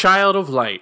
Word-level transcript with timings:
Child 0.00 0.34
of 0.34 0.48
Light. 0.48 0.80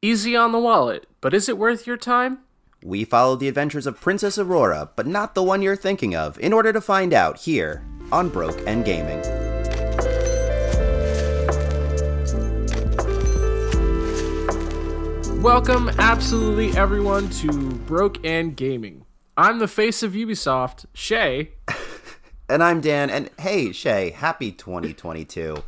Easy 0.00 0.36
on 0.36 0.52
the 0.52 0.60
wallet, 0.60 1.08
but 1.20 1.34
is 1.34 1.48
it 1.48 1.58
worth 1.58 1.84
your 1.84 1.96
time? 1.96 2.44
We 2.80 3.04
followed 3.04 3.40
the 3.40 3.48
adventures 3.48 3.88
of 3.88 4.00
Princess 4.00 4.38
Aurora, 4.38 4.90
but 4.94 5.04
not 5.04 5.34
the 5.34 5.42
one 5.42 5.62
you're 5.62 5.74
thinking 5.74 6.14
of, 6.14 6.38
in 6.38 6.52
order 6.52 6.72
to 6.72 6.80
find 6.80 7.12
out 7.12 7.38
here 7.38 7.84
on 8.12 8.28
Broke 8.28 8.64
'N' 8.64 8.84
Gaming. 8.84 9.20
Welcome, 15.42 15.88
absolutely 15.98 16.70
everyone, 16.76 17.28
to 17.40 17.50
Broke 17.88 18.24
'N' 18.24 18.54
Gaming. 18.54 19.06
I'm 19.36 19.58
the 19.58 19.66
face 19.66 20.04
of 20.04 20.12
Ubisoft, 20.12 20.84
Shea. 20.94 21.50
And 22.48 22.62
I'm 22.62 22.80
Dan, 22.80 23.10
and 23.10 23.28
hey, 23.40 23.72
Shea, 23.72 24.10
happy 24.10 24.52
2022. 24.52 25.64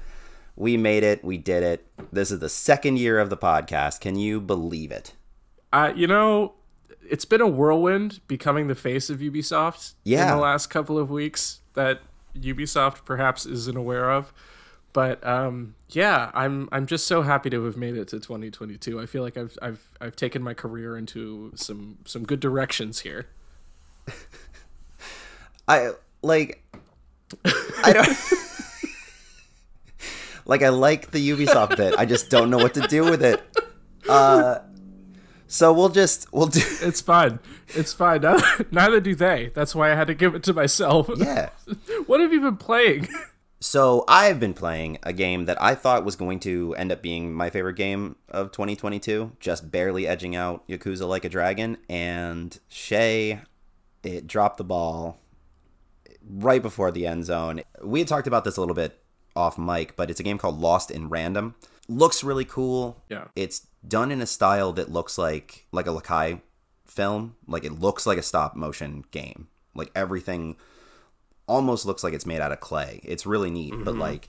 We 0.59 0.77
made 0.77 1.05
it, 1.05 1.23
we 1.25 1.39
did 1.39 1.63
it. 1.63 1.87
This 2.13 2.33
is 2.33 2.41
the 2.41 2.49
second 2.49 2.99
year 2.99 3.21
of 3.21 3.31
the 3.31 3.37
podcast. 3.37 4.01
Can 4.01 4.17
you 4.17 4.41
believe 4.41 4.91
it? 4.91 5.13
Uh, 5.73 5.93
you 5.95 6.09
know, 6.09 6.55
it's 7.09 7.25
been 7.25 7.41
a 7.41 7.47
whirlwind 7.47 8.19
becoming 8.27 8.67
the 8.67 8.75
face 8.75 9.09
of 9.09 9.21
Ubisoft 9.21 9.95
in 10.05 10.27
the 10.27 10.37
last 10.37 10.67
couple 10.67 10.99
of 10.99 11.11
weeks 11.11 11.61
that 11.75 12.01
Ubisoft 12.37 13.05
perhaps 13.05 13.47
isn't 13.47 13.77
aware 13.77 14.11
of. 14.11 14.33
But 14.93 15.25
um, 15.25 15.77
yeah, 15.91 16.33
I'm 16.35 16.69
I'm 16.73 16.87
just 16.87 17.07
so 17.07 17.23
happy 17.23 17.51
to 17.51 17.65
have 17.65 17.77
made 17.77 17.97
it 17.97 18.09
to 18.09 18.19
2022. 18.19 19.01
I 19.01 19.07
feel 19.07 19.23
like 19.23 19.37
I've 19.37 19.57
I've 19.63 19.93
I've 20.01 20.17
taken 20.17 20.43
my 20.43 20.55
career 20.55 20.97
into 20.97 21.53
some 21.55 21.99
some 22.05 22.25
good 22.25 22.41
directions 22.41 23.01
here. 23.01 23.29
I 25.69 25.93
like 26.21 26.65
I 27.85 27.93
don't 27.93 28.09
like 30.49 30.63
I 30.63 30.71
like 30.71 31.13
the 31.13 31.31
Ubisoft 31.31 31.77
bit. 31.77 31.95
I 31.97 32.05
just 32.05 32.29
don't 32.31 32.51
know 32.51 32.59
what 32.59 32.75
to 32.75 32.81
do 32.89 33.05
with 33.05 33.23
it. 33.23 33.41
Uh 34.09 34.59
so 35.47 35.73
we'll 35.73 35.89
just 35.89 36.33
we'll 36.33 36.49
do 36.49 36.61
It's 36.83 37.01
fine. 37.01 37.39
It's 37.69 37.93
fine. 37.93 38.23
Neither, 38.23 38.67
neither 38.71 39.01
do 39.01 39.15
they. 39.15 39.53
That's 39.55 39.75
why 39.75 39.93
I 39.93 39.95
had 39.95 40.09
to 40.09 40.15
give 40.15 40.35
it 40.35 40.43
to 40.45 40.53
myself. 40.53 41.09
yeah. 41.17 41.51
what 42.07 42.21
have 42.21 42.33
you 42.33 42.41
been 42.41 42.57
playing? 42.57 43.09
So 43.61 44.05
I've 44.07 44.39
been 44.39 44.55
playing 44.55 44.99
a 45.03 45.13
game 45.13 45.47
that 45.47 45.61
I 45.61 45.75
thought 45.75 46.05
was 46.05 46.15
going 46.17 46.39
to 46.41 46.75
end 46.77 46.93
up 46.93 47.03
being 47.03 47.33
my 47.33 47.51
favorite 47.51 47.75
game 47.75 48.15
of 48.29 48.53
2022, 48.53 49.33
just 49.41 49.73
barely 49.73 50.07
edging 50.07 50.37
out 50.37 50.67
Yakuza 50.69 51.09
Like 51.09 51.25
a 51.25 51.29
Dragon, 51.29 51.77
and 51.89 52.57
Shea 52.69 53.41
it 54.05 54.27
dropped 54.29 54.59
the 54.59 54.65
ball 54.65 55.19
right 56.23 56.63
before 56.63 56.93
the 56.93 57.07
end 57.07 57.25
zone. 57.25 57.63
We 57.83 57.99
had 57.99 58.09
talked 58.09 58.27
about 58.29 58.45
this 58.45 58.57
a 58.57 58.61
little 58.61 58.77
bit 58.77 59.01
off 59.39 59.57
mic, 59.57 59.97
but 59.97 60.11
it's 60.11 60.21
a 60.21 60.23
game 60.25 60.37
called 60.37 60.61
Lost 60.61 60.91
in 60.91 61.09
Random. 61.09 61.55
Looks 61.89 62.25
really 62.25 62.45
cool. 62.45 63.03
Yeah. 63.09 63.29
It's 63.37 63.67
done 63.87 64.11
in 64.11 64.21
a 64.21 64.27
style 64.27 64.73
that 64.73 64.91
looks 64.91 65.17
like 65.17 65.67
like 65.73 65.87
a 65.87 65.91
Laika 65.91 66.41
film. 66.85 67.37
Like 67.47 67.65
it 67.65 67.73
looks 67.73 68.07
like 68.07 68.19
a 68.19 68.23
stop 68.23 68.57
motion 68.57 69.05
game. 69.11 69.49
Like 69.75 69.91
everything 69.95 70.57
almost 71.47 71.87
looks 71.87 72.05
like 72.05 72.13
it's 72.13 72.27
made 72.27 72.41
out 72.41 72.53
of 72.53 72.61
clay. 72.61 73.01
It's 73.05 73.25
really 73.25 73.51
neat, 73.51 73.73
but 73.85 73.95
like 73.95 74.29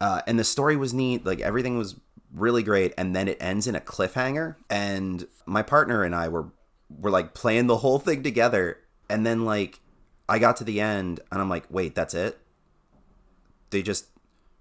uh 0.00 0.22
and 0.26 0.38
the 0.38 0.44
story 0.44 0.76
was 0.76 0.94
neat, 0.94 1.26
like 1.26 1.40
everything 1.40 1.76
was 1.76 1.96
really 2.32 2.62
great 2.62 2.94
and 2.96 3.14
then 3.14 3.28
it 3.28 3.36
ends 3.40 3.66
in 3.66 3.76
a 3.76 3.80
cliffhanger 3.80 4.56
and 4.70 5.26
my 5.46 5.62
partner 5.62 6.02
and 6.02 6.14
I 6.14 6.28
were 6.28 6.46
were 6.88 7.10
like 7.10 7.34
playing 7.34 7.66
the 7.66 7.78
whole 7.78 7.98
thing 7.98 8.22
together 8.22 8.78
and 9.10 9.26
then 9.26 9.44
like 9.44 9.80
I 10.28 10.38
got 10.38 10.56
to 10.58 10.64
the 10.64 10.80
end 10.80 11.20
and 11.30 11.40
I'm 11.40 11.50
like, 11.50 11.64
"Wait, 11.68 11.94
that's 11.94 12.14
it?" 12.14 12.38
They 13.74 13.82
just 13.82 14.06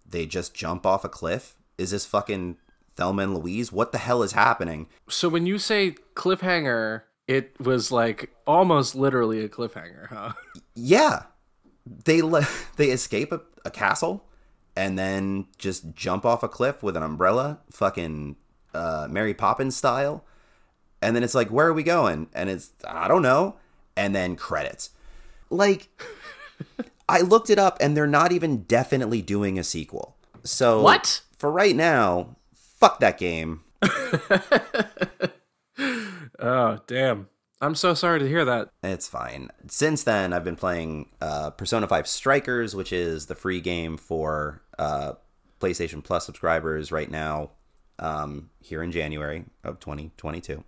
they 0.10 0.26
just 0.26 0.56
jump 0.56 0.88
off 0.88 1.06
a 1.06 1.10
cliff? 1.10 1.56
Is 1.78 1.92
this 1.92 2.04
fucking 2.04 2.58
Thelma 2.96 3.22
and 3.22 3.36
Louise? 3.36 3.72
What 3.72 3.92
the 3.92 4.00
hell 4.00 4.24
is 4.24 4.32
happening? 4.32 4.88
So 5.08 5.30
when 5.30 5.46
you 5.46 5.60
say 5.60 5.92
cliffhanger, 6.16 7.04
it 7.28 7.54
was 7.60 7.92
like 7.92 8.34
almost 8.48 8.96
literally 8.96 9.46
a 9.46 9.50
cliffhanger, 9.50 10.08
huh? 10.08 10.32
Yeah. 10.74 11.26
They 11.86 12.24
le- 12.24 12.48
they 12.78 12.90
escape 12.90 13.32
a, 13.32 13.42
a 13.64 13.70
castle 13.70 14.26
and 14.76 14.98
then 14.98 15.46
just 15.60 15.94
jump 15.94 16.26
off 16.26 16.42
a 16.42 16.50
cliff 16.50 16.82
with 16.82 16.98
an 16.98 17.04
umbrella, 17.04 17.60
fucking 17.70 18.36
uh, 18.74 19.08
Mary 19.12 19.36
Poppins 19.36 19.76
style. 19.76 20.26
And 21.04 21.16
then 21.16 21.22
it's 21.22 21.36
like, 21.36 21.50
where 21.50 21.68
are 21.68 21.74
we 21.74 21.84
going? 21.84 22.30
And 22.34 22.50
it's 22.50 22.72
I 22.84 23.08
don't 23.08 23.22
know. 23.22 23.58
And 23.96 24.16
then 24.16 24.36
credits. 24.38 24.90
Like 25.52 25.90
I 27.14 27.22
looked 27.22 27.50
it 27.50 27.60
up 27.60 27.78
and 27.80 27.96
they're 27.96 28.08
not 28.08 28.32
even 28.32 28.64
definitely 28.64 29.22
doing 29.22 29.60
a 29.60 29.64
sequel. 29.64 30.18
So 30.44 30.82
What? 30.82 31.22
For 31.38 31.52
right 31.52 31.76
now, 31.76 32.38
fuck 32.54 33.00
that 33.00 33.18
game. 33.18 33.62
Oh, 36.40 36.80
damn. 36.88 37.30
I'm 37.62 37.74
so 37.74 37.94
sorry 37.94 38.20
to 38.20 38.28
hear 38.28 38.44
that. 38.44 38.70
It's 38.84 39.08
fine. 39.08 39.50
Since 39.70 40.04
then, 40.04 40.34
I've 40.34 40.44
been 40.44 40.58
playing 40.58 41.10
uh, 41.22 41.52
Persona 41.52 41.88
5 41.88 42.06
Strikers, 42.06 42.76
which 42.76 42.92
is 42.92 43.28
the 43.28 43.36
free 43.36 43.62
game 43.62 43.96
for 43.96 44.62
uh, 44.78 45.14
PlayStation 45.62 46.04
Plus 46.04 46.26
subscribers 46.26 46.92
right 46.92 47.10
now, 47.10 47.52
um, 47.98 48.50
here 48.60 48.84
in 48.84 48.92
January 48.92 49.46
of 49.64 49.80
2022. 49.80 50.66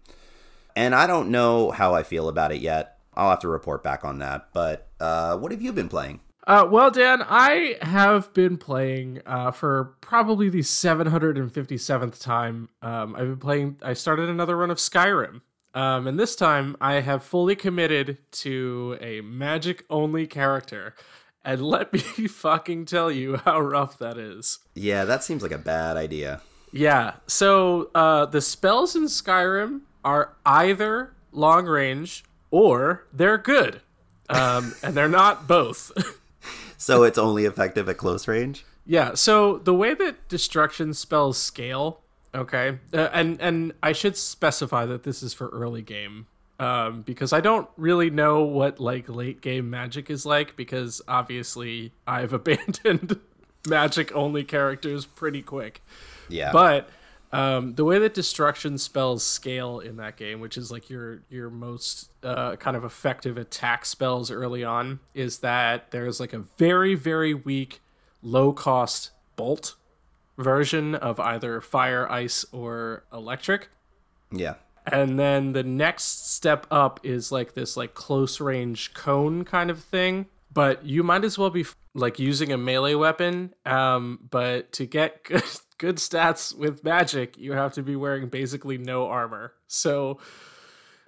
And 0.78 0.96
I 0.96 1.08
don't 1.08 1.30
know 1.30 1.72
how 1.72 1.94
I 1.94 2.04
feel 2.04 2.30
about 2.30 2.54
it 2.54 2.62
yet. 2.62 3.00
I'll 3.14 3.32
have 3.32 3.40
to 3.40 3.50
report 3.50 3.84
back 3.84 4.06
on 4.06 4.20
that. 4.20 4.50
But 4.54 4.88
uh, 5.02 5.36
what 5.38 5.52
have 5.52 5.62
you 5.62 5.74
been 5.74 5.90
playing? 5.90 6.22
Uh, 6.48 6.68
well, 6.70 6.92
Dan, 6.92 7.24
I 7.28 7.78
have 7.82 8.32
been 8.34 8.58
playing 8.58 9.22
uh, 9.26 9.50
for 9.50 9.96
probably 10.02 10.48
the 10.50 10.60
757th 10.60 12.22
time. 12.22 12.70
Um, 12.84 13.16
I've 13.16 13.28
been 13.28 13.38
playing, 13.38 13.78
I 13.82 13.94
started 13.94 14.30
another 14.30 14.56
run 14.56 14.70
of 14.70 14.78
Skyrim. 14.78 15.42
Um, 15.74 16.08
and 16.08 16.20
this 16.20 16.36
time 16.36 16.78
I 16.80 17.02
have 17.02 17.24
fully 17.24 17.56
committed 17.56 18.20
to 18.32 18.98
a 19.02 19.22
magic 19.22 19.86
only 19.90 20.28
character. 20.28 20.94
And 21.44 21.62
let 21.66 21.92
me 21.92 22.00
fucking 22.00 22.86
tell 22.86 23.12
you 23.12 23.38
how 23.38 23.60
rough 23.60 23.98
that 23.98 24.18
is. 24.18 24.60
Yeah, 24.76 25.04
that 25.06 25.24
seems 25.24 25.42
like 25.42 25.52
a 25.52 25.58
bad 25.58 25.98
idea. 25.98 26.42
Yeah. 26.72 27.16
So 27.26 27.90
uh, 27.96 28.28
the 28.28 28.42
spells 28.42 28.96
in 28.96 29.04
Skyrim 29.06 29.82
are 30.04 30.36
either 30.46 31.14
long 31.32 31.66
range 31.66 32.24
or 32.52 33.08
they're 33.12 33.40
good. 33.40 33.82
Um, 34.30 34.76
and 34.84 34.96
they're 34.96 35.08
not 35.08 35.48
both. 35.48 35.92
So 36.78 37.04
it's 37.04 37.18
only 37.18 37.46
effective 37.46 37.90
at 37.90 37.98
close 37.98 38.28
range? 38.28 38.66
Yeah, 38.86 39.16
so 39.16 39.58
the 39.58 39.74
way 39.74 39.94
that 39.96 40.28
destruction 40.30 40.94
spells 40.94 41.38
scale, 41.38 42.02
okay, 42.36 42.80
uh, 42.94 43.10
and 43.12 43.42
and 43.42 43.74
I 43.82 43.94
should 43.94 44.16
specify 44.16 44.86
that 44.86 45.04
this 45.04 45.24
is 45.24 45.34
for 45.34 45.50
early 45.50 45.82
game, 45.82 46.28
um, 46.60 47.02
because 47.02 47.34
I 47.34 47.42
don't 47.42 47.68
really 47.78 48.12
know 48.12 48.44
what 48.44 48.80
like 48.80 49.10
late 49.10 49.42
game 49.42 49.70
magic 49.70 50.10
is 50.10 50.26
like, 50.26 50.56
because 50.56 51.02
obviously 51.08 51.94
I've 52.06 52.34
abandoned 52.42 53.20
magic 53.68 54.16
only 54.16 54.44
characters 54.44 55.06
pretty 55.06 55.42
quick. 55.42 55.82
Yeah. 56.30 56.52
But 56.52 56.90
um, 57.32 57.76
the 57.76 57.86
way 57.86 58.00
that 58.00 58.14
destruction 58.14 58.78
spells 58.78 59.24
scale 59.26 59.80
in 59.80 59.98
that 59.98 60.18
game, 60.18 60.40
which 60.40 60.58
is 60.58 60.72
like 60.72 60.90
your 60.90 61.22
your 61.30 61.50
most 61.50 62.10
uh, 62.24 62.56
kind 62.56 62.78
of 62.78 62.84
effective 62.84 63.38
attack 63.38 63.86
spells 63.86 64.32
early 64.32 64.64
on, 64.64 65.00
is 65.14 65.40
that 65.40 65.92
there's 65.92 66.20
like 66.20 66.34
a 66.34 66.40
very 66.58 66.96
very 66.96 67.34
weak, 67.34 67.82
low 68.22 68.54
cost 68.54 69.12
bolt 69.36 69.76
version 70.38 70.96
of 70.96 71.20
either 71.20 71.62
fire, 71.62 72.10
ice, 72.10 72.46
or 72.52 73.04
electric. 73.12 73.70
yeah. 74.32 74.56
And 74.88 75.18
then 75.18 75.54
the 75.54 75.64
next 75.64 76.32
step 76.32 76.68
up 76.70 77.00
is 77.02 77.32
like 77.32 77.54
this 77.56 77.76
like 77.76 77.96
close 77.96 78.40
range 78.40 78.94
cone 78.94 79.44
kind 79.44 79.72
of 79.72 79.82
thing. 79.84 80.28
But 80.54 80.86
you 80.86 81.02
might 81.04 81.26
as 81.26 81.38
well 81.38 81.50
be 81.50 81.66
like 81.96 82.20
using 82.20 82.52
a 82.52 82.58
melee 82.58 82.94
weapon. 82.94 83.56
Um, 83.66 84.20
but 84.30 84.72
to 84.74 84.86
get 84.86 85.26
good, 85.78 85.98
stats 85.98 86.56
with 86.56 86.84
magic, 86.84 87.38
you 87.38 87.54
have 87.54 87.74
to 87.74 87.84
be 87.84 87.96
wearing 87.96 88.28
basically 88.28 88.78
no 88.78 89.08
armor. 89.08 89.54
So 89.68 90.20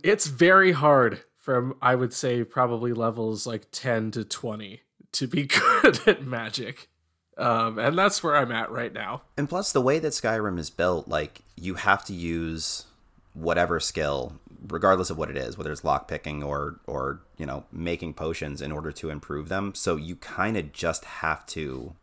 it's 0.03 0.27
very 0.27 0.71
hard 0.71 1.21
from 1.37 1.75
I 1.81 1.95
would 1.95 2.13
say 2.13 2.43
probably 2.43 2.93
levels 2.93 3.47
like 3.47 3.67
10 3.71 4.11
to 4.11 4.25
20 4.25 4.81
to 5.13 5.27
be 5.27 5.43
good 5.81 6.07
at 6.07 6.25
magic. 6.25 6.89
Um, 7.37 7.77
and 7.77 7.97
that's 7.97 8.23
where 8.23 8.35
I'm 8.35 8.51
at 8.51 8.71
right 8.71 8.91
now. 8.91 9.21
And 9.37 9.47
plus, 9.47 9.71
the 9.71 9.81
way 9.81 9.99
that 9.99 10.11
Skyrim 10.11 10.57
is 10.57 10.69
built, 10.69 11.07
like 11.07 11.41
you 11.55 11.75
have 11.75 12.03
to 12.05 12.13
use 12.13 12.85
whatever 13.33 13.79
skill, 13.79 14.39
regardless 14.67 15.11
of 15.11 15.17
what 15.17 15.29
it 15.29 15.37
is, 15.37 15.57
whether 15.57 15.71
it's 15.71 15.81
lockpicking 15.81 16.43
or 16.45 16.79
or 16.87 17.21
you 17.37 17.45
know 17.45 17.65
making 17.71 18.15
potions 18.15 18.61
in 18.61 18.71
order 18.71 18.91
to 18.91 19.09
improve 19.09 19.49
them. 19.49 19.75
So 19.75 19.95
you 19.95 20.15
kind 20.15 20.57
of 20.57 20.73
just 20.73 21.05
have 21.05 21.45
to 21.47 21.93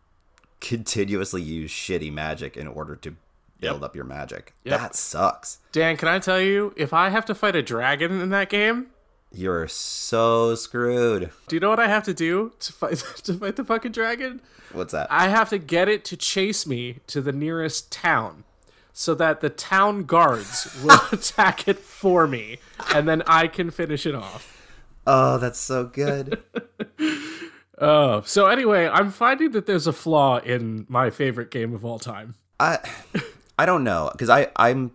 continuously 0.68 1.42
use 1.42 1.70
shitty 1.70 2.12
magic 2.12 2.56
in 2.56 2.66
order 2.66 2.96
to 2.96 3.14
build 3.60 3.84
up 3.84 3.94
your 3.94 4.04
magic. 4.04 4.52
Yep. 4.64 4.80
That 4.80 4.94
sucks. 4.96 5.58
Dan, 5.72 5.96
can 5.96 6.08
I 6.08 6.18
tell 6.18 6.40
you, 6.40 6.72
if 6.76 6.92
I 6.92 7.10
have 7.10 7.24
to 7.26 7.34
fight 7.34 7.54
a 7.54 7.62
dragon 7.62 8.20
in 8.20 8.30
that 8.30 8.48
game, 8.48 8.86
You're 9.32 9.68
so 9.68 10.54
screwed. 10.54 11.30
do 11.48 11.56
you 11.56 11.60
know 11.60 11.70
what 11.70 11.80
I 11.80 11.88
have 11.88 12.04
to 12.04 12.14
do 12.14 12.52
to 12.60 12.72
fight 12.72 12.98
to 13.24 13.34
fight 13.34 13.56
the 13.56 13.64
fucking 13.64 13.92
dragon? 13.92 14.40
What's 14.72 14.92
that? 14.92 15.06
I 15.10 15.28
have 15.28 15.50
to 15.50 15.58
get 15.58 15.88
it 15.88 16.04
to 16.06 16.16
chase 16.16 16.66
me 16.66 16.98
to 17.08 17.20
the 17.20 17.32
nearest 17.32 17.92
town. 17.92 18.44
so 18.92 19.12
that 19.16 19.40
the 19.40 19.50
town 19.50 20.04
guards 20.04 20.68
will 20.84 21.00
attack 21.12 21.66
it 21.68 21.78
for 21.78 22.26
me, 22.28 22.58
and 22.94 23.08
then 23.08 23.22
I 23.26 23.48
can 23.48 23.70
finish 23.70 24.06
it 24.06 24.14
off. 24.14 24.50
Oh, 25.06 25.36
that's 25.38 25.58
so 25.58 25.84
good. 25.84 26.42
Oh, 27.80 28.22
so 28.22 28.46
anyway, 28.46 28.88
I'm 28.88 29.10
finding 29.10 29.50
that 29.52 29.66
there's 29.66 29.86
a 29.86 29.92
flaw 29.92 30.38
in 30.38 30.86
my 30.88 31.10
favorite 31.10 31.50
game 31.50 31.74
of 31.74 31.84
all 31.84 31.98
time. 31.98 32.34
I 32.60 32.78
I 33.58 33.66
don't 33.66 33.84
know 33.84 34.10
because 34.12 34.30
I 34.30 34.48
I'm 34.56 34.92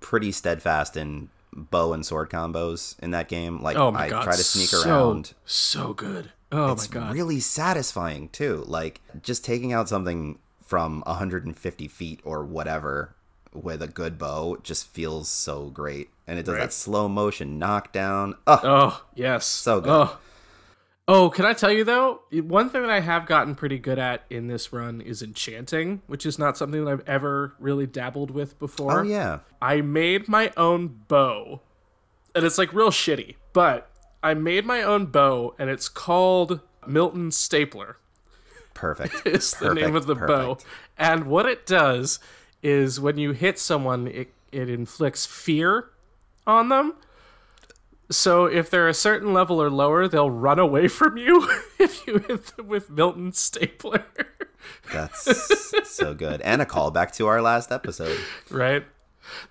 pretty 0.00 0.30
steadfast 0.32 0.96
in 0.96 1.30
bow 1.52 1.92
and 1.92 2.04
sword 2.06 2.30
combos 2.30 2.98
in 3.00 3.10
that 3.12 3.28
game. 3.28 3.62
Like 3.62 3.76
Oh 3.76 3.90
my 3.90 4.04
I 4.04 4.08
god, 4.10 4.22
try 4.24 4.36
to 4.36 4.42
sneak 4.44 4.68
so, 4.68 4.82
around. 4.88 5.34
So 5.44 5.92
good. 5.94 6.32
Oh 6.52 6.72
It's 6.72 6.92
my 6.92 7.00
god. 7.00 7.12
really 7.14 7.40
satisfying 7.40 8.28
too. 8.28 8.64
Like 8.66 9.00
just 9.22 9.44
taking 9.44 9.72
out 9.72 9.88
something 9.88 10.38
from 10.64 11.02
150 11.06 11.88
feet 11.88 12.20
or 12.24 12.44
whatever 12.44 13.14
with 13.52 13.82
a 13.82 13.88
good 13.88 14.16
bow 14.18 14.56
just 14.62 14.86
feels 14.88 15.28
so 15.28 15.70
great. 15.70 16.10
And 16.26 16.38
it 16.38 16.44
does 16.44 16.54
Right. 16.54 16.60
that 16.60 16.72
slow 16.72 17.08
motion 17.08 17.58
knockdown. 17.58 18.36
Oh, 18.46 18.60
Oh, 18.62 19.04
yes. 19.16 19.46
So 19.46 19.80
good. 19.80 19.90
Oh. 19.90 20.18
Oh, 21.12 21.28
can 21.28 21.44
I 21.44 21.54
tell 21.54 21.72
you 21.72 21.82
though? 21.82 22.20
One 22.30 22.70
thing 22.70 22.82
that 22.82 22.90
I 22.90 23.00
have 23.00 23.26
gotten 23.26 23.56
pretty 23.56 23.80
good 23.80 23.98
at 23.98 24.22
in 24.30 24.46
this 24.46 24.72
run 24.72 25.00
is 25.00 25.22
enchanting, 25.22 26.02
which 26.06 26.24
is 26.24 26.38
not 26.38 26.56
something 26.56 26.84
that 26.84 26.88
I've 26.88 27.08
ever 27.08 27.52
really 27.58 27.88
dabbled 27.88 28.30
with 28.30 28.56
before. 28.60 29.00
oh 29.00 29.02
yeah. 29.02 29.40
I 29.60 29.80
made 29.80 30.28
my 30.28 30.52
own 30.56 31.00
bow. 31.08 31.62
And 32.32 32.44
it's 32.44 32.58
like 32.58 32.72
real 32.72 32.92
shitty, 32.92 33.34
but 33.52 33.90
I 34.22 34.34
made 34.34 34.64
my 34.64 34.82
own 34.82 35.06
bow 35.06 35.56
and 35.58 35.68
it's 35.68 35.88
called 35.88 36.60
Milton 36.86 37.32
Stapler. 37.32 37.96
Perfect. 38.72 39.22
is 39.26 39.50
the 39.54 39.74
name 39.74 39.96
of 39.96 40.06
the 40.06 40.14
bow. 40.14 40.58
And 40.96 41.24
what 41.24 41.44
it 41.44 41.66
does 41.66 42.20
is 42.62 43.00
when 43.00 43.18
you 43.18 43.32
hit 43.32 43.58
someone, 43.58 44.06
it, 44.06 44.32
it 44.52 44.70
inflicts 44.70 45.26
fear 45.26 45.90
on 46.46 46.68
them. 46.68 46.94
So 48.10 48.46
if 48.46 48.68
they're 48.70 48.88
a 48.88 48.94
certain 48.94 49.32
level 49.32 49.62
or 49.62 49.70
lower, 49.70 50.08
they'll 50.08 50.30
run 50.30 50.58
away 50.58 50.88
from 50.88 51.16
you 51.16 51.48
if 51.78 52.06
you 52.06 52.18
hit 52.18 52.46
them 52.56 52.66
with 52.66 52.90
Milton 52.90 53.32
Stapler. 53.32 54.04
That's 54.92 55.88
so 55.88 56.14
good. 56.14 56.40
And 56.42 56.60
a 56.60 56.64
callback 56.66 57.12
to 57.16 57.26
our 57.28 57.40
last 57.40 57.70
episode. 57.72 58.18
right? 58.50 58.84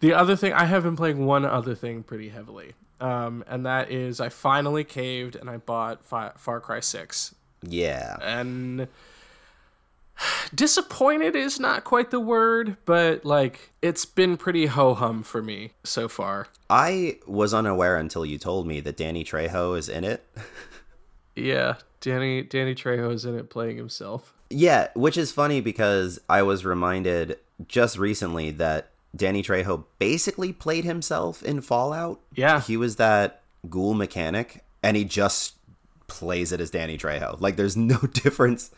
The 0.02 0.14
other 0.14 0.36
thing, 0.36 0.52
I 0.54 0.66
have 0.66 0.84
been 0.84 0.96
playing 0.98 1.26
one 1.26 1.46
other 1.46 1.74
thing 1.74 2.04
pretty 2.04 2.30
heavily. 2.30 2.74
Um, 3.00 3.46
and 3.48 3.66
that 3.66 3.92
is 3.92 4.20
I 4.20 4.28
finally 4.28 4.84
caved 4.84 5.36
and 5.38 5.50
I 5.50 5.58
bought 5.58 6.04
Fi- 6.04 6.34
Far 6.36 6.60
Cry 6.60 6.82
6. 6.82 7.34
Yeah. 7.64 8.18
and 8.22 8.88
disappointed 10.54 11.36
is 11.36 11.60
not 11.60 11.84
quite 11.84 12.12
the 12.12 12.20
word, 12.20 12.78
but 12.86 13.26
like 13.26 13.72
it's 13.82 14.06
been 14.06 14.38
pretty 14.38 14.68
ho 14.68 14.94
hum 14.94 15.24
for 15.24 15.42
me 15.42 15.72
so 15.84 16.08
far. 16.08 16.48
I 16.70 17.20
was 17.28 17.54
unaware 17.54 17.98
until 17.98 18.26
you 18.26 18.38
told 18.38 18.68
me 18.68 18.80
that 18.82 18.98
Danny 18.98 19.24
Trejo 19.24 19.78
is 19.78 19.90
in 19.90 20.04
it. 20.04 20.26
Yeah, 21.36 21.76
Danny 22.02 22.42
Danny 22.42 22.76
Trejo 22.76 23.14
is 23.14 23.24
in 23.24 23.38
it 23.38 23.50
playing 23.50 23.78
himself. 23.78 24.34
Yeah, 24.50 24.90
which 24.94 25.18
is 25.18 25.32
funny 25.32 25.62
because 25.62 26.20
I 26.28 26.42
was 26.42 26.66
reminded 26.66 27.38
just 27.68 27.98
recently 27.98 28.52
that 28.52 28.92
Danny 29.16 29.42
Trejo 29.42 29.86
basically 30.00 30.54
played 30.54 30.84
himself 30.86 31.42
in 31.44 31.62
Fallout. 31.62 32.20
Yeah. 32.34 32.62
He 32.62 32.78
was 32.78 32.98
that 32.98 33.42
ghoul 33.70 33.94
mechanic 33.94 34.64
and 34.84 34.98
he 34.98 35.04
just 35.04 35.56
plays 36.08 36.52
it 36.52 36.60
as 36.60 36.72
Danny 36.72 36.98
Trejo. 36.98 37.40
Like 37.40 37.56
there's 37.56 37.78
no 37.78 37.98
difference 38.14 38.72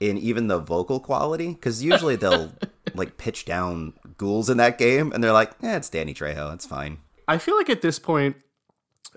in 0.00 0.16
even 0.18 0.46
the 0.46 0.58
vocal 0.58 1.00
quality 1.00 1.54
cuz 1.54 1.82
usually 1.82 2.16
they'll 2.16 2.52
like 2.94 3.16
pitch 3.16 3.44
down 3.44 3.94
ghouls 4.16 4.48
in 4.48 4.56
that 4.58 4.78
game 4.78 5.12
and 5.12 5.22
they're 5.22 5.32
like, 5.32 5.52
"Eh, 5.62 5.76
it's 5.76 5.88
Danny 5.88 6.14
Trejo. 6.14 6.52
It's 6.54 6.66
fine." 6.66 6.98
I 7.26 7.38
feel 7.38 7.56
like 7.56 7.68
at 7.68 7.82
this 7.82 7.98
point, 7.98 8.36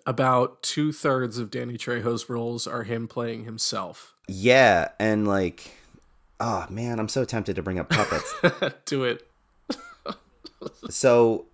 about 0.05 0.61
two 0.61 0.91
thirds 0.91 1.37
of 1.37 1.51
Danny 1.51 1.77
Trejo's 1.77 2.29
roles 2.29 2.67
are 2.67 2.83
him 2.83 3.07
playing 3.07 3.45
himself. 3.45 4.15
Yeah, 4.27 4.89
and 4.99 5.27
like 5.27 5.71
oh 6.39 6.65
man, 6.69 6.99
I'm 6.99 7.07
so 7.07 7.23
tempted 7.23 7.55
to 7.55 7.63
bring 7.63 7.79
up 7.79 7.89
puppets. 7.89 8.33
Do 8.85 9.03
it. 9.03 9.25
so 10.89 11.45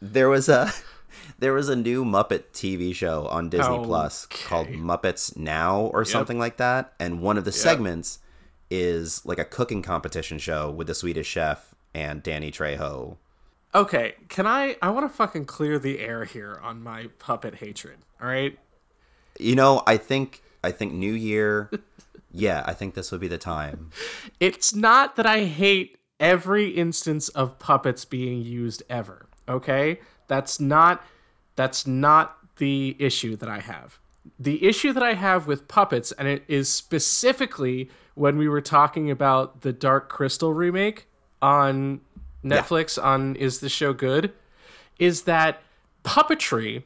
there 0.00 0.28
was 0.28 0.48
a 0.48 0.72
there 1.38 1.52
was 1.52 1.68
a 1.68 1.76
new 1.76 2.04
Muppet 2.04 2.44
TV 2.52 2.94
show 2.94 3.26
on 3.26 3.48
Disney 3.48 3.78
Plus 3.82 4.26
called 4.26 4.68
Muppets 4.68 5.36
Now 5.36 5.80
or 5.86 6.04
something 6.04 6.38
like 6.38 6.58
that, 6.58 6.92
and 7.00 7.20
one 7.20 7.38
of 7.38 7.44
the 7.44 7.52
segments 7.52 8.18
is 8.70 9.24
like 9.24 9.38
a 9.38 9.44
cooking 9.44 9.82
competition 9.82 10.38
show 10.38 10.70
with 10.70 10.86
the 10.86 10.94
Swedish 10.94 11.28
chef 11.28 11.74
and 11.94 12.22
Danny 12.22 12.50
Trejo. 12.50 13.16
Okay, 13.74 14.14
can 14.28 14.46
I? 14.46 14.76
I 14.80 14.90
want 14.90 15.10
to 15.10 15.14
fucking 15.14 15.46
clear 15.46 15.78
the 15.78 15.98
air 15.98 16.24
here 16.24 16.60
on 16.62 16.82
my 16.82 17.08
puppet 17.18 17.56
hatred. 17.56 17.98
All 18.20 18.28
right. 18.28 18.58
You 19.38 19.56
know, 19.56 19.82
I 19.86 19.96
think 19.96 20.42
I 20.62 20.70
think 20.70 20.92
New 20.92 21.12
Year, 21.12 21.70
yeah, 22.30 22.62
I 22.66 22.72
think 22.72 22.94
this 22.94 23.10
would 23.10 23.20
be 23.20 23.28
the 23.28 23.38
time. 23.38 23.90
it's 24.40 24.74
not 24.74 25.16
that 25.16 25.26
I 25.26 25.44
hate 25.44 25.98
every 26.20 26.70
instance 26.70 27.28
of 27.30 27.58
puppets 27.58 28.04
being 28.04 28.42
used 28.42 28.82
ever. 28.88 29.26
Okay? 29.48 30.00
That's 30.28 30.58
not 30.60 31.04
that's 31.56 31.86
not 31.86 32.38
the 32.56 32.96
issue 32.98 33.36
that 33.36 33.48
I 33.48 33.60
have. 33.60 33.98
The 34.38 34.66
issue 34.66 34.92
that 34.92 35.02
I 35.02 35.14
have 35.14 35.46
with 35.46 35.68
puppets 35.68 36.12
and 36.12 36.26
it 36.26 36.44
is 36.48 36.68
specifically 36.68 37.90
when 38.14 38.38
we 38.38 38.48
were 38.48 38.60
talking 38.60 39.10
about 39.10 39.62
the 39.62 39.72
Dark 39.72 40.08
Crystal 40.08 40.52
remake 40.52 41.06
on 41.42 42.00
Netflix 42.44 43.02
on 43.02 43.36
Is 43.36 43.60
the 43.60 43.68
Show 43.68 43.92
Good 43.92 44.32
is 44.98 45.22
that 45.22 45.62
puppetry 46.04 46.84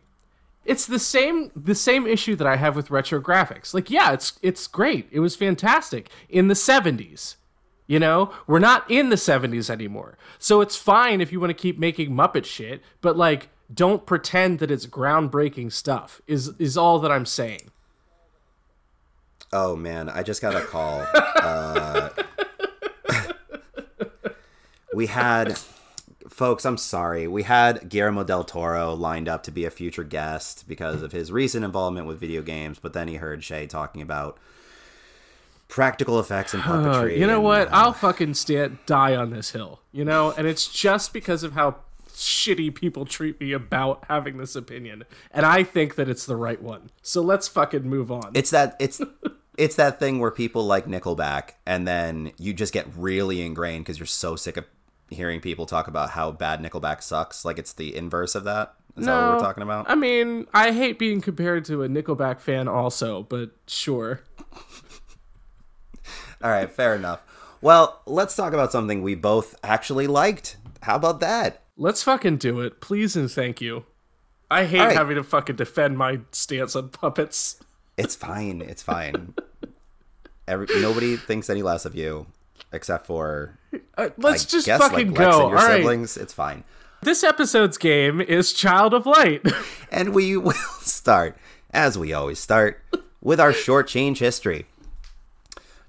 it's 0.69 0.84
the 0.84 0.98
same 0.98 1.50
the 1.56 1.75
same 1.75 2.06
issue 2.06 2.36
that 2.36 2.46
I 2.46 2.56
have 2.56 2.76
with 2.76 2.90
retro 2.90 3.22
graphics. 3.22 3.72
Like, 3.72 3.90
yeah, 3.90 4.12
it's 4.12 4.38
it's 4.42 4.66
great. 4.66 5.08
It 5.10 5.20
was 5.20 5.34
fantastic 5.34 6.10
in 6.28 6.48
the 6.48 6.54
70s. 6.54 7.36
You 7.86 7.98
know, 7.98 8.32
we're 8.46 8.58
not 8.58 8.88
in 8.90 9.08
the 9.08 9.16
70s 9.16 9.70
anymore. 9.70 10.19
So 10.38 10.60
it's 10.60 10.76
fine 10.76 11.22
if 11.22 11.32
you 11.32 11.40
want 11.40 11.50
to 11.50 11.54
keep 11.54 11.78
making 11.78 12.10
Muppet 12.10 12.44
shit, 12.44 12.82
but 13.00 13.16
like 13.16 13.48
don't 13.72 14.04
pretend 14.04 14.58
that 14.58 14.70
it's 14.70 14.86
groundbreaking 14.86 15.72
stuff. 15.72 16.20
Is 16.26 16.48
is 16.58 16.76
all 16.76 16.98
that 16.98 17.10
I'm 17.10 17.26
saying. 17.26 17.70
Oh 19.52 19.76
man, 19.76 20.08
I 20.08 20.22
just 20.22 20.42
got 20.42 20.54
a 20.54 20.60
call. 20.60 21.06
Uh, 21.14 22.10
we 24.94 25.06
had, 25.06 25.58
folks, 26.28 26.64
I'm 26.64 26.76
sorry. 26.76 27.26
We 27.28 27.44
had 27.44 27.88
Guillermo 27.88 28.24
del 28.24 28.44
Toro 28.44 28.94
lined 28.94 29.28
up 29.28 29.43
to 29.44 29.50
be 29.50 29.64
a 29.64 29.70
future 29.70 30.05
guest 30.05 30.64
because 30.69 31.02
of 31.02 31.12
his 31.12 31.31
recent 31.32 31.64
involvement 31.64 32.06
with 32.06 32.19
video 32.20 32.43
games, 32.43 32.78
but 32.78 32.93
then 32.93 33.08
he 33.08 33.17
heard 33.17 33.43
Shea 33.44 33.67
talking 33.67 34.02
about 34.02 34.38
practical 35.69 36.19
effects 36.19 36.55
and 36.55 36.62
Uh, 36.62 36.67
puppetry. 36.69 37.19
you 37.19 37.26
know 37.26 37.34
and, 37.36 37.44
what? 37.44 37.69
uh, 37.69 37.72
I'll 37.72 37.93
fucking 37.93 38.34
stand 38.34 38.78
die 38.86 39.14
on 39.17 39.31
this 39.31 39.50
hill. 39.52 39.81
You 39.93 40.05
know, 40.05 40.32
and 40.36 40.46
it's 40.46 40.69
just 40.69 41.12
because 41.12 41.43
of 41.43 41.52
how 41.52 41.76
shitty 42.19 42.75
people 42.75 43.05
treat 43.05 43.41
me 43.41 43.53
about 43.53 44.05
having 44.08 44.39
this 44.39 44.56
opinion, 44.56 45.05
and 45.31 45.46
I 45.46 45.63
think 45.63 45.94
that 45.94 46.08
it's 46.08 46.27
the 46.27 46.37
right 46.37 46.60
one. 46.60 46.91
So 47.03 47.22
let's 47.22 47.48
fucking 47.48 47.89
move 47.89 48.10
on. 48.10 48.32
it's 48.34 48.51
that 48.51 48.77
it's 48.79 49.01
it's 49.58 49.77
that 49.77 49.98
thing 49.98 50.19
where 50.19 50.31
people 50.31 50.65
like 50.65 50.87
Nickelback, 50.87 51.51
and 51.67 51.87
then 51.87 52.32
you 52.39 52.53
just 52.53 52.72
get 52.72 52.87
really 52.96 53.43
ingrained 53.43 53.84
because 53.84 53.98
you're 53.98 54.06
so 54.06 54.37
sick 54.37 54.56
of 54.56 54.65
hearing 55.10 55.41
people 55.41 55.67
talk 55.67 55.89
about 55.89 56.10
how 56.10 56.31
bad 56.31 56.60
Nickelback 56.60 57.03
sucks. 57.03 57.44
Like 57.44 57.58
it's 57.58 57.72
the 57.72 57.96
inverse 57.96 58.34
of 58.34 58.44
that. 58.44 58.75
Is 58.96 59.06
that 59.06 59.15
what 59.15 59.34
we're 59.34 59.39
talking 59.39 59.63
about? 59.63 59.89
I 59.89 59.94
mean, 59.94 60.46
I 60.53 60.72
hate 60.72 60.98
being 60.98 61.20
compared 61.20 61.65
to 61.67 61.84
a 61.84 61.89
Nickelback 61.89 62.41
fan 62.41 62.67
also, 62.67 63.22
but 63.22 63.51
sure. 63.69 64.20
All 66.43 66.51
right, 66.51 66.70
fair 66.70 66.96
enough. 66.96 67.20
Well, 67.60 68.03
let's 68.06 68.34
talk 68.34 68.53
about 68.53 68.72
something 68.72 69.03
we 69.03 69.15
both 69.15 69.55
actually 69.63 70.06
liked. 70.06 70.56
How 70.82 70.96
about 70.96 71.20
that? 71.20 71.63
Let's 71.81 72.03
fucking 72.03 72.39
do 72.39 72.61
it. 72.61 72.81
Please 72.81 73.15
and 73.17 73.31
thank 73.31 73.61
you. 73.61 73.85
I 74.51 74.65
hate 74.65 74.81
right. 74.81 74.97
having 74.97 75.15
to 75.17 75.23
fucking 75.23 75.56
defend 75.56 75.97
my 75.97 76.20
stance 76.32 76.75
on 76.75 76.89
puppets. 76.89 77.61
It's 77.97 78.17
fine. 78.17 78.61
It's 78.63 78.82
fine. 78.82 79.35
Every, 80.49 80.67
nobody 80.81 81.17
thinks 81.17 81.49
any 81.49 81.63
less 81.63 81.85
of 81.85 81.94
you, 81.94 82.27
except 82.73 83.06
for 83.06 83.58
Uh, 83.97 84.08
let's 84.17 84.44
I 84.47 84.49
just 84.49 84.67
guess 84.67 84.81
fucking 84.81 85.11
like 85.11 85.19
Lex 85.19 85.37
go. 85.37 85.43
and 85.43 85.51
your 85.51 85.58
All 85.61 85.67
right. 85.69 85.77
siblings. 85.79 86.17
It's 86.17 86.32
fine. 86.32 86.65
This 87.03 87.23
episode's 87.23 87.79
game 87.79 88.20
is 88.20 88.53
Child 88.53 88.93
of 88.94 89.06
Light. 89.06 89.43
And 89.91 90.13
we 90.15 90.37
will 90.37 90.53
start, 90.82 91.37
as 91.70 91.97
we 91.97 92.13
always 92.13 92.39
start, 92.39 92.82
with 93.23 93.41
our 93.41 93.53
short 93.55 93.89
change 93.89 94.19
history. 94.19 94.67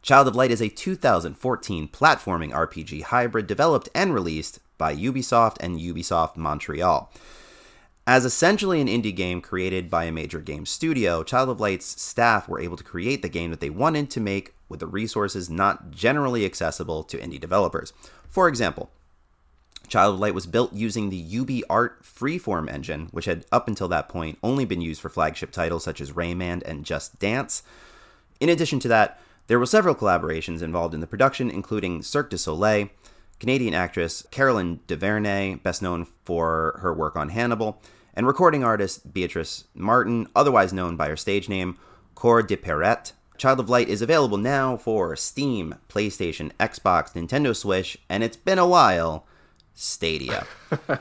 Child 0.01 0.29
of 0.29 0.35
Light 0.35 0.51
is 0.51 0.61
a 0.61 0.69
2014 0.69 1.87
platforming 1.89 2.51
RPG 2.51 3.03
hybrid 3.03 3.45
developed 3.47 3.89
and 3.93 4.13
released 4.13 4.59
by 4.79 4.95
Ubisoft 4.95 5.57
and 5.59 5.79
Ubisoft 5.79 6.35
Montreal. 6.35 7.11
As 8.07 8.25
essentially 8.25 8.81
an 8.81 8.87
indie 8.87 9.15
game 9.15 9.39
created 9.39 9.87
by 9.87 10.05
a 10.05 10.11
major 10.11 10.39
game 10.39 10.65
studio, 10.65 11.21
Child 11.21 11.49
of 11.49 11.59
Light's 11.59 12.01
staff 12.01 12.49
were 12.49 12.59
able 12.59 12.75
to 12.77 12.83
create 12.83 13.21
the 13.21 13.29
game 13.29 13.51
that 13.51 13.59
they 13.59 13.69
wanted 13.69 14.09
to 14.09 14.19
make 14.19 14.55
with 14.67 14.79
the 14.79 14.87
resources 14.87 15.47
not 15.47 15.91
generally 15.91 16.43
accessible 16.43 17.03
to 17.03 17.19
indie 17.19 17.39
developers. 17.39 17.93
For 18.27 18.47
example, 18.47 18.89
Child 19.87 20.15
of 20.15 20.19
Light 20.19 20.33
was 20.33 20.47
built 20.47 20.73
using 20.73 21.09
the 21.09 21.23
UbiArt 21.23 22.03
Freeform 22.03 22.71
engine, 22.71 23.09
which 23.11 23.25
had 23.25 23.45
up 23.51 23.67
until 23.67 23.87
that 23.89 24.09
point 24.09 24.39
only 24.41 24.65
been 24.65 24.81
used 24.81 25.01
for 25.01 25.09
flagship 25.09 25.51
titles 25.51 25.83
such 25.83 26.01
as 26.01 26.11
Rayman 26.11 26.63
and 26.65 26.85
Just 26.85 27.19
Dance. 27.19 27.61
In 28.39 28.49
addition 28.49 28.79
to 28.79 28.87
that, 28.87 29.19
there 29.47 29.59
were 29.59 29.65
several 29.65 29.95
collaborations 29.95 30.61
involved 30.61 30.93
in 30.93 30.99
the 30.99 31.07
production, 31.07 31.49
including 31.49 32.03
Cirque 32.03 32.29
du 32.29 32.37
Soleil, 32.37 32.89
Canadian 33.39 33.73
actress 33.73 34.25
Carolyn 34.31 34.79
Dhavernas, 34.87 35.63
best 35.63 35.81
known 35.81 36.05
for 36.25 36.79
her 36.81 36.93
work 36.93 37.15
on 37.15 37.29
Hannibal, 37.29 37.81
and 38.13 38.27
recording 38.27 38.63
artist 38.63 39.13
Beatrice 39.13 39.65
Martin, 39.73 40.27
otherwise 40.35 40.73
known 40.73 40.95
by 40.95 41.07
her 41.07 41.17
stage 41.17 41.47
name 41.47 41.77
Cœur 42.15 42.45
de 42.45 42.57
pirate. 42.57 43.13
Child 43.37 43.61
of 43.61 43.69
Light 43.69 43.87
is 43.87 44.01
available 44.01 44.37
now 44.37 44.75
for 44.75 45.15
Steam, 45.15 45.75
PlayStation, 45.87 46.51
Xbox, 46.59 47.13
Nintendo 47.13 47.55
Switch, 47.55 47.97
and 48.09 48.21
it's 48.21 48.35
been 48.35 48.59
a 48.59 48.67
while, 48.67 49.25
Stadia. 49.73 50.45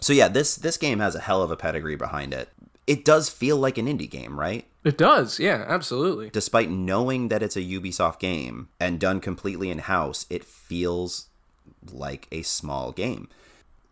so 0.00 0.12
yeah, 0.12 0.26
this 0.26 0.56
this 0.56 0.76
game 0.76 0.98
has 0.98 1.14
a 1.14 1.20
hell 1.20 1.40
of 1.40 1.52
a 1.52 1.56
pedigree 1.56 1.94
behind 1.94 2.34
it. 2.34 2.48
It 2.92 3.06
does 3.06 3.30
feel 3.30 3.56
like 3.56 3.78
an 3.78 3.86
indie 3.86 4.10
game, 4.10 4.38
right? 4.38 4.66
It 4.84 4.98
does, 4.98 5.40
yeah, 5.40 5.64
absolutely. 5.66 6.28
Despite 6.28 6.68
knowing 6.68 7.28
that 7.28 7.42
it's 7.42 7.56
a 7.56 7.62
Ubisoft 7.62 8.18
game 8.18 8.68
and 8.78 9.00
done 9.00 9.18
completely 9.18 9.70
in 9.70 9.78
house, 9.78 10.26
it 10.28 10.44
feels 10.44 11.28
like 11.90 12.28
a 12.30 12.42
small 12.42 12.92
game. 12.92 13.30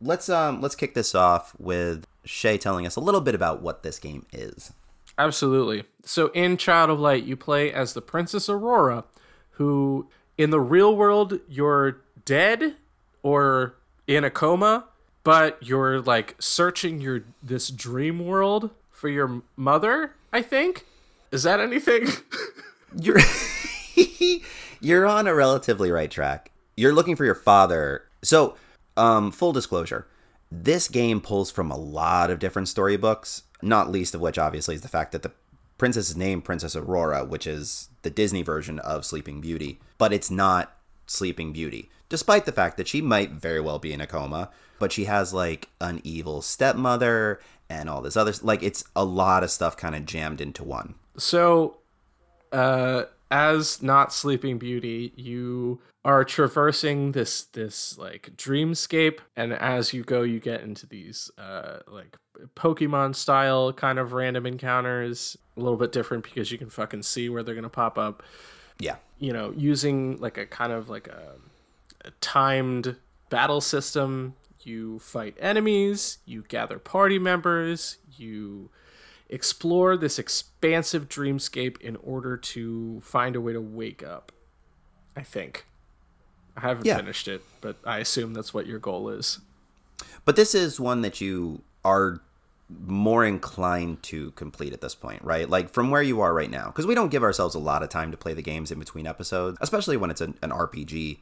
Let's 0.02 0.28
um 0.28 0.60
let's 0.60 0.74
kick 0.74 0.92
this 0.92 1.14
off 1.14 1.54
with 1.58 2.06
Shea 2.26 2.58
telling 2.58 2.86
us 2.86 2.94
a 2.94 3.00
little 3.00 3.22
bit 3.22 3.34
about 3.34 3.62
what 3.62 3.82
this 3.82 3.98
game 3.98 4.26
is. 4.34 4.70
Absolutely. 5.16 5.84
So 6.04 6.26
in 6.34 6.58
Child 6.58 6.90
of 6.90 7.00
Light, 7.00 7.24
you 7.24 7.38
play 7.38 7.72
as 7.72 7.94
the 7.94 8.02
Princess 8.02 8.50
Aurora, 8.50 9.04
who 9.52 10.08
in 10.36 10.50
the 10.50 10.60
real 10.60 10.94
world 10.94 11.40
you're 11.48 12.02
dead 12.26 12.76
or 13.22 13.76
in 14.06 14.24
a 14.24 14.30
coma, 14.30 14.84
but 15.24 15.56
you're 15.62 16.02
like 16.02 16.36
searching 16.38 17.00
your 17.00 17.24
this 17.42 17.70
dream 17.70 18.26
world 18.26 18.72
for 19.00 19.08
your 19.08 19.42
mother, 19.56 20.14
I 20.32 20.42
think. 20.42 20.86
Is 21.32 21.42
that 21.44 21.60
anything? 21.60 22.08
you're 23.00 23.20
you're 24.80 25.06
on 25.06 25.26
a 25.26 25.34
relatively 25.34 25.90
right 25.90 26.10
track. 26.10 26.50
You're 26.76 26.92
looking 26.92 27.16
for 27.16 27.24
your 27.24 27.34
father. 27.34 28.04
So, 28.22 28.56
um 28.96 29.32
full 29.32 29.52
disclosure, 29.52 30.06
this 30.50 30.88
game 30.88 31.20
pulls 31.20 31.50
from 31.50 31.70
a 31.70 31.76
lot 31.76 32.30
of 32.30 32.38
different 32.38 32.68
storybooks 32.68 33.44
not 33.62 33.90
least 33.90 34.14
of 34.14 34.20
which 34.20 34.38
obviously 34.38 34.74
is 34.74 34.82
the 34.82 34.88
fact 34.88 35.12
that 35.12 35.22
the 35.22 35.32
princess 35.78 36.10
is 36.10 36.16
named 36.16 36.44
Princess 36.44 36.76
Aurora, 36.76 37.24
which 37.24 37.46
is 37.46 37.88
the 38.02 38.10
Disney 38.10 38.42
version 38.42 38.78
of 38.80 39.04
Sleeping 39.04 39.40
Beauty, 39.40 39.80
but 39.98 40.12
it's 40.12 40.30
not 40.30 40.76
Sleeping 41.06 41.52
Beauty, 41.52 41.90
despite 42.08 42.44
the 42.44 42.52
fact 42.52 42.76
that 42.76 42.88
she 42.88 43.00
might 43.00 43.30
very 43.30 43.60
well 43.60 43.78
be 43.78 43.92
in 43.92 44.00
a 44.00 44.06
coma, 44.06 44.50
but 44.78 44.92
she 44.92 45.04
has 45.04 45.32
like 45.32 45.68
an 45.80 46.00
evil 46.04 46.42
stepmother 46.42 47.40
and 47.70 47.88
all 47.88 48.02
this 48.02 48.16
other 48.16 48.34
like 48.42 48.62
it's 48.62 48.84
a 48.94 49.04
lot 49.04 49.42
of 49.42 49.50
stuff 49.50 49.76
kind 49.76 49.94
of 49.94 50.04
jammed 50.04 50.40
into 50.40 50.62
one. 50.62 50.96
So 51.16 51.78
uh 52.52 53.04
as 53.30 53.80
not 53.80 54.12
Sleeping 54.12 54.58
Beauty, 54.58 55.12
you 55.14 55.80
are 56.04 56.24
traversing 56.24 57.12
this 57.12 57.44
this 57.44 57.96
like 57.96 58.30
dreamscape 58.36 59.18
and 59.36 59.52
as 59.52 59.92
you 59.92 60.02
go 60.02 60.22
you 60.22 60.40
get 60.40 60.62
into 60.62 60.86
these 60.86 61.30
uh 61.38 61.78
like 61.86 62.16
pokemon 62.56 63.14
style 63.14 63.70
kind 63.72 63.98
of 63.98 64.14
random 64.14 64.46
encounters 64.46 65.36
a 65.58 65.60
little 65.60 65.76
bit 65.76 65.92
different 65.92 66.24
because 66.24 66.50
you 66.50 66.56
can 66.56 66.70
fucking 66.70 67.02
see 67.02 67.28
where 67.28 67.42
they're 67.42 67.54
gonna 67.54 67.68
pop 67.68 67.98
up 67.98 68.22
yeah 68.78 68.96
you 69.18 69.30
know 69.30 69.52
using 69.56 70.16
like 70.20 70.38
a 70.38 70.46
kind 70.46 70.72
of 70.72 70.88
like 70.88 71.06
a, 71.06 71.34
a 72.06 72.10
timed 72.22 72.96
battle 73.28 73.60
system 73.60 74.34
you 74.66 74.98
fight 74.98 75.36
enemies 75.40 76.18
you 76.24 76.42
gather 76.48 76.78
party 76.78 77.18
members 77.18 77.98
you 78.16 78.70
explore 79.28 79.96
this 79.96 80.18
expansive 80.18 81.08
dreamscape 81.08 81.80
in 81.80 81.96
order 81.96 82.36
to 82.36 83.00
find 83.00 83.36
a 83.36 83.40
way 83.40 83.52
to 83.52 83.60
wake 83.60 84.02
up 84.02 84.32
i 85.16 85.22
think 85.22 85.66
I 86.56 86.60
haven't 86.60 86.86
yeah. 86.86 86.96
finished 86.96 87.28
it, 87.28 87.42
but 87.60 87.76
I 87.84 87.98
assume 87.98 88.34
that's 88.34 88.52
what 88.52 88.66
your 88.66 88.78
goal 88.78 89.08
is. 89.08 89.40
But 90.24 90.36
this 90.36 90.54
is 90.54 90.80
one 90.80 91.02
that 91.02 91.20
you 91.20 91.62
are 91.84 92.20
more 92.86 93.24
inclined 93.24 94.02
to 94.04 94.30
complete 94.32 94.72
at 94.72 94.80
this 94.80 94.94
point, 94.94 95.22
right? 95.22 95.48
Like 95.48 95.70
from 95.70 95.90
where 95.90 96.02
you 96.02 96.20
are 96.20 96.32
right 96.32 96.50
now, 96.50 96.66
because 96.66 96.86
we 96.86 96.94
don't 96.94 97.10
give 97.10 97.22
ourselves 97.22 97.54
a 97.54 97.58
lot 97.58 97.82
of 97.82 97.88
time 97.88 98.10
to 98.10 98.16
play 98.16 98.34
the 98.34 98.42
games 98.42 98.70
in 98.70 98.78
between 98.78 99.06
episodes, 99.06 99.58
especially 99.60 99.96
when 99.96 100.10
it's 100.10 100.20
an, 100.20 100.36
an 100.42 100.50
RPG. 100.50 101.18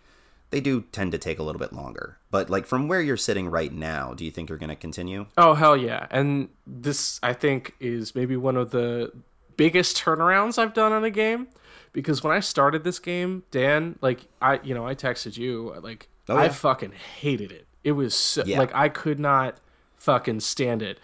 They 0.51 0.61
do 0.61 0.83
tend 0.93 1.13
to 1.13 1.19
take 1.19 1.39
a 1.39 1.43
little 1.43 1.59
bit 1.59 1.73
longer. 1.73 2.19
But 2.31 2.49
like 2.49 2.67
from 2.67 2.89
where 2.89 3.03
you're 3.03 3.17
sitting 3.17 3.49
right 3.49 3.73
now, 3.73 4.15
do 4.15 4.25
you 4.25 4.31
think 4.31 4.49
you're 4.49 4.59
going 4.59 4.71
to 4.71 4.77
continue? 4.77 5.27
Oh 5.37 5.55
hell 5.55 5.77
yeah! 5.77 6.07
And 6.11 6.49
this 6.67 7.21
I 7.23 7.33
think 7.33 7.75
is 7.81 8.15
maybe 8.15 8.37
one 8.37 8.57
of 8.57 8.71
the 8.71 9.13
biggest 9.57 9.97
turnarounds 9.99 10.59
I've 10.59 10.73
done 10.73 10.93
on 10.93 11.05
a 11.05 11.11
game 11.11 11.49
because 11.93 12.23
when 12.23 12.35
I 12.35 12.41
started 12.41 12.85
this 12.85 12.99
game, 12.99 13.43
Dan, 13.51 13.99
like 14.01 14.27
I, 14.41 14.61
you 14.63 14.75
know, 14.75 14.87
I 14.87 14.95
texted 14.95 15.37
you, 15.37 15.75
like 15.83 16.09
oh, 16.29 16.35
yeah. 16.35 16.43
I 16.43 16.49
fucking 16.49 16.93
hated 16.93 17.53
it. 17.53 17.67
It 17.85 17.93
was 17.93 18.15
so, 18.15 18.45
yeah. 18.45 18.59
like 18.59 18.75
I 18.75 18.89
could 18.89 19.19
not 19.19 19.57
fucking 19.97 20.41
stand 20.41 20.83
it. 20.83 20.99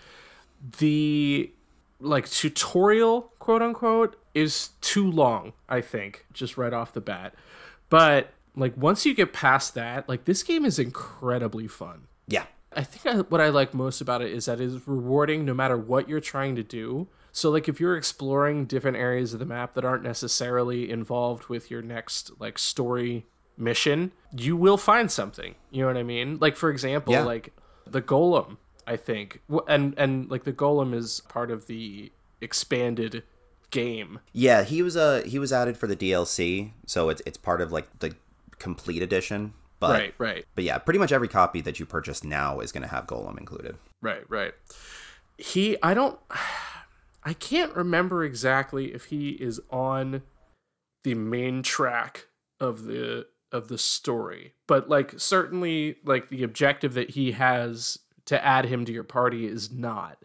The 0.78 1.50
like 2.00 2.28
tutorial, 2.30 3.32
quote 3.38 3.62
unquote, 3.62 4.16
is 4.34 4.70
too 4.80 5.10
long. 5.10 5.52
I 5.68 5.80
think 5.80 6.26
just 6.32 6.56
right 6.56 6.72
off 6.72 6.92
the 6.92 7.00
bat, 7.00 7.34
but 7.88 8.33
like 8.56 8.76
once 8.76 9.04
you 9.04 9.14
get 9.14 9.32
past 9.32 9.74
that, 9.74 10.08
like 10.08 10.24
this 10.24 10.42
game 10.42 10.64
is 10.64 10.78
incredibly 10.78 11.66
fun. 11.66 12.06
Yeah. 12.26 12.44
I 12.76 12.82
think 12.82 13.14
I, 13.14 13.20
what 13.20 13.40
I 13.40 13.50
like 13.50 13.72
most 13.72 14.00
about 14.00 14.20
it 14.22 14.32
is 14.32 14.46
that 14.46 14.60
it 14.60 14.64
is 14.64 14.88
rewarding 14.88 15.44
no 15.44 15.54
matter 15.54 15.76
what 15.76 16.08
you're 16.08 16.20
trying 16.20 16.56
to 16.56 16.62
do 16.62 17.08
so 17.34 17.50
like 17.50 17.68
if 17.68 17.80
you're 17.80 17.96
exploring 17.96 18.64
different 18.64 18.96
areas 18.96 19.32
of 19.32 19.40
the 19.40 19.44
map 19.44 19.74
that 19.74 19.84
aren't 19.84 20.04
necessarily 20.04 20.88
involved 20.88 21.48
with 21.48 21.68
your 21.68 21.82
next 21.82 22.30
like 22.38 22.60
story 22.60 23.26
mission, 23.56 24.12
you 24.36 24.56
will 24.56 24.76
find 24.76 25.10
something. 25.10 25.56
You 25.72 25.82
know 25.82 25.88
what 25.88 25.96
I 25.96 26.04
mean? 26.04 26.38
Like 26.40 26.54
for 26.54 26.70
example, 26.70 27.12
yeah. 27.12 27.24
like 27.24 27.52
the 27.88 28.00
golem, 28.00 28.58
I 28.86 28.96
think. 28.96 29.42
And 29.66 29.94
and 29.98 30.30
like 30.30 30.44
the 30.44 30.52
golem 30.52 30.94
is 30.94 31.22
part 31.28 31.50
of 31.50 31.66
the 31.66 32.12
expanded 32.40 33.24
game. 33.72 34.20
Yeah, 34.32 34.62
he 34.62 34.80
was 34.80 34.96
uh 34.96 35.22
he 35.26 35.40
was 35.40 35.52
added 35.52 35.76
for 35.76 35.88
the 35.88 35.96
DLC, 35.96 36.70
so 36.86 37.08
it's 37.08 37.20
it's 37.26 37.36
part 37.36 37.60
of 37.60 37.72
like 37.72 37.98
the 37.98 38.14
complete 38.64 39.02
edition. 39.02 39.52
But, 39.78 39.90
right, 39.90 40.14
right. 40.18 40.44
But 40.54 40.64
yeah, 40.64 40.78
pretty 40.78 40.98
much 40.98 41.12
every 41.12 41.28
copy 41.28 41.60
that 41.60 41.78
you 41.78 41.86
purchase 41.86 42.24
now 42.24 42.60
is 42.60 42.72
going 42.72 42.82
to 42.82 42.88
have 42.88 43.06
Golem 43.06 43.38
included. 43.38 43.76
Right, 44.00 44.24
right. 44.28 44.54
He, 45.36 45.76
I 45.82 45.94
don't, 45.94 46.18
I 47.24 47.34
can't 47.34 47.74
remember 47.74 48.24
exactly 48.24 48.92
if 48.94 49.06
he 49.06 49.30
is 49.30 49.60
on 49.70 50.22
the 51.04 51.14
main 51.14 51.62
track 51.62 52.26
of 52.58 52.84
the 52.84 53.26
of 53.52 53.68
the 53.68 53.78
story, 53.78 54.52
but 54.66 54.88
like 54.88 55.14
certainly 55.16 55.96
like 56.04 56.28
the 56.28 56.42
objective 56.42 56.94
that 56.94 57.10
he 57.10 57.32
has 57.32 57.98
to 58.24 58.44
add 58.44 58.64
him 58.64 58.84
to 58.84 58.92
your 58.92 59.04
party 59.04 59.46
is 59.46 59.70
not. 59.70 60.18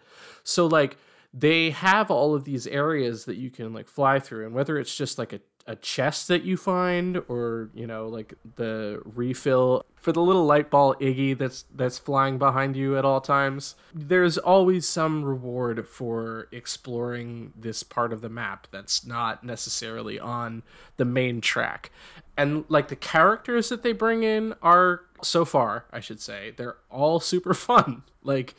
So 0.44 0.66
like 0.66 0.98
they 1.32 1.70
have 1.70 2.10
all 2.10 2.34
of 2.34 2.44
these 2.44 2.66
areas 2.66 3.26
that 3.26 3.38
you 3.38 3.52
can 3.52 3.72
like 3.72 3.88
fly 3.88 4.20
through 4.20 4.48
and 4.48 4.56
whether 4.56 4.80
it's 4.80 4.96
just 4.96 5.20
like 5.20 5.32
a 5.32 5.42
a 5.70 5.76
chest 5.76 6.28
that 6.28 6.42
you 6.44 6.58
find 6.58 7.22
or 7.28 7.70
you 7.76 7.86
know 7.86 8.08
like 8.08 8.34
the 8.56 9.00
refill 9.06 9.86
for 9.96 10.12
the 10.12 10.22
little 10.22 10.44
light 10.44 10.72
ball 10.72 10.96
iggy 10.96 11.38
that's 11.38 11.66
that's 11.76 12.00
flying 12.00 12.40
behind 12.40 12.76
you 12.76 12.98
at 12.98 13.06
all 13.06 13.22
times. 13.22 13.76
There's 13.94 14.40
always 14.40 14.90
some 14.90 15.24
reward 15.24 15.88
for 15.88 16.48
exploring 16.52 17.54
this 17.56 17.84
part 17.84 18.12
of 18.12 18.22
the 18.22 18.30
map 18.30 18.66
that's 18.72 19.06
not 19.06 19.44
necessarily 19.44 20.20
on 20.20 20.64
the 20.98 21.06
main 21.06 21.40
track. 21.40 21.92
And 22.36 22.66
like 22.68 22.88
the 22.88 22.96
characters 22.96 23.70
that 23.70 23.84
they 23.84 23.94
bring 23.94 24.24
in 24.24 24.56
are 24.64 25.02
so 25.22 25.44
far 25.44 25.84
i 25.92 26.00
should 26.00 26.22
say 26.22 26.54
they're 26.58 26.78
all 26.90 27.20
super 27.20 27.54
fun. 27.54 28.02
Like 28.24 28.56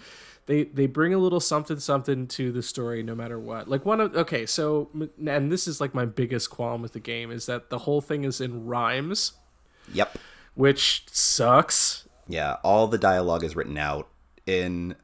they 0.46 0.64
they 0.64 0.86
bring 0.86 1.14
a 1.14 1.18
little 1.18 1.40
something 1.40 1.78
something 1.78 2.26
to 2.28 2.52
the 2.52 2.62
story 2.62 3.02
no 3.02 3.14
matter 3.14 3.38
what. 3.38 3.68
Like 3.68 3.84
one 3.84 4.00
of 4.00 4.16
okay, 4.16 4.46
so 4.46 4.90
and 5.26 5.50
this 5.50 5.68
is 5.68 5.80
like 5.80 5.94
my 5.94 6.04
biggest 6.04 6.50
qualm 6.50 6.82
with 6.82 6.92
the 6.92 7.00
game 7.00 7.30
is 7.30 7.46
that 7.46 7.70
the 7.70 7.78
whole 7.78 8.00
thing 8.00 8.24
is 8.24 8.40
in 8.40 8.66
rhymes. 8.66 9.32
Yep. 9.92 10.18
Which 10.54 11.04
sucks. 11.10 12.08
Yeah, 12.28 12.56
all 12.62 12.86
the 12.86 12.98
dialogue 12.98 13.44
is 13.44 13.56
written 13.56 13.78
out 13.78 14.08
in 14.46 14.96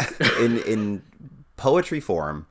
in 0.40 0.58
in 0.58 1.02
poetry 1.56 2.00
form 2.00 2.46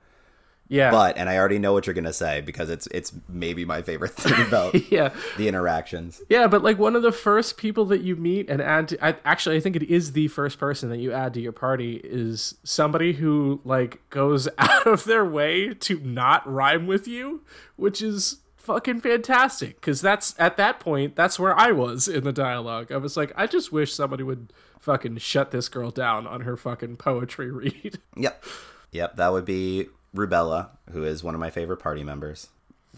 yeah. 0.67 0.91
But 0.91 1.17
and 1.17 1.29
I 1.29 1.37
already 1.37 1.59
know 1.59 1.73
what 1.73 1.85
you're 1.85 1.93
gonna 1.93 2.13
say 2.13 2.41
because 2.41 2.69
it's 2.69 2.87
it's 2.87 3.13
maybe 3.29 3.65
my 3.65 3.81
favorite 3.81 4.11
thing 4.15 4.45
about 4.45 4.91
yeah 4.91 5.13
the 5.37 5.47
interactions. 5.47 6.21
Yeah, 6.29 6.47
but 6.47 6.63
like 6.63 6.79
one 6.79 6.95
of 6.95 7.01
the 7.01 7.11
first 7.11 7.57
people 7.57 7.85
that 7.85 8.01
you 8.01 8.15
meet 8.15 8.49
and 8.49 8.61
add 8.61 8.89
to, 8.89 9.05
I, 9.05 9.15
actually 9.25 9.57
I 9.57 9.59
think 9.59 9.75
it 9.75 9.83
is 9.83 10.13
the 10.13 10.27
first 10.27 10.59
person 10.59 10.89
that 10.89 10.97
you 10.97 11.11
add 11.11 11.33
to 11.35 11.41
your 11.41 11.51
party 11.51 12.01
is 12.03 12.55
somebody 12.63 13.13
who 13.13 13.61
like 13.63 14.07
goes 14.09 14.47
out 14.57 14.87
of 14.87 15.03
their 15.03 15.25
way 15.25 15.73
to 15.73 15.99
not 15.99 16.51
rhyme 16.51 16.87
with 16.87 17.07
you, 17.07 17.43
which 17.75 18.01
is 18.01 18.39
fucking 18.57 18.99
fantastic 18.99 19.75
because 19.79 20.01
that's 20.01 20.33
at 20.39 20.57
that 20.57 20.79
point 20.79 21.15
that's 21.15 21.37
where 21.37 21.57
I 21.57 21.71
was 21.71 22.07
in 22.07 22.23
the 22.23 22.33
dialogue. 22.33 22.91
I 22.91 22.97
was 22.97 23.15
like, 23.15 23.31
I 23.35 23.45
just 23.45 23.71
wish 23.71 23.93
somebody 23.93 24.23
would 24.23 24.51
fucking 24.79 25.17
shut 25.17 25.51
this 25.51 25.69
girl 25.69 25.91
down 25.91 26.25
on 26.25 26.41
her 26.41 26.57
fucking 26.57 26.97
poetry 26.97 27.51
read. 27.51 27.99
Yep. 28.15 28.43
Yep, 28.91 29.17
that 29.17 29.33
would 29.33 29.45
be 29.45 29.89
Rubella, 30.15 30.69
who 30.91 31.03
is 31.03 31.23
one 31.23 31.33
of 31.33 31.39
my 31.39 31.49
favorite 31.49 31.77
party 31.77 32.03
members. 32.03 32.49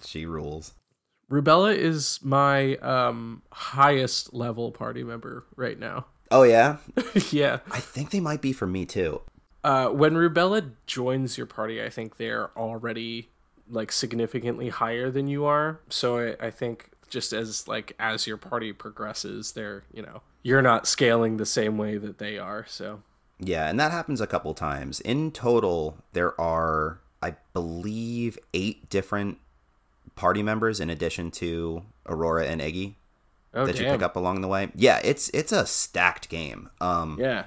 She 0.04 0.26
rules. 0.26 0.74
Rubella 1.32 1.76
is 1.76 2.20
my 2.24 2.78
um 2.78 3.42
highest 3.52 4.34
level 4.34 4.72
party 4.72 5.04
member 5.04 5.46
right 5.56 5.80
now. 5.80 6.06
Oh 6.30 6.44
yeah? 6.44 6.78
yeah. 7.32 7.60
I 7.72 7.80
think 7.80 8.10
they 8.10 8.20
might 8.20 8.42
be 8.42 8.52
for 8.52 8.68
me 8.68 8.86
too. 8.86 9.22
Uh, 9.64 9.88
when 9.88 10.14
Rubella 10.14 10.72
joins 10.86 11.38
your 11.38 11.48
party, 11.48 11.82
I 11.82 11.90
think 11.90 12.18
they're 12.18 12.52
already 12.58 13.30
like 13.70 13.94
significantly 13.94 14.68
higher 14.68 15.10
than 15.10 15.28
you 15.28 15.46
are. 15.46 15.80
So 15.88 16.20
I, 16.20 16.48
I 16.48 16.52
think 16.52 16.90
just 17.10 17.32
as 17.32 17.66
like 17.70 17.94
as 17.98 18.28
your 18.28 18.36
party 18.36 18.74
progresses, 18.74 19.54
they're 19.54 19.84
you 19.94 20.02
know 20.02 20.22
you're 20.44 20.62
not 20.62 20.86
scaling 20.86 21.38
the 21.38 21.46
same 21.46 21.78
way 21.78 21.98
that 21.98 22.18
they 22.18 22.38
are. 22.38 22.66
So 22.68 23.04
Yeah, 23.40 23.70
and 23.70 23.80
that 23.80 23.94
happens 23.94 24.20
a 24.20 24.28
couple 24.28 24.54
times. 24.54 25.00
In 25.00 25.32
total, 25.32 25.98
there 26.12 26.40
are 26.40 27.00
I 27.22 27.36
believe 27.54 28.38
eight 28.54 28.90
different 28.90 29.38
party 30.16 30.44
members 30.44 30.80
in 30.80 30.90
addition 30.90 31.32
to 31.32 31.84
Aurora 32.08 32.46
and 32.46 32.62
Iggy 32.62 32.96
oh 33.54 33.66
that 33.66 33.80
you 33.80 33.86
pick 33.86 34.02
up 34.02 34.16
along 34.16 34.42
the 34.42 34.48
way. 34.48 34.70
Yeah, 34.76 35.00
it's 35.04 35.30
it's 35.30 35.52
a 35.52 35.66
stacked 35.66 36.30
game. 36.30 36.70
Um 36.82 37.18
yeah. 37.20 37.46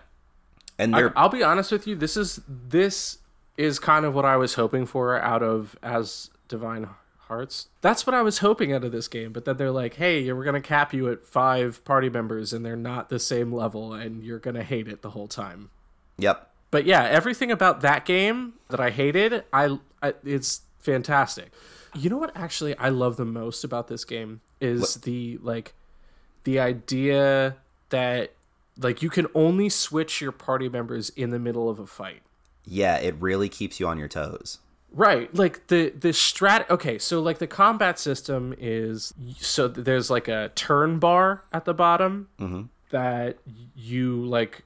and 0.79 0.95
I, 0.95 1.11
I'll 1.17 1.29
be 1.29 1.43
honest 1.43 1.73
with 1.73 1.87
you. 1.87 1.97
This 1.97 2.17
is 2.17 2.41
this 2.49 3.19
is 3.57 3.79
kind 3.79 4.05
of 4.05 4.15
what 4.15 4.25
I 4.25 4.37
was 4.37 4.55
hoping 4.55 4.87
for 4.87 5.21
out 5.21 5.43
of 5.43 5.77
as 5.83 6.31
Divine 6.49 6.89
Hearts. 7.31 7.69
That's 7.81 8.07
what 8.07 8.15
I 8.15 8.23
was 8.23 8.39
hoping 8.39 8.73
out 8.73 8.83
of 8.85 8.91
this 8.91 9.07
game. 9.07 9.33
But 9.33 9.45
then 9.45 9.57
they're 9.57 9.71
like, 9.71 9.95
"Hey, 9.95 10.33
we're 10.33 10.45
gonna 10.45 10.61
cap 10.61 10.93
you 10.93 11.09
at 11.11 11.25
five 11.25 11.85
party 11.85 12.09
members, 12.09 12.53
and 12.53 12.65
they're 12.65 12.75
not 12.75 13.09
the 13.09 13.21
same 13.21 13.53
level, 13.53 13.93
and 13.93 14.25
you're 14.25 14.39
gonna 14.39 14.65
hate 14.65 14.89
it 14.89 15.03
the 15.03 15.11
whole 15.11 15.29
time." 15.29 15.71
Yep. 16.19 16.50
But 16.71 16.85
yeah, 16.85 17.05
everything 17.05 17.51
about 17.51 17.81
that 17.81 18.05
game 18.05 18.55
that 18.69 18.81
I 18.81 18.91
hated, 18.91 19.45
I, 19.53 19.79
I 20.03 20.15
it's 20.25 20.63
fantastic. 20.79 21.53
You 21.95 22.11
know 22.11 22.19
what? 22.19 22.37
Actually, 22.37 22.77
I 22.79 22.89
love 22.91 23.17
the 23.17 23.25
most 23.25 23.65
about 23.65 23.89
this 23.89 24.05
game 24.05 24.41
is 24.61 24.97
the 24.97 25.39
like 25.43 25.75
the 26.45 26.61
idea 26.61 27.57
that 27.89 28.33
like 28.79 29.03
you 29.03 29.11
can 29.11 29.27
only 29.35 29.69
switch 29.69 30.21
your 30.21 30.33
party 30.33 30.69
members 30.69 31.11
in 31.11 31.31
the 31.31 31.39
middle 31.39 31.69
of 31.69 31.79
a 31.79 31.87
fight. 31.87 32.23
Yeah, 32.65 32.97
it 32.97 33.15
really 33.19 33.49
keeps 33.49 33.81
you 33.81 33.89
on 33.89 33.99
your 33.99 34.09
toes. 34.09 34.59
Right, 34.93 35.33
like 35.35 35.69
the 35.69 35.91
the 35.91 36.09
strat. 36.09 36.69
Okay, 36.69 36.99
so 36.99 37.21
like 37.21 37.39
the 37.39 37.47
combat 37.47 37.99
system 37.99 38.55
is 38.59 39.15
so 39.39 39.69
there's 39.69 40.11
like 40.11 40.29
a 40.29 40.51
turn 40.55 40.99
bar 40.99 41.45
at 41.53 41.65
the 41.65 41.75
bottom 41.75 42.29
mm-hmm. 42.39 42.63
that 42.91 43.39
you 43.77 44.25
like 44.25 44.65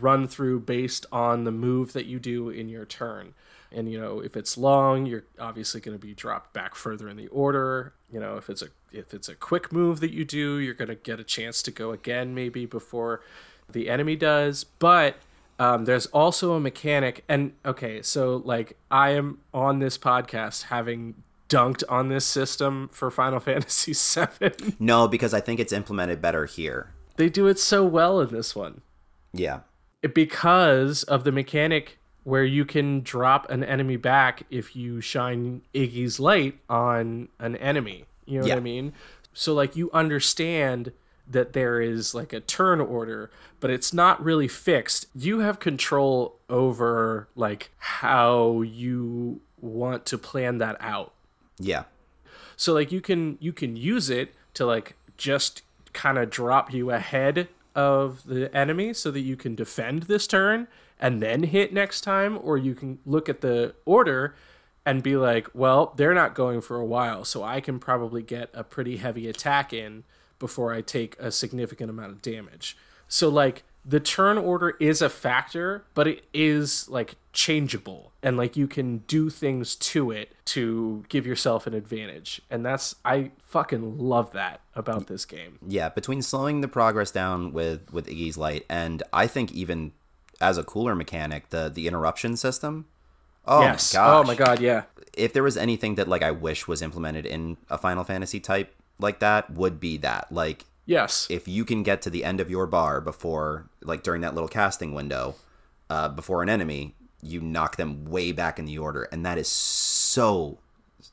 run 0.00 0.26
through 0.28 0.60
based 0.60 1.06
on 1.12 1.44
the 1.44 1.50
move 1.52 1.92
that 1.92 2.06
you 2.06 2.18
do 2.18 2.48
in 2.50 2.68
your 2.68 2.84
turn. 2.84 3.34
And 3.72 3.90
you 3.90 4.00
know, 4.00 4.20
if 4.20 4.36
it's 4.36 4.58
long, 4.58 5.06
you're 5.06 5.24
obviously 5.38 5.80
going 5.80 5.96
to 5.96 6.04
be 6.04 6.14
dropped 6.14 6.52
back 6.52 6.74
further 6.74 7.08
in 7.08 7.16
the 7.16 7.28
order. 7.28 7.92
You 8.12 8.18
know, 8.20 8.36
if 8.36 8.50
it's 8.50 8.62
a 8.62 8.68
if 8.92 9.14
it's 9.14 9.28
a 9.28 9.34
quick 9.36 9.70
move 9.72 10.00
that 10.00 10.10
you 10.12 10.24
do, 10.24 10.56
you're 10.58 10.74
going 10.74 10.88
to 10.88 10.96
get 10.96 11.20
a 11.20 11.24
chance 11.24 11.62
to 11.62 11.70
go 11.70 11.92
again 11.92 12.34
maybe 12.34 12.66
before 12.66 13.20
the 13.70 13.88
enemy 13.88 14.16
does. 14.16 14.64
But 14.64 15.16
um, 15.60 15.84
there's 15.84 16.06
also 16.06 16.54
a 16.54 16.60
mechanic, 16.60 17.22
and 17.28 17.52
okay, 17.64 18.02
so 18.02 18.42
like 18.44 18.76
I 18.90 19.10
am 19.10 19.38
on 19.54 19.78
this 19.78 19.96
podcast 19.98 20.64
having 20.64 21.22
dunked 21.48 21.82
on 21.88 22.08
this 22.08 22.24
system 22.24 22.88
for 22.92 23.10
Final 23.10 23.40
Fantasy 23.48 23.92
VII. 23.92 24.74
No, 24.80 25.06
because 25.06 25.34
I 25.34 25.40
think 25.40 25.60
it's 25.60 25.72
implemented 25.72 26.20
better 26.22 26.46
here. 26.46 26.92
they 27.16 27.28
do 27.28 27.46
it 27.46 27.58
so 27.58 27.84
well 27.84 28.20
in 28.20 28.28
this 28.32 28.56
one 28.56 28.80
Yeah. 29.32 29.60
Because 30.02 31.02
of 31.04 31.24
the 31.24 31.32
mechanic 31.32 31.98
where 32.24 32.44
you 32.44 32.64
can 32.64 33.00
drop 33.00 33.50
an 33.50 33.64
enemy 33.64 33.96
back 33.96 34.44
if 34.50 34.76
you 34.76 35.00
shine 35.00 35.62
Iggy's 35.74 36.20
light 36.20 36.58
on 36.68 37.28
an 37.38 37.56
enemy. 37.56 38.04
You 38.26 38.40
know 38.40 38.48
what 38.48 38.58
I 38.58 38.60
mean? 38.60 38.92
So 39.32 39.54
like 39.54 39.76
you 39.76 39.90
understand 39.92 40.92
that 41.28 41.52
there 41.52 41.80
is 41.80 42.14
like 42.14 42.32
a 42.32 42.40
turn 42.40 42.80
order, 42.80 43.30
but 43.60 43.70
it's 43.70 43.92
not 43.92 44.22
really 44.22 44.48
fixed. 44.48 45.06
You 45.14 45.40
have 45.40 45.60
control 45.60 46.36
over 46.48 47.28
like 47.36 47.70
how 47.78 48.62
you 48.62 49.40
want 49.60 50.06
to 50.06 50.18
plan 50.18 50.58
that 50.58 50.76
out. 50.80 51.12
Yeah. 51.58 51.84
So 52.56 52.72
like 52.72 52.92
you 52.92 53.00
can 53.00 53.38
you 53.40 53.52
can 53.52 53.76
use 53.76 54.10
it 54.10 54.34
to 54.54 54.66
like 54.66 54.96
just 55.16 55.62
kind 55.92 56.18
of 56.18 56.30
drop 56.30 56.72
you 56.72 56.90
ahead 56.90 57.48
of 57.74 58.24
the 58.24 58.54
enemy 58.56 58.92
so 58.92 59.10
that 59.10 59.20
you 59.20 59.36
can 59.36 59.54
defend 59.54 60.04
this 60.04 60.26
turn 60.26 60.68
and 60.98 61.22
then 61.22 61.44
hit 61.44 61.72
next 61.72 62.02
time 62.02 62.38
or 62.42 62.58
you 62.58 62.74
can 62.74 62.98
look 63.06 63.28
at 63.28 63.40
the 63.40 63.74
order 63.84 64.34
and 64.84 65.02
be 65.02 65.16
like, 65.16 65.48
well, 65.54 65.92
they're 65.96 66.14
not 66.14 66.34
going 66.34 66.60
for 66.60 66.76
a 66.76 66.84
while, 66.84 67.24
so 67.24 67.42
I 67.42 67.60
can 67.60 67.78
probably 67.78 68.22
get 68.22 68.50
a 68.54 68.64
pretty 68.64 68.96
heavy 68.96 69.28
attack 69.28 69.72
in 69.72 70.04
before 70.38 70.72
I 70.72 70.80
take 70.80 71.18
a 71.18 71.30
significant 71.30 71.90
amount 71.90 72.12
of 72.12 72.22
damage. 72.22 72.76
So 73.06 73.28
like 73.28 73.62
the 73.84 74.00
turn 74.00 74.38
order 74.38 74.70
is 74.80 75.00
a 75.00 75.08
factor, 75.08 75.84
but 75.94 76.06
it 76.06 76.24
is 76.34 76.88
like 76.88 77.16
changeable 77.32 78.12
and 78.22 78.36
like 78.36 78.56
you 78.56 78.66
can 78.66 78.98
do 78.98 79.30
things 79.30 79.74
to 79.76 80.10
it 80.10 80.32
to 80.44 81.04
give 81.08 81.26
yourself 81.26 81.66
an 81.66 81.74
advantage. 81.74 82.42
And 82.50 82.64
that's 82.64 82.96
I 83.04 83.30
fucking 83.38 83.98
love 83.98 84.32
that 84.32 84.60
about 84.74 85.06
this 85.06 85.24
game. 85.24 85.58
Yeah, 85.66 85.88
between 85.88 86.22
slowing 86.22 86.60
the 86.60 86.68
progress 86.68 87.10
down 87.10 87.52
with 87.52 87.92
with 87.92 88.06
Iggy's 88.06 88.36
light 88.36 88.66
and 88.68 89.02
I 89.12 89.26
think 89.26 89.52
even 89.52 89.92
as 90.40 90.58
a 90.58 90.64
cooler 90.64 90.94
mechanic, 90.94 91.50
the 91.50 91.70
the 91.72 91.86
interruption 91.86 92.36
system. 92.36 92.86
Oh 93.46 93.62
yes. 93.62 93.94
my 93.94 94.00
gosh. 94.00 94.10
Oh 94.12 94.26
my 94.26 94.34
god, 94.34 94.60
yeah. 94.60 94.84
If 95.14 95.32
there 95.32 95.42
was 95.42 95.56
anything 95.56 95.94
that 95.96 96.08
like 96.08 96.22
I 96.22 96.30
wish 96.30 96.68
was 96.68 96.82
implemented 96.82 97.26
in 97.26 97.56
a 97.68 97.78
Final 97.78 98.04
Fantasy 98.04 98.40
type 98.40 98.74
like 98.98 99.20
that, 99.20 99.50
would 99.50 99.80
be 99.80 99.96
that. 99.98 100.30
Like 100.30 100.66
Yes. 100.90 101.28
if 101.30 101.46
you 101.46 101.64
can 101.64 101.84
get 101.84 102.02
to 102.02 102.10
the 102.10 102.24
end 102.24 102.40
of 102.40 102.50
your 102.50 102.66
bar 102.66 103.00
before 103.00 103.70
like 103.80 104.02
during 104.02 104.22
that 104.22 104.34
little 104.34 104.48
casting 104.48 104.92
window, 104.92 105.36
uh, 105.88 106.08
before 106.08 106.42
an 106.42 106.48
enemy, 106.48 106.96
you 107.22 107.40
knock 107.40 107.76
them 107.76 108.04
way 108.06 108.32
back 108.32 108.58
in 108.58 108.64
the 108.64 108.78
order, 108.78 109.04
and 109.12 109.24
that 109.24 109.38
is 109.38 109.46
so 109.46 110.58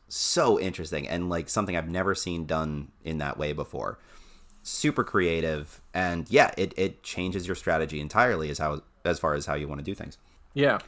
so 0.10 0.60
interesting 0.60 1.08
and 1.08 1.30
like 1.30 1.48
something 1.48 1.78
I've 1.78 1.90
never 1.90 2.16
seen 2.16 2.46
done 2.46 2.92
in 3.04 3.20
that 3.20 3.38
way 3.38 3.54
before. 3.54 4.00
Super 4.64 5.04
creative, 5.04 5.80
and 5.94 6.30
yeah, 6.30 6.52
it, 6.58 6.74
it 6.76 7.04
changes 7.04 7.46
your 7.46 7.56
strategy 7.56 8.00
entirely 8.02 8.50
as 8.50 8.58
how 8.58 8.82
as 9.06 9.20
far 9.20 9.36
as 9.36 9.46
how 9.46 9.54
you 9.54 9.68
want 9.68 9.80
to 9.80 9.86
do 9.86 9.96
things 9.96 10.18
yeah. 10.54 10.80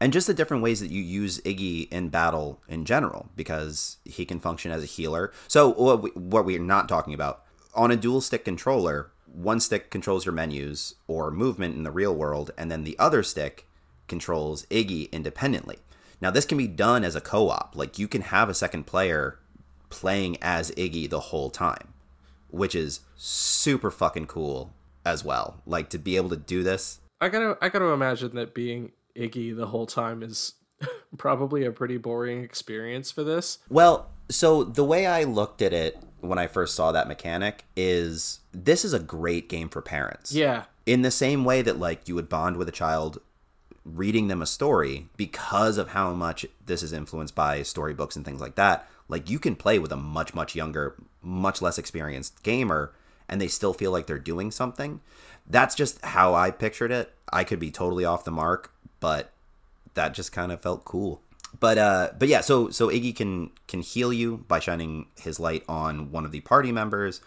and 0.00 0.12
just 0.12 0.26
the 0.26 0.34
different 0.34 0.62
ways 0.62 0.80
that 0.80 0.90
you 0.90 1.02
use 1.02 1.40
Iggy 1.42 1.92
in 1.92 2.08
battle 2.08 2.60
in 2.68 2.84
general, 2.84 3.28
because 3.36 3.98
he 4.04 4.24
can 4.24 4.40
function 4.40 4.72
as 4.72 4.82
a 4.82 4.86
healer. 4.86 5.30
So 5.46 5.68
what, 5.68 6.02
we, 6.02 6.10
what 6.10 6.44
we're 6.44 6.58
not 6.58 6.88
talking 6.88 7.14
about 7.14 7.43
on 7.74 7.90
a 7.90 7.96
dual 7.96 8.20
stick 8.20 8.44
controller, 8.44 9.10
one 9.26 9.60
stick 9.60 9.90
controls 9.90 10.24
your 10.26 10.34
menus 10.34 10.94
or 11.06 11.30
movement 11.30 11.76
in 11.76 11.82
the 11.82 11.90
real 11.90 12.14
world, 12.14 12.50
and 12.56 12.70
then 12.70 12.84
the 12.84 12.98
other 12.98 13.22
stick 13.22 13.66
controls 14.06 14.66
Iggy 14.66 15.10
independently. 15.12 15.78
Now 16.20 16.30
this 16.30 16.46
can 16.46 16.58
be 16.58 16.68
done 16.68 17.04
as 17.04 17.16
a 17.16 17.20
co-op, 17.20 17.74
like 17.74 17.98
you 17.98 18.08
can 18.08 18.22
have 18.22 18.48
a 18.48 18.54
second 18.54 18.84
player 18.84 19.38
playing 19.90 20.38
as 20.40 20.70
Iggy 20.72 21.08
the 21.08 21.20
whole 21.20 21.50
time, 21.50 21.94
which 22.50 22.74
is 22.74 23.00
super 23.16 23.90
fucking 23.90 24.26
cool 24.26 24.72
as 25.04 25.24
well. 25.24 25.60
Like 25.66 25.90
to 25.90 25.98
be 25.98 26.16
able 26.16 26.30
to 26.30 26.36
do 26.36 26.62
this 26.62 27.00
I 27.24 27.30
gotta 27.30 27.56
I 27.62 27.70
gotta 27.70 27.86
imagine 27.86 28.34
that 28.34 28.54
being 28.54 28.92
Iggy 29.16 29.56
the 29.56 29.68
whole 29.68 29.86
time 29.86 30.22
is 30.22 30.54
probably 31.16 31.64
a 31.64 31.72
pretty 31.72 31.96
boring 31.96 32.44
experience 32.44 33.10
for 33.10 33.24
this. 33.24 33.58
Well, 33.70 34.10
so 34.28 34.62
the 34.62 34.84
way 34.84 35.06
I 35.06 35.24
looked 35.24 35.62
at 35.62 35.72
it 35.72 35.98
when 36.24 36.38
I 36.38 36.46
first 36.46 36.74
saw 36.74 36.92
that 36.92 37.08
mechanic 37.08 37.64
is 37.76 38.40
this 38.52 38.84
is 38.84 38.92
a 38.92 38.98
great 38.98 39.48
game 39.48 39.68
for 39.68 39.82
parents. 39.82 40.32
Yeah. 40.32 40.64
In 40.86 41.02
the 41.02 41.10
same 41.10 41.44
way 41.44 41.62
that 41.62 41.78
like 41.78 42.08
you 42.08 42.14
would 42.14 42.28
bond 42.28 42.56
with 42.56 42.68
a 42.68 42.72
child 42.72 43.20
reading 43.84 44.28
them 44.28 44.40
a 44.40 44.46
story 44.46 45.08
because 45.16 45.76
of 45.76 45.90
how 45.90 46.12
much 46.14 46.46
this 46.64 46.82
is 46.82 46.92
influenced 46.92 47.34
by 47.34 47.62
storybooks 47.62 48.16
and 48.16 48.24
things 48.24 48.40
like 48.40 48.54
that, 48.54 48.88
like 49.08 49.28
you 49.28 49.38
can 49.38 49.54
play 49.54 49.78
with 49.78 49.92
a 49.92 49.96
much 49.96 50.34
much 50.34 50.54
younger, 50.54 50.96
much 51.22 51.60
less 51.60 51.78
experienced 51.78 52.42
gamer 52.42 52.92
and 53.28 53.40
they 53.40 53.48
still 53.48 53.72
feel 53.72 53.90
like 53.90 54.06
they're 54.06 54.18
doing 54.18 54.50
something. 54.50 55.00
That's 55.46 55.74
just 55.74 56.02
how 56.04 56.34
I 56.34 56.50
pictured 56.50 56.90
it. 56.90 57.12
I 57.32 57.44
could 57.44 57.58
be 57.58 57.70
totally 57.70 58.04
off 58.04 58.24
the 58.24 58.30
mark, 58.30 58.72
but 59.00 59.30
that 59.94 60.14
just 60.14 60.32
kind 60.32 60.52
of 60.52 60.60
felt 60.60 60.84
cool. 60.84 61.20
But 61.60 61.78
uh 61.78 62.10
but 62.18 62.28
yeah, 62.28 62.40
so 62.40 62.70
so 62.70 62.88
Iggy 62.88 63.14
can 63.14 63.50
can 63.68 63.80
heal 63.80 64.12
you 64.12 64.38
by 64.48 64.58
shining 64.58 65.06
his 65.20 65.38
light 65.38 65.64
on 65.68 66.10
one 66.10 66.24
of 66.24 66.32
the 66.32 66.40
party 66.40 66.72
members, 66.72 67.20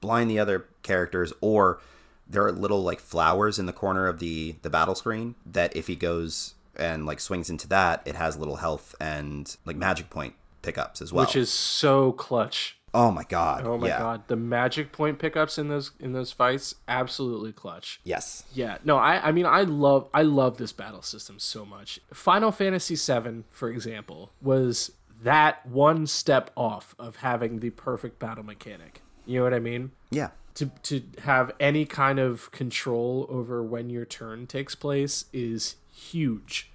blind 0.00 0.30
the 0.30 0.38
other 0.38 0.66
characters 0.82 1.32
or 1.40 1.80
there 2.28 2.44
are 2.44 2.52
little 2.52 2.82
like 2.82 3.00
flowers 3.00 3.58
in 3.58 3.66
the 3.66 3.72
corner 3.72 4.06
of 4.06 4.18
the 4.18 4.56
the 4.62 4.70
battle 4.70 4.94
screen 4.94 5.34
that 5.46 5.74
if 5.74 5.86
he 5.86 5.96
goes 5.96 6.54
and 6.76 7.06
like 7.06 7.20
swings 7.20 7.50
into 7.50 7.66
that, 7.68 8.02
it 8.04 8.14
has 8.14 8.36
little 8.36 8.56
health 8.56 8.94
and 9.00 9.56
like 9.64 9.76
magic 9.76 10.10
point 10.10 10.34
pickups 10.62 11.00
as 11.02 11.12
well. 11.12 11.24
which 11.24 11.36
is 11.36 11.52
so 11.52 12.12
clutch. 12.12 12.77
Oh 12.94 13.10
my 13.10 13.24
god. 13.24 13.66
Oh 13.66 13.78
my 13.78 13.88
yeah. 13.88 13.98
god, 13.98 14.28
the 14.28 14.36
magic 14.36 14.92
point 14.92 15.18
pickups 15.18 15.58
in 15.58 15.68
those 15.68 15.92
in 16.00 16.12
those 16.12 16.32
fights 16.32 16.74
absolutely 16.86 17.52
clutch. 17.52 18.00
Yes. 18.04 18.44
Yeah, 18.54 18.78
no, 18.84 18.96
I 18.96 19.28
I 19.28 19.32
mean 19.32 19.46
I 19.46 19.62
love 19.62 20.08
I 20.14 20.22
love 20.22 20.58
this 20.58 20.72
battle 20.72 21.02
system 21.02 21.38
so 21.38 21.64
much. 21.64 22.00
Final 22.12 22.52
Fantasy 22.52 22.94
VII, 22.96 23.44
for 23.50 23.70
example, 23.70 24.30
was 24.40 24.92
that 25.22 25.66
one 25.66 26.06
step 26.06 26.50
off 26.56 26.94
of 26.98 27.16
having 27.16 27.60
the 27.60 27.70
perfect 27.70 28.18
battle 28.18 28.44
mechanic. 28.44 29.02
You 29.26 29.38
know 29.38 29.44
what 29.44 29.54
I 29.54 29.58
mean? 29.58 29.92
Yeah. 30.10 30.30
To 30.54 30.66
to 30.84 31.02
have 31.22 31.52
any 31.60 31.84
kind 31.84 32.18
of 32.18 32.50
control 32.50 33.26
over 33.28 33.62
when 33.62 33.90
your 33.90 34.04
turn 34.04 34.46
takes 34.46 34.74
place 34.74 35.26
is 35.32 35.76
huge. 35.92 36.70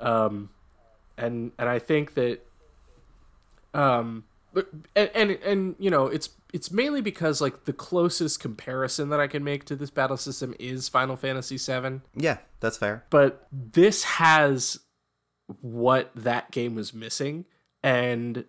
Um 0.00 0.50
and 1.16 1.52
and 1.58 1.68
I 1.68 1.78
think 1.78 2.14
that 2.14 2.40
um 3.74 4.24
but 4.52 4.68
and, 4.94 5.10
and 5.14 5.30
and 5.30 5.74
you 5.78 5.90
know 5.90 6.06
it's 6.06 6.30
it's 6.52 6.70
mainly 6.70 7.00
because 7.00 7.40
like 7.40 7.64
the 7.64 7.72
closest 7.72 8.40
comparison 8.40 9.08
that 9.10 9.20
I 9.20 9.26
can 9.26 9.42
make 9.42 9.64
to 9.66 9.76
this 9.76 9.90
battle 9.90 10.16
system 10.16 10.54
is 10.58 10.88
Final 10.88 11.16
Fantasy 11.16 11.56
VII, 11.56 12.00
Yeah, 12.14 12.38
that's 12.60 12.76
fair. 12.76 13.04
but 13.10 13.46
this 13.50 14.04
has 14.04 14.78
what 15.60 16.10
that 16.14 16.50
game 16.50 16.74
was 16.74 16.92
missing, 16.94 17.44
and 17.82 18.44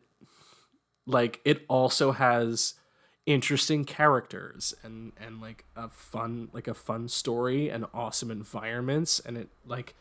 like 1.06 1.40
it 1.46 1.66
also 1.68 2.12
has 2.12 2.76
interesting 3.26 3.86
characters 3.86 4.74
and 4.84 5.14
and 5.20 5.40
like 5.42 5.64
a 5.76 5.88
fun 5.90 6.50
like 6.52 6.68
a 6.68 6.74
fun 6.74 7.08
story 7.08 7.70
and 7.70 7.86
awesome 7.94 8.30
environments 8.30 9.18
and 9.22 9.38
it 9.38 9.48
like 9.66 9.96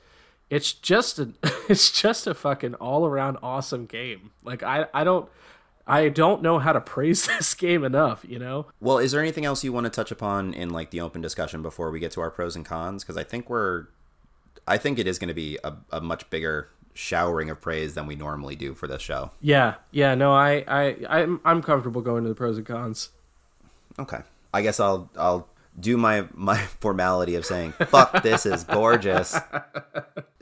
it's 0.50 0.72
just 0.72 1.20
a 1.20 1.32
it's 1.68 1.92
just 1.92 2.26
a 2.26 2.34
fucking 2.34 2.74
all 2.74 3.06
around 3.06 3.38
awesome 3.42 3.86
game. 3.86 4.32
Like 4.44 4.62
I 4.64 4.86
I 4.92 5.04
don't 5.04 5.28
I 5.86 6.08
don't 6.08 6.42
know 6.42 6.58
how 6.58 6.72
to 6.72 6.80
praise 6.80 7.26
this 7.38 7.54
game 7.54 7.84
enough, 7.84 8.24
you 8.28 8.38
know? 8.38 8.66
Well, 8.80 8.98
is 8.98 9.12
there 9.12 9.20
anything 9.20 9.44
else 9.44 9.64
you 9.64 9.72
want 9.72 9.84
to 9.84 9.90
touch 9.90 10.10
upon 10.10 10.54
in 10.54 10.70
like 10.70 10.90
the 10.90 11.00
open 11.00 11.20
discussion 11.20 11.62
before 11.62 11.90
we 11.90 12.00
get 12.00 12.12
to 12.12 12.20
our 12.20 12.30
pros 12.30 12.56
and 12.56 12.64
cons? 12.64 13.02
Because 13.02 13.16
I 13.16 13.24
think 13.24 13.50
we're, 13.50 13.86
I 14.66 14.78
think 14.78 14.98
it 14.98 15.06
is 15.06 15.18
going 15.18 15.28
to 15.28 15.34
be 15.34 15.58
a, 15.64 15.74
a 15.90 16.00
much 16.00 16.28
bigger 16.30 16.68
showering 16.94 17.50
of 17.50 17.60
praise 17.60 17.94
than 17.94 18.06
we 18.06 18.14
normally 18.14 18.56
do 18.56 18.74
for 18.74 18.86
this 18.86 19.02
show. 19.02 19.30
Yeah, 19.40 19.76
yeah, 19.90 20.14
no, 20.14 20.32
I 20.32 20.64
I 20.68 20.96
I'm 21.08 21.40
I'm 21.44 21.62
comfortable 21.62 22.02
going 22.02 22.22
to 22.24 22.28
the 22.28 22.34
pros 22.34 22.58
and 22.58 22.66
cons. 22.66 23.10
Okay, 23.98 24.20
I 24.52 24.62
guess 24.62 24.78
I'll 24.78 25.10
I'll 25.16 25.48
do 25.78 25.96
my 25.96 26.26
my 26.34 26.58
formality 26.80 27.34
of 27.34 27.46
saying 27.46 27.72
fuck 27.72 28.22
this 28.22 28.46
is 28.46 28.64
gorgeous. 28.64 29.36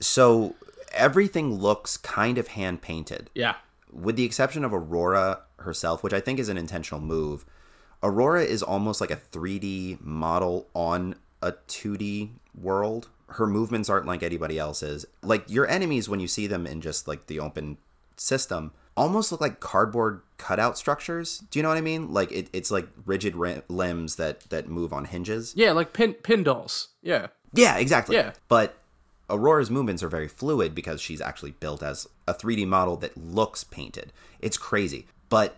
So 0.02 0.54
everything 0.92 1.56
looks 1.56 1.98
kind 1.98 2.38
of 2.38 2.48
hand 2.48 2.80
painted. 2.80 3.28
Yeah. 3.34 3.56
With 3.92 4.16
the 4.16 4.24
exception 4.24 4.64
of 4.64 4.72
Aurora 4.72 5.42
herself, 5.58 6.02
which 6.02 6.12
I 6.12 6.20
think 6.20 6.38
is 6.38 6.48
an 6.48 6.56
intentional 6.56 7.00
move, 7.00 7.44
Aurora 8.02 8.42
is 8.42 8.62
almost 8.62 9.00
like 9.00 9.10
a 9.10 9.16
3D 9.16 10.00
model 10.00 10.68
on 10.74 11.16
a 11.42 11.52
2D 11.52 12.30
world. 12.54 13.08
Her 13.28 13.46
movements 13.46 13.88
aren't 13.88 14.06
like 14.06 14.22
anybody 14.22 14.58
else's. 14.58 15.06
Like 15.22 15.44
your 15.48 15.68
enemies, 15.68 16.08
when 16.08 16.20
you 16.20 16.28
see 16.28 16.46
them 16.46 16.66
in 16.66 16.80
just 16.80 17.06
like 17.06 17.26
the 17.26 17.40
open 17.40 17.78
system, 18.16 18.72
almost 18.96 19.32
look 19.32 19.40
like 19.40 19.60
cardboard 19.60 20.22
cutout 20.36 20.76
structures. 20.76 21.38
Do 21.50 21.58
you 21.58 21.62
know 21.62 21.68
what 21.68 21.78
I 21.78 21.82
mean? 21.82 22.12
Like 22.12 22.32
it, 22.32 22.48
it's 22.52 22.70
like 22.70 22.88
rigid 23.06 23.36
ri- 23.36 23.62
limbs 23.68 24.16
that 24.16 24.48
that 24.50 24.68
move 24.68 24.92
on 24.92 25.04
hinges. 25.04 25.54
Yeah, 25.56 25.72
like 25.72 25.92
pin 25.92 26.14
pin 26.14 26.42
dolls. 26.42 26.88
Yeah. 27.02 27.28
Yeah, 27.52 27.78
exactly. 27.78 28.16
Yeah. 28.16 28.32
But 28.48 28.76
Aurora's 29.30 29.70
movements 29.70 30.02
are 30.02 30.08
very 30.08 30.28
fluid 30.28 30.74
because 30.74 31.00
she's 31.00 31.20
actually 31.20 31.52
built 31.52 31.82
as 31.82 32.08
a 32.26 32.34
3D 32.34 32.66
model 32.66 32.96
that 32.96 33.16
looks 33.16 33.64
painted. 33.64 34.12
It's 34.40 34.58
crazy. 34.58 35.06
But 35.28 35.56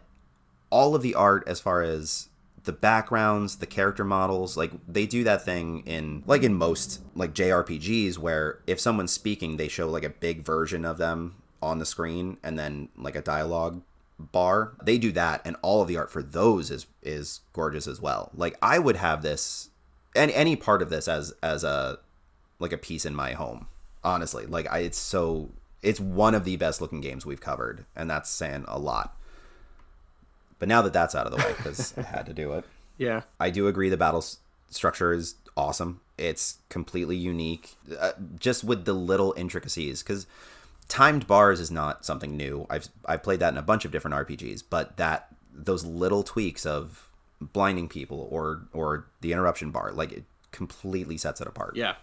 all 0.70 0.94
of 0.94 1.02
the 1.02 1.14
art 1.14 1.44
as 1.46 1.60
far 1.60 1.82
as 1.82 2.28
the 2.64 2.72
backgrounds, 2.72 3.56
the 3.56 3.66
character 3.66 4.04
models, 4.04 4.56
like 4.56 4.72
they 4.86 5.06
do 5.06 5.24
that 5.24 5.44
thing 5.44 5.82
in 5.86 6.22
like 6.26 6.42
in 6.42 6.54
most 6.54 7.00
like 7.14 7.34
JRPGs 7.34 8.18
where 8.18 8.60
if 8.66 8.80
someone's 8.80 9.12
speaking, 9.12 9.56
they 9.56 9.68
show 9.68 9.88
like 9.88 10.04
a 10.04 10.10
big 10.10 10.44
version 10.44 10.84
of 10.84 10.98
them 10.98 11.36
on 11.62 11.78
the 11.78 11.86
screen 11.86 12.38
and 12.42 12.58
then 12.58 12.88
like 12.96 13.16
a 13.16 13.22
dialogue 13.22 13.82
bar. 14.18 14.72
They 14.82 14.98
do 14.98 15.12
that 15.12 15.42
and 15.44 15.56
all 15.62 15.82
of 15.82 15.88
the 15.88 15.96
art 15.96 16.10
for 16.10 16.22
those 16.22 16.70
is 16.70 16.86
is 17.02 17.40
gorgeous 17.52 17.86
as 17.86 18.00
well. 18.00 18.30
Like 18.34 18.56
I 18.62 18.78
would 18.78 18.96
have 18.96 19.22
this 19.22 19.70
and 20.14 20.30
any 20.30 20.56
part 20.56 20.82
of 20.82 20.90
this 20.90 21.08
as 21.08 21.34
as 21.42 21.64
a 21.64 21.98
like 22.62 22.72
a 22.72 22.78
piece 22.78 23.04
in 23.04 23.14
my 23.14 23.32
home. 23.32 23.66
Honestly, 24.04 24.46
like 24.46 24.66
I, 24.70 24.78
it's 24.80 24.98
so 24.98 25.50
it's 25.82 26.00
one 26.00 26.34
of 26.34 26.44
the 26.44 26.56
best 26.56 26.80
looking 26.80 27.00
games 27.00 27.26
we've 27.26 27.40
covered, 27.40 27.84
and 27.94 28.08
that's 28.10 28.30
saying 28.30 28.64
a 28.68 28.78
lot. 28.78 29.16
But 30.58 30.68
now 30.68 30.82
that 30.82 30.92
that's 30.92 31.14
out 31.14 31.26
of 31.26 31.32
the 31.32 31.38
way, 31.38 31.54
because 31.56 31.92
I 31.98 32.02
had 32.02 32.26
to 32.26 32.32
do 32.32 32.52
it, 32.52 32.64
Yeah. 32.98 33.22
I 33.40 33.50
do 33.50 33.66
agree 33.66 33.88
the 33.88 33.96
battle 33.96 34.20
s- 34.20 34.36
structure 34.70 35.12
is 35.12 35.34
awesome. 35.56 36.00
It's 36.18 36.58
completely 36.68 37.16
unique, 37.16 37.74
uh, 37.98 38.12
just 38.38 38.62
with 38.62 38.84
the 38.84 38.92
little 38.92 39.34
intricacies. 39.36 40.02
Because 40.02 40.26
timed 40.88 41.26
bars 41.26 41.58
is 41.58 41.70
not 41.70 42.04
something 42.04 42.36
new. 42.36 42.66
I've 42.70 42.88
I've 43.06 43.22
played 43.22 43.40
that 43.40 43.52
in 43.52 43.58
a 43.58 43.62
bunch 43.62 43.84
of 43.84 43.90
different 43.90 44.14
RPGs, 44.14 44.62
but 44.68 44.96
that 44.98 45.28
those 45.52 45.84
little 45.84 46.22
tweaks 46.22 46.64
of 46.64 47.08
blinding 47.40 47.88
people 47.88 48.28
or 48.30 48.62
or 48.72 49.06
the 49.20 49.32
interruption 49.32 49.70
bar, 49.72 49.90
like 49.90 50.12
it 50.12 50.24
completely 50.52 51.16
sets 51.16 51.40
it 51.40 51.48
apart. 51.48 51.74
Yeah. 51.76 51.94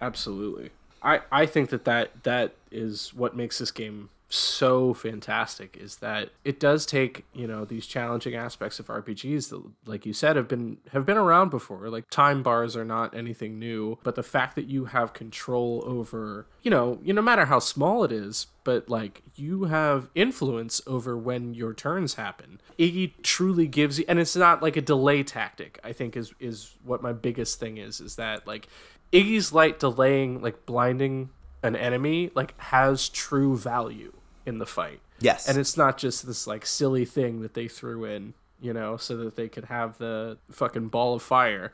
Absolutely. 0.00 0.70
I 1.02 1.20
I 1.30 1.46
think 1.46 1.70
that 1.70 1.84
that 1.84 2.24
that 2.24 2.54
is 2.70 3.14
what 3.14 3.36
makes 3.36 3.58
this 3.58 3.70
game 3.70 4.10
so 4.28 4.92
fantastic 4.92 5.76
is 5.76 5.96
that 5.98 6.30
it 6.44 6.58
does 6.58 6.84
take 6.84 7.24
you 7.32 7.46
know 7.46 7.64
these 7.64 7.86
challenging 7.86 8.34
aspects 8.34 8.80
of 8.80 8.88
RPGs 8.88 9.50
that 9.50 9.62
like 9.88 10.04
you 10.04 10.12
said 10.12 10.34
have 10.34 10.48
been 10.48 10.78
have 10.92 11.06
been 11.06 11.16
around 11.16 11.50
before 11.50 11.88
like 11.88 12.10
time 12.10 12.42
bars 12.42 12.76
are 12.76 12.84
not 12.84 13.14
anything 13.14 13.58
new 13.58 13.98
but 14.02 14.16
the 14.16 14.24
fact 14.24 14.56
that 14.56 14.66
you 14.66 14.86
have 14.86 15.12
control 15.12 15.82
over 15.86 16.46
you 16.62 16.70
know 16.70 16.98
you 17.04 17.12
no 17.12 17.22
matter 17.22 17.44
how 17.44 17.60
small 17.60 18.02
it 18.02 18.10
is 18.10 18.48
but 18.64 18.88
like 18.88 19.22
you 19.36 19.64
have 19.64 20.10
influence 20.16 20.80
over 20.88 21.16
when 21.16 21.54
your 21.54 21.72
turns 21.72 22.14
happen 22.14 22.60
Iggy 22.80 23.12
truly 23.22 23.68
gives 23.68 24.00
you 24.00 24.04
and 24.08 24.18
it's 24.18 24.34
not 24.34 24.60
like 24.60 24.76
a 24.76 24.82
delay 24.82 25.22
tactic 25.22 25.78
I 25.84 25.92
think 25.92 26.16
is 26.16 26.34
is 26.40 26.74
what 26.84 27.00
my 27.00 27.12
biggest 27.12 27.60
thing 27.60 27.76
is 27.78 28.00
is 28.00 28.16
that 28.16 28.44
like 28.44 28.66
Iggy's 29.12 29.52
light 29.52 29.78
delaying 29.78 30.40
like 30.40 30.66
blinding 30.66 31.30
an 31.62 31.76
enemy 31.76 32.30
like 32.34 32.58
has 32.60 33.08
true 33.08 33.56
value 33.56 34.12
in 34.44 34.58
the 34.58 34.66
fight. 34.66 35.00
Yes. 35.18 35.48
And 35.48 35.58
it's 35.58 35.76
not 35.76 35.98
just 35.98 36.26
this 36.26 36.46
like 36.46 36.66
silly 36.66 37.04
thing 37.04 37.40
that 37.42 37.54
they 37.54 37.68
threw 37.68 38.04
in, 38.04 38.34
you 38.60 38.72
know, 38.72 38.96
so 38.96 39.16
that 39.18 39.36
they 39.36 39.48
could 39.48 39.66
have 39.66 39.98
the 39.98 40.38
fucking 40.50 40.88
ball 40.88 41.14
of 41.14 41.22
fire 41.22 41.72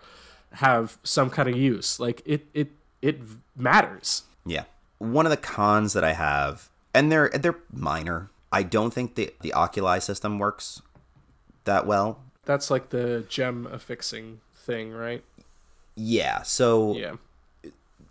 have 0.52 0.98
some 1.02 1.30
kind 1.30 1.48
of 1.48 1.56
use. 1.56 1.98
Like 1.98 2.22
it 2.24 2.46
it 2.54 2.70
it 3.00 3.20
matters. 3.56 4.22
Yeah. 4.44 4.64
One 4.98 5.26
of 5.26 5.30
the 5.30 5.36
cons 5.36 5.94
that 5.94 6.04
I 6.04 6.12
have, 6.12 6.70
and 6.94 7.10
they're 7.10 7.30
they're 7.30 7.58
minor. 7.72 8.30
I 8.52 8.62
don't 8.62 8.92
think 8.92 9.14
the 9.16 9.32
the 9.40 9.52
oculi 9.54 9.98
system 9.98 10.38
works 10.38 10.82
that 11.64 11.86
well. 11.86 12.20
That's 12.44 12.70
like 12.70 12.90
the 12.90 13.24
gem 13.28 13.66
affixing 13.66 14.40
thing, 14.54 14.92
right? 14.92 15.24
Yeah. 15.94 16.42
So 16.42 16.96
Yeah. 16.96 17.14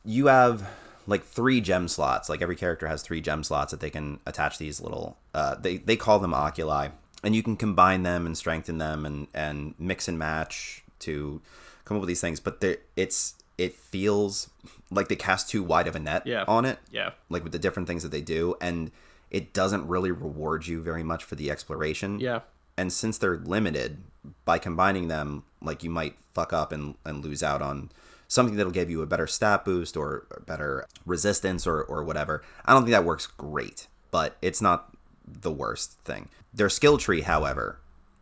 you 0.05 0.27
have 0.27 0.67
like 1.07 1.23
three 1.23 1.61
gem 1.61 1.87
slots. 1.87 2.29
Like 2.29 2.41
every 2.41 2.55
character 2.55 2.87
has 2.87 3.01
three 3.01 3.21
gem 3.21 3.43
slots 3.43 3.71
that 3.71 3.79
they 3.79 3.89
can 3.89 4.19
attach 4.25 4.57
these 4.57 4.79
little. 4.81 5.17
Uh, 5.33 5.55
they 5.55 5.77
they 5.77 5.95
call 5.95 6.19
them 6.19 6.33
oculi, 6.33 6.89
and 7.23 7.35
you 7.35 7.43
can 7.43 7.55
combine 7.55 8.03
them 8.03 8.25
and 8.25 8.37
strengthen 8.37 8.77
them 8.77 9.05
and 9.05 9.27
and 9.33 9.73
mix 9.79 10.07
and 10.07 10.17
match 10.19 10.83
to 10.99 11.41
come 11.85 11.97
up 11.97 12.01
with 12.01 12.07
these 12.07 12.21
things. 12.21 12.39
But 12.39 12.63
it's 12.95 13.35
it 13.57 13.73
feels 13.75 14.49
like 14.89 15.07
they 15.07 15.15
cast 15.15 15.49
too 15.49 15.63
wide 15.63 15.87
of 15.87 15.95
a 15.95 15.99
net 15.99 16.25
Yeah. 16.25 16.45
on 16.47 16.65
it. 16.65 16.79
Yeah. 16.91 17.11
like 17.29 17.43
with 17.43 17.51
the 17.51 17.59
different 17.59 17.87
things 17.87 18.03
that 18.03 18.11
they 18.11 18.21
do 18.21 18.55
and 18.61 18.91
it 19.29 19.53
doesn't 19.53 19.87
really 19.87 20.11
reward 20.11 20.67
you 20.67 20.81
very 20.81 21.03
much 21.03 21.23
for 21.23 21.35
the 21.35 21.49
exploration 21.51 22.19
Yeah. 22.19 22.39
And 22.81 22.91
since 22.91 23.19
they're 23.19 23.37
limited 23.37 23.97
by 24.43 24.57
combining 24.57 25.07
them 25.07 25.43
like 25.61 25.83
you 25.83 25.89
might 25.91 26.15
fuck 26.33 26.51
up 26.51 26.71
and, 26.71 26.95
and 27.05 27.23
lose 27.23 27.43
out 27.43 27.61
on 27.61 27.91
something 28.27 28.55
that'll 28.55 28.71
give 28.71 28.89
you 28.89 29.01
a 29.01 29.05
better 29.05 29.27
stat 29.27 29.63
boost 29.63 29.95
or 29.95 30.25
better 30.47 30.87
resistance 31.05 31.67
or, 31.67 31.83
or 31.83 32.03
whatever. 32.03 32.41
I 32.65 32.73
don't 32.73 32.83
think 32.83 32.93
that 32.93 33.05
works 33.05 33.27
great 33.27 33.87
but 34.09 34.35
it's 34.41 34.61
not 34.61 34.91
the 35.25 35.51
worst 35.51 35.97
thing. 36.03 36.27
Their 36.53 36.69
skill 36.69 36.97
tree 36.97 37.21
however 37.21 37.79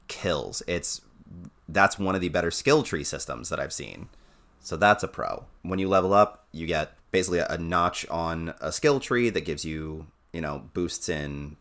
kills. 0.08 0.62
It's 0.68 1.02
that's 1.68 1.98
one 1.98 2.16
of 2.16 2.22
the 2.22 2.30
better 2.30 2.52
skill 2.52 2.84
tree 2.84 3.04
systems 3.04 3.50
that 3.50 3.60
i've 3.60 3.74
seen. 3.74 4.10
So 4.62 4.76
that's 4.76 5.04
a 5.04 5.08
pro. 5.08 5.46
When 5.62 5.80
you 5.80 5.88
level 5.88 6.14
up, 6.14 6.46
you 6.52 6.68
get 6.68 6.94
basically 7.12 7.40
a 7.40 7.58
notch 7.58 8.08
on 8.10 8.54
a 8.60 8.72
skill 8.72 9.00
tree 9.00 9.30
that 9.30 9.46
gives 9.46 9.64
you, 9.66 10.08
you 10.34 10.42
know, 10.42 10.64
boosts 10.74 11.10
in 11.10 11.56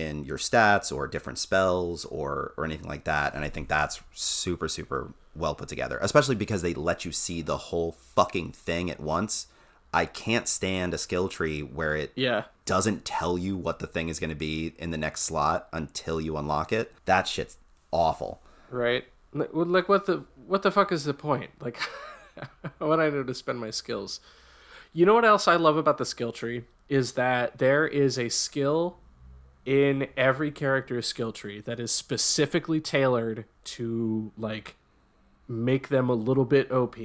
in 0.00 0.24
your 0.24 0.38
stats 0.38 0.94
or 0.94 1.06
different 1.06 1.38
spells 1.38 2.04
or 2.06 2.54
or 2.56 2.64
anything 2.64 2.88
like 2.88 3.04
that. 3.04 3.34
And 3.34 3.44
I 3.44 3.48
think 3.48 3.68
that's 3.68 4.00
super 4.14 4.68
super 4.68 5.12
well 5.36 5.54
put 5.54 5.68
together, 5.68 5.98
especially 6.02 6.34
because 6.34 6.62
they 6.62 6.74
let 6.74 7.04
you 7.04 7.12
see 7.12 7.42
the 7.42 7.56
whole 7.56 7.92
fucking 7.92 8.52
thing 8.52 8.90
at 8.90 9.00
once. 9.00 9.46
I 9.92 10.04
can't 10.06 10.46
stand 10.46 10.94
a 10.94 10.98
skill 10.98 11.28
tree 11.28 11.62
where 11.62 11.96
it 11.96 12.12
Yeah. 12.14 12.44
doesn't 12.64 13.04
tell 13.04 13.36
you 13.36 13.56
what 13.56 13.80
the 13.80 13.86
thing 13.88 14.08
is 14.08 14.20
going 14.20 14.30
to 14.30 14.36
be 14.36 14.72
in 14.78 14.90
the 14.92 14.96
next 14.96 15.22
slot 15.22 15.68
until 15.72 16.20
you 16.20 16.36
unlock 16.36 16.72
it. 16.72 16.92
That 17.06 17.26
shit's 17.26 17.58
awful. 17.90 18.40
Right. 18.70 19.04
Like 19.32 19.88
what 19.88 20.06
the 20.06 20.24
what 20.46 20.62
the 20.62 20.70
fuck 20.70 20.90
is 20.92 21.04
the 21.04 21.14
point? 21.14 21.50
Like 21.60 21.78
what 22.78 23.00
I 23.00 23.10
know 23.10 23.22
to 23.22 23.34
spend 23.34 23.60
my 23.60 23.70
skills. 23.70 24.20
You 24.92 25.06
know 25.06 25.14
what 25.14 25.24
else 25.24 25.46
I 25.46 25.56
love 25.56 25.76
about 25.76 25.98
the 25.98 26.04
skill 26.06 26.32
tree 26.32 26.64
is 26.88 27.12
that 27.12 27.58
there 27.58 27.86
is 27.86 28.18
a 28.18 28.28
skill 28.28 28.98
in 29.66 30.08
every 30.16 30.50
character's 30.50 31.06
skill 31.06 31.32
tree 31.32 31.60
that 31.60 31.78
is 31.78 31.92
specifically 31.92 32.80
tailored 32.80 33.44
to 33.64 34.32
like 34.38 34.76
make 35.48 35.88
them 35.88 36.08
a 36.08 36.14
little 36.14 36.44
bit 36.44 36.70
OP. 36.72 36.96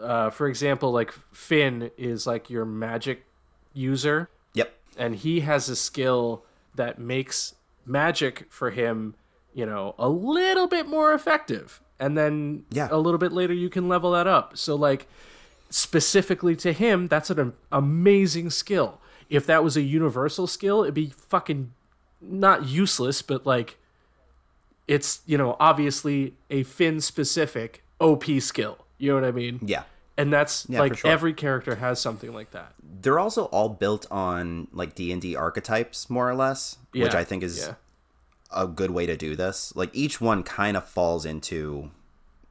Uh, 0.00 0.30
for 0.30 0.48
example, 0.48 0.90
like 0.92 1.12
Finn 1.32 1.90
is 1.96 2.26
like 2.26 2.50
your 2.50 2.64
magic 2.64 3.24
user, 3.72 4.28
Yep. 4.54 4.72
and 4.96 5.16
he 5.16 5.40
has 5.40 5.68
a 5.68 5.76
skill 5.76 6.44
that 6.74 6.98
makes 6.98 7.54
magic 7.86 8.46
for 8.50 8.70
him, 8.70 9.14
you 9.54 9.64
know, 9.66 9.94
a 9.98 10.08
little 10.08 10.66
bit 10.66 10.86
more 10.88 11.12
effective. 11.14 11.80
And 12.00 12.16
then 12.18 12.64
Yeah. 12.70 12.88
a 12.90 12.98
little 12.98 13.18
bit 13.18 13.32
later 13.32 13.52
you 13.54 13.70
can 13.70 13.88
level 13.88 14.12
that 14.12 14.26
up. 14.26 14.56
So 14.58 14.74
like 14.74 15.06
specifically 15.70 16.56
to 16.56 16.72
him, 16.72 17.08
that's 17.08 17.30
an 17.30 17.52
amazing 17.70 18.50
skill. 18.50 19.00
If 19.32 19.46
that 19.46 19.64
was 19.64 19.78
a 19.78 19.80
universal 19.80 20.46
skill, 20.46 20.82
it'd 20.82 20.92
be 20.92 21.06
fucking 21.06 21.72
not 22.20 22.66
useless, 22.66 23.22
but 23.22 23.46
like 23.46 23.78
it's, 24.86 25.22
you 25.24 25.38
know, 25.38 25.56
obviously 25.58 26.34
a 26.50 26.64
Finn 26.64 27.00
specific 27.00 27.82
OP 27.98 28.24
skill. 28.40 28.84
You 28.98 29.08
know 29.08 29.14
what 29.14 29.24
I 29.24 29.32
mean? 29.32 29.58
Yeah. 29.62 29.84
And 30.18 30.30
that's 30.30 30.66
for 30.66 30.74
like 30.74 30.98
sure. 30.98 31.10
every 31.10 31.32
character 31.32 31.76
has 31.76 31.98
something 31.98 32.34
like 32.34 32.50
that. 32.50 32.74
They're 33.00 33.18
also 33.18 33.46
all 33.46 33.70
built 33.70 34.06
on 34.10 34.68
like 34.70 34.94
D&D 34.94 35.34
archetypes 35.34 36.10
more 36.10 36.28
or 36.28 36.34
less, 36.34 36.76
which 36.92 37.14
I 37.14 37.24
think 37.24 37.42
is 37.42 37.58
yeah. 37.66 37.74
a 38.54 38.66
good 38.66 38.90
way 38.90 39.06
to 39.06 39.16
do 39.16 39.34
this. 39.34 39.74
Like 39.74 39.88
each 39.94 40.20
one 40.20 40.42
kind 40.42 40.76
of 40.76 40.86
falls 40.86 41.24
into 41.24 41.90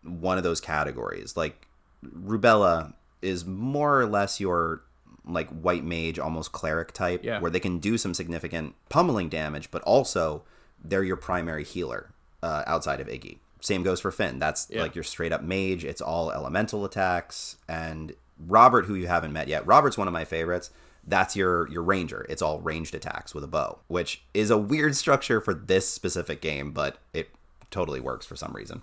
one 0.03 0.39
of 0.39 0.43
those 0.43 0.59
categories. 0.59 1.37
Like 1.37 1.67
Rubella 2.03 2.93
is 3.21 3.45
more 3.45 4.01
or 4.01 4.07
less 4.07 4.39
your 4.39 4.81
like 5.25 5.49
white 5.49 5.83
mage, 5.83 6.17
almost 6.19 6.51
cleric 6.51 6.91
type, 6.93 7.23
Yeah. 7.23 7.39
where 7.39 7.51
they 7.51 7.59
can 7.59 7.77
do 7.79 7.97
some 7.97 8.13
significant 8.13 8.75
pummeling 8.89 9.29
damage, 9.29 9.69
but 9.71 9.81
also 9.83 10.43
they're 10.83 11.03
your 11.03 11.15
primary 11.17 11.63
healer 11.63 12.09
uh, 12.41 12.63
outside 12.65 12.99
of 12.99 13.07
Iggy. 13.07 13.37
Same 13.59 13.83
goes 13.83 13.99
for 13.99 14.11
Finn. 14.11 14.39
That's 14.39 14.67
Yeah. 14.69 14.81
like 14.81 14.95
your 14.95 15.03
straight 15.03 15.31
up 15.31 15.43
mage. 15.43 15.85
It's 15.85 16.01
all 16.01 16.31
elemental 16.31 16.83
attacks. 16.85 17.57
And 17.67 18.13
Robert, 18.39 18.85
who 18.87 18.95
you 18.95 19.05
haven't 19.07 19.31
met 19.31 19.47
yet, 19.47 19.65
Robert's 19.67 19.97
one 19.97 20.07
of 20.07 20.13
my 20.13 20.25
favorites. 20.25 20.71
That's 21.05 21.35
your 21.35 21.67
your 21.69 21.83
ranger. 21.83 22.25
It's 22.29 22.41
all 22.41 22.59
ranged 22.59 22.95
attacks 22.95 23.33
with 23.35 23.43
a 23.43 23.47
bow, 23.47 23.79
which 23.87 24.23
is 24.33 24.49
a 24.49 24.57
weird 24.57 24.95
structure 24.95 25.39
for 25.41 25.53
this 25.53 25.87
specific 25.87 26.41
game, 26.41 26.71
but 26.71 26.97
it 27.13 27.29
totally 27.69 27.99
works 27.99 28.25
for 28.25 28.35
some 28.35 28.53
reason. 28.53 28.81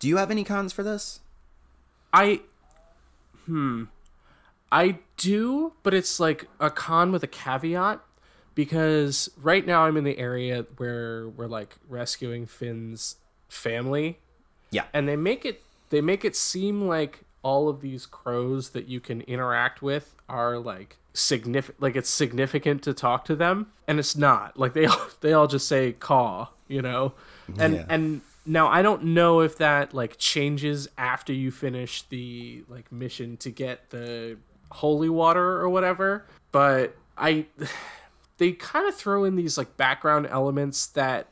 Do 0.00 0.08
you 0.08 0.16
have 0.16 0.30
any 0.32 0.42
cons 0.44 0.72
for 0.72 0.82
this? 0.82 1.20
I 2.12 2.40
hmm 3.46 3.84
I 4.70 4.98
do, 5.16 5.72
but 5.82 5.94
it's 5.94 6.20
like 6.20 6.46
a 6.60 6.70
con 6.70 7.10
with 7.12 7.22
a 7.22 7.26
caveat 7.26 8.00
because 8.54 9.30
right 9.40 9.66
now 9.66 9.82
I'm 9.82 9.96
in 9.96 10.04
the 10.04 10.18
area 10.18 10.66
where 10.76 11.28
we're 11.28 11.46
like 11.46 11.76
rescuing 11.88 12.46
Finn's 12.46 13.16
family 13.48 14.18
Yeah. 14.70 14.84
and 14.92 15.08
they 15.08 15.16
make 15.16 15.44
it 15.44 15.62
they 15.90 16.00
make 16.02 16.24
it 16.24 16.36
seem 16.36 16.86
like 16.86 17.20
all 17.42 17.68
of 17.68 17.80
these 17.80 18.04
crows 18.04 18.70
that 18.70 18.88
you 18.88 19.00
can 19.00 19.22
interact 19.22 19.80
with 19.80 20.14
are 20.28 20.58
like 20.58 20.96
significant 21.14 21.80
like 21.80 21.96
it's 21.96 22.10
significant 22.10 22.82
to 22.82 22.92
talk 22.92 23.24
to 23.24 23.34
them 23.34 23.68
and 23.86 23.98
it's 23.98 24.16
not 24.16 24.58
like 24.58 24.74
they 24.74 24.84
all 24.86 25.00
they 25.20 25.32
all 25.32 25.46
just 25.46 25.66
say 25.66 25.92
caw 25.92 26.48
you 26.68 26.82
know 26.82 27.12
and 27.58 27.76
Yeah. 27.76 27.84
and 27.88 28.20
now 28.44 28.68
i 28.68 28.82
don't 28.82 29.02
know 29.04 29.40
if 29.40 29.56
that 29.58 29.94
like 29.94 30.18
changes 30.18 30.88
after 30.98 31.32
you 31.32 31.50
finish 31.50 32.02
the 32.02 32.64
like 32.68 32.92
mission 32.92 33.36
to 33.38 33.50
get 33.50 33.88
the 33.90 34.36
holy 34.70 35.08
water 35.08 35.60
or 35.60 35.68
whatever 35.68 36.26
but 36.52 36.96
i 37.16 37.46
they 38.38 38.52
kind 38.52 38.88
of 38.88 38.94
throw 38.94 39.24
in 39.24 39.36
these 39.36 39.58
like 39.58 39.76
background 39.76 40.26
elements 40.26 40.86
that 40.86 41.28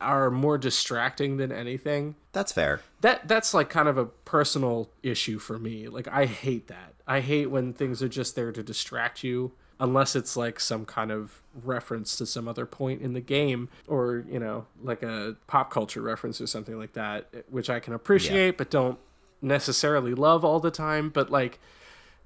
are 0.00 0.30
more 0.30 0.56
distracting 0.56 1.36
than 1.36 1.52
anything. 1.52 2.14
That's 2.32 2.52
fair. 2.52 2.80
that 3.02 3.28
that's 3.28 3.52
like 3.52 3.68
kind 3.68 3.88
of 3.88 3.98
a 3.98 4.06
personal 4.06 4.90
issue 5.02 5.38
for 5.38 5.58
me. 5.58 5.88
Like 5.88 6.08
i 6.08 6.26
hate 6.26 6.68
that. 6.68 6.94
I 7.06 7.20
hate 7.20 7.50
when 7.50 7.72
things 7.72 8.02
are 8.02 8.08
just 8.08 8.36
there 8.36 8.52
to 8.52 8.62
distract 8.62 9.24
you 9.24 9.52
unless 9.80 10.14
it's 10.14 10.36
like 10.36 10.60
some 10.60 10.84
kind 10.84 11.10
of 11.10 11.42
reference 11.64 12.14
to 12.16 12.26
some 12.26 12.46
other 12.46 12.66
point 12.66 13.00
in 13.00 13.14
the 13.14 13.20
game 13.20 13.68
or 13.88 14.24
you 14.30 14.38
know 14.38 14.66
like 14.82 15.02
a 15.02 15.36
pop 15.46 15.70
culture 15.70 16.02
reference 16.02 16.40
or 16.40 16.46
something 16.46 16.78
like 16.78 16.92
that 16.92 17.26
which 17.48 17.70
i 17.70 17.80
can 17.80 17.94
appreciate 17.94 18.58
but 18.58 18.70
don't 18.70 18.98
necessarily 19.40 20.12
love 20.12 20.44
all 20.44 20.60
the 20.60 20.70
time 20.70 21.08
but 21.08 21.30
like 21.30 21.58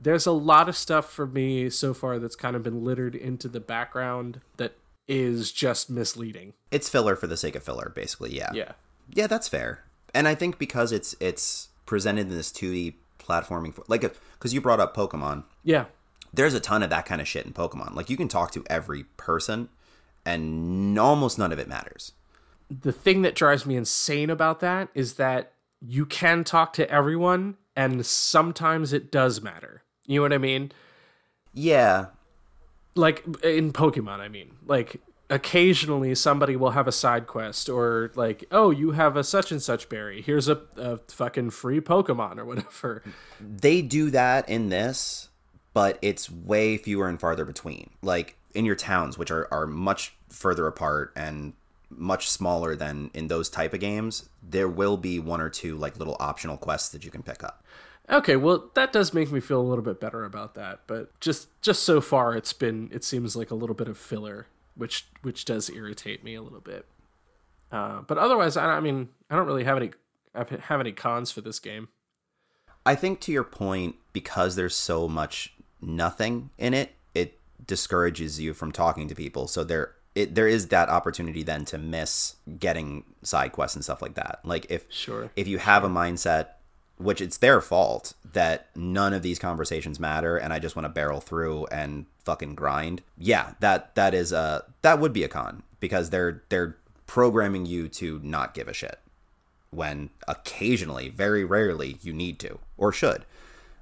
there's 0.05 0.27
a 0.27 0.33
lot 0.33 0.69
of 0.69 0.77
stuff 0.77 1.11
for 1.11 1.27
me 1.27 1.69
so 1.69 1.93
far 1.93 2.19
that's 2.19 2.37
kind 2.37 2.55
of 2.55 2.63
been 2.63 2.85
littered 2.85 3.15
into 3.15 3.49
the 3.49 3.61
background 3.61 4.41
that 4.57 4.75
is 5.09 5.53
just 5.53 5.91
misleading 5.91 6.55
It's 6.71 6.89
filler 6.89 7.17
for 7.17 7.27
the 7.27 7.37
sake 7.37 7.57
of 7.57 7.63
filler, 7.63 7.93
basically. 7.95 8.35
Yeah. 8.35 8.53
yeah 8.55 8.73
Yeah, 9.13 9.27
that's 9.27 9.49
fair. 9.49 9.85
And 10.15 10.29
I 10.29 10.35
think 10.35 10.59
because 10.59 10.93
it's 10.93 11.15
it's 11.21 11.69
presented 11.87 12.29
in 12.29 12.37
this 12.37 12.53
2D 12.53 12.95
platforming, 13.19 13.79
like 13.89 14.03
because 14.35 14.55
you 14.55 14.61
brought 14.61 14.81
up 14.81 14.97
Pokemon, 14.97 15.45
yeah 15.65 15.87
there's 16.33 16.55
a 16.55 16.61
ton 16.61 16.83
of 16.83 16.91
that 16.91 17.07
kind 17.07 17.21
of 17.21 17.29
shit 17.29 17.47
in 17.47 17.53
Pokemon. 17.53 17.95
Like 17.95 18.11
you 18.11 18.17
can 18.17 18.29
talk 18.29 18.51
to 18.53 18.65
every 18.69 19.05
person, 19.17 19.69
and 20.27 20.99
almost 20.99 21.39
none 21.39 21.53
of 21.53 21.59
it 21.59 21.69
matters. 21.69 22.13
the 22.69 22.93
thing 22.93 23.23
that 23.23 23.35
drives 23.35 23.65
me 23.67 23.77
insane 23.77 24.31
about 24.31 24.61
that 24.61 24.89
is 24.95 25.15
that 25.15 25.53
you 25.81 26.07
can 26.07 26.43
talk 26.45 26.73
to 26.73 26.91
everyone 26.91 27.57
and 27.77 28.05
sometimes 28.05 28.93
it 28.93 29.13
does 29.13 29.41
matter. 29.43 29.83
You 30.07 30.19
know 30.19 30.23
what 30.23 30.33
I 30.33 30.39
mean? 30.39 30.73
Yeah, 31.53 32.07
Like 32.95 33.25
in 33.43 33.73
Pokemon, 33.73 34.21
I 34.21 34.29
mean. 34.29 34.53
Like 34.67 35.01
occasionally 35.31 36.15
somebody 36.15 36.55
will 36.55 36.71
have 36.71 36.87
a 36.87 36.93
side 36.93 37.27
quest 37.27 37.69
or 37.69 38.13
like, 38.15 38.45
"Oh, 38.51 38.71
you 38.71 38.93
have 38.93 39.17
a 39.17 39.25
such 39.25 39.51
and 39.53 39.63
such 39.63 39.89
berry. 39.89 40.21
Here's 40.23 40.49
a, 40.49 40.61
a 40.77 40.99
fucking 41.09 41.51
free 41.51 41.81
Pokemon 41.81 42.39
or 42.39 42.45
whatever." 42.45 43.03
they 43.41 43.83
do 43.83 44.11
that 44.11 44.49
in 44.49 44.69
this, 44.69 45.29
but 45.73 45.99
it's 46.03 46.31
way 46.31 46.77
fewer 46.77 47.09
and 47.09 47.21
farther 47.21 47.45
between. 47.45 47.91
Like 48.03 48.37
in 48.55 48.65
your 48.65 48.77
towns, 48.77 49.19
which 49.19 49.31
are, 49.31 49.49
are 49.53 49.67
much 49.67 50.15
further 50.29 50.67
apart 50.67 51.13
and 51.17 51.55
much 51.91 52.29
smaller 52.29 52.75
than 52.75 53.11
in 53.15 53.29
those 53.29 53.49
type 53.49 53.73
of 53.73 53.81
games, 53.81 54.29
there 54.43 54.69
will 54.69 54.97
be 54.97 55.19
one 55.19 55.41
or 55.41 55.49
two 55.49 55.77
like 55.77 55.99
little 55.99 56.17
optional 56.21 56.57
quests 56.57 56.89
that 56.91 57.05
you 57.05 57.11
can 57.11 57.23
pick 57.23 57.43
up. 57.45 57.65
Okay, 58.11 58.37
well 58.37 58.71
that 58.75 58.93
does 58.93 59.15
make 59.15 59.33
me 59.33 59.41
feel 59.41 59.61
a 59.61 59.63
little 59.65 59.85
bit 59.85 60.01
better 60.01 60.25
about 60.25 60.55
that, 60.55 60.81
but 60.87 61.19
just 61.21 61.49
just 61.63 61.83
so 61.83 62.01
far 62.01 62.37
it's 62.37 62.53
been 62.53 62.91
it 62.93 63.03
seems 63.05 63.35
like 63.35 63.51
a 63.51 63.55
little 63.55 63.75
bit 63.75 63.89
of 63.89 63.97
filler, 63.97 64.47
which 64.77 65.07
which 65.23 65.45
does 65.45 65.71
irritate 65.71 66.23
me 66.23 66.35
a 66.35 66.43
little 66.43 66.61
bit. 66.61 66.87
Uh, 67.73 68.03
but 68.03 68.19
otherwise, 68.19 68.57
I, 68.57 68.67
I 68.77 68.81
mean, 68.81 69.09
I 69.31 69.37
don't 69.37 69.47
really 69.47 69.65
have 69.65 69.77
any 69.77 69.91
I 70.35 70.45
have 70.69 70.81
any 70.81 70.93
cons 70.93 71.31
for 71.31 71.41
this 71.41 71.59
game. 71.59 71.89
I 72.87 72.95
think 72.95 73.21
to 73.21 73.33
your 73.33 73.45
point, 73.45 73.97
because 74.13 74.57
there's 74.57 74.77
so 74.77 75.09
much 75.09 75.55
nothing 75.81 76.51
in 76.59 76.75
it, 76.75 76.93
it 77.15 77.39
discourages 77.67 78.39
you 78.41 78.53
from 78.53 78.71
talking 78.71 79.09
to 79.09 79.15
people. 79.15 79.49
So 79.49 79.65
there 79.65 79.95
it 80.15 80.35
there 80.35 80.47
is 80.47 80.69
that 80.69 80.89
opportunity 80.91 81.43
then 81.43 81.65
to 81.67 81.79
miss 81.79 82.37
getting 82.59 83.05
side 83.23 83.53
quests 83.53 83.77
and 83.77 83.83
stuff 83.85 84.03
like 84.03 84.15
that. 84.15 84.41
Like 84.45 84.67
if 84.69 84.85
Sure. 84.91 85.31
if 85.37 85.49
you 85.49 85.59
have 85.59 85.85
a 85.85 85.89
mindset 85.89 86.49
which 86.97 87.21
it's 87.21 87.39
their 87.39 87.61
fault 87.61 88.15
that 88.33 88.69
none 88.75 89.13
of 89.13 89.23
these 89.23 89.39
conversations 89.39 89.99
matter 90.01 90.37
and 90.37 90.53
I 90.53 90.59
just 90.59 90.77
want 90.77 90.85
to 90.85 90.91
barrel 90.91 91.21
through 91.21 91.67
and 91.67 92.07
fucking 92.25 92.55
grind. 92.55 93.03
Yeah, 93.19 93.55
that 93.61 93.95
that 93.95 94.15
is 94.15 94.33
a 94.33 94.65
that 94.83 95.01
would 95.01 95.13
be 95.13 95.25
a 95.25 95.29
con 95.29 95.63
because 95.81 96.11
they're 96.11 96.43
they're 96.49 96.77
programming 97.07 97.67
you 97.67 97.89
to 97.89 98.21
not 98.23 98.55
give 98.55 98.69
a 98.69 98.73
shit 98.73 98.99
when 99.71 100.11
occasionally, 100.29 101.09
very 101.09 101.45
rarely 101.45 101.99
you 102.03 102.13
need 102.13 102.39
to 102.39 102.59
or 102.77 102.93
should. 102.93 103.25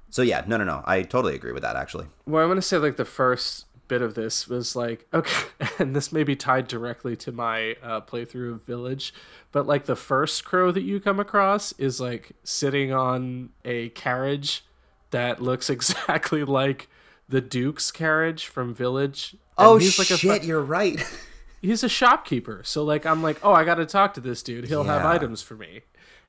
So 0.09 0.21
yeah, 0.21 0.43
no 0.47 0.57
no 0.57 0.63
no, 0.63 0.83
I 0.85 1.03
totally 1.03 1.35
agree 1.35 1.51
with 1.51 1.63
that 1.63 1.75
actually. 1.75 2.07
Well, 2.25 2.43
I'm 2.43 2.49
gonna 2.49 2.61
say 2.61 2.77
like 2.77 2.97
the 2.97 3.05
first 3.05 3.65
bit 3.87 4.01
of 4.01 4.15
this 4.15 4.47
was 4.47 4.75
like 4.75 5.07
okay, 5.13 5.47
and 5.79 5.95
this 5.95 6.11
may 6.11 6.23
be 6.23 6.35
tied 6.35 6.67
directly 6.67 7.15
to 7.17 7.31
my 7.31 7.75
uh, 7.81 8.01
playthrough 8.01 8.53
of 8.53 8.63
Village, 8.63 9.13
but 9.51 9.67
like 9.67 9.85
the 9.85 9.95
first 9.95 10.45
crow 10.45 10.71
that 10.71 10.83
you 10.83 10.99
come 10.99 11.19
across 11.19 11.73
is 11.73 11.99
like 11.99 12.31
sitting 12.43 12.91
on 12.91 13.49
a 13.65 13.89
carriage 13.89 14.65
that 15.11 15.41
looks 15.41 15.69
exactly 15.69 16.43
like 16.43 16.87
the 17.29 17.41
Duke's 17.41 17.91
carriage 17.91 18.47
from 18.47 18.73
Village. 18.73 19.31
And 19.57 19.67
Oh 19.67 19.77
he's 19.77 19.99
like 19.99 20.09
a 20.09 20.17
shit, 20.17 20.41
fu- 20.41 20.47
you're 20.47 20.61
right. 20.61 20.99
he's 21.61 21.83
a 21.83 21.89
shopkeeper. 21.89 22.61
So 22.63 22.83
like 22.83 23.05
I'm 23.05 23.23
like, 23.23 23.39
oh, 23.43 23.53
I 23.53 23.63
got 23.63 23.75
to 23.75 23.85
talk 23.85 24.13
to 24.15 24.21
this 24.21 24.43
dude. 24.43 24.67
He'll 24.67 24.83
have 24.83 25.05
items 25.05 25.41
for 25.41 25.55
me. 25.55 25.81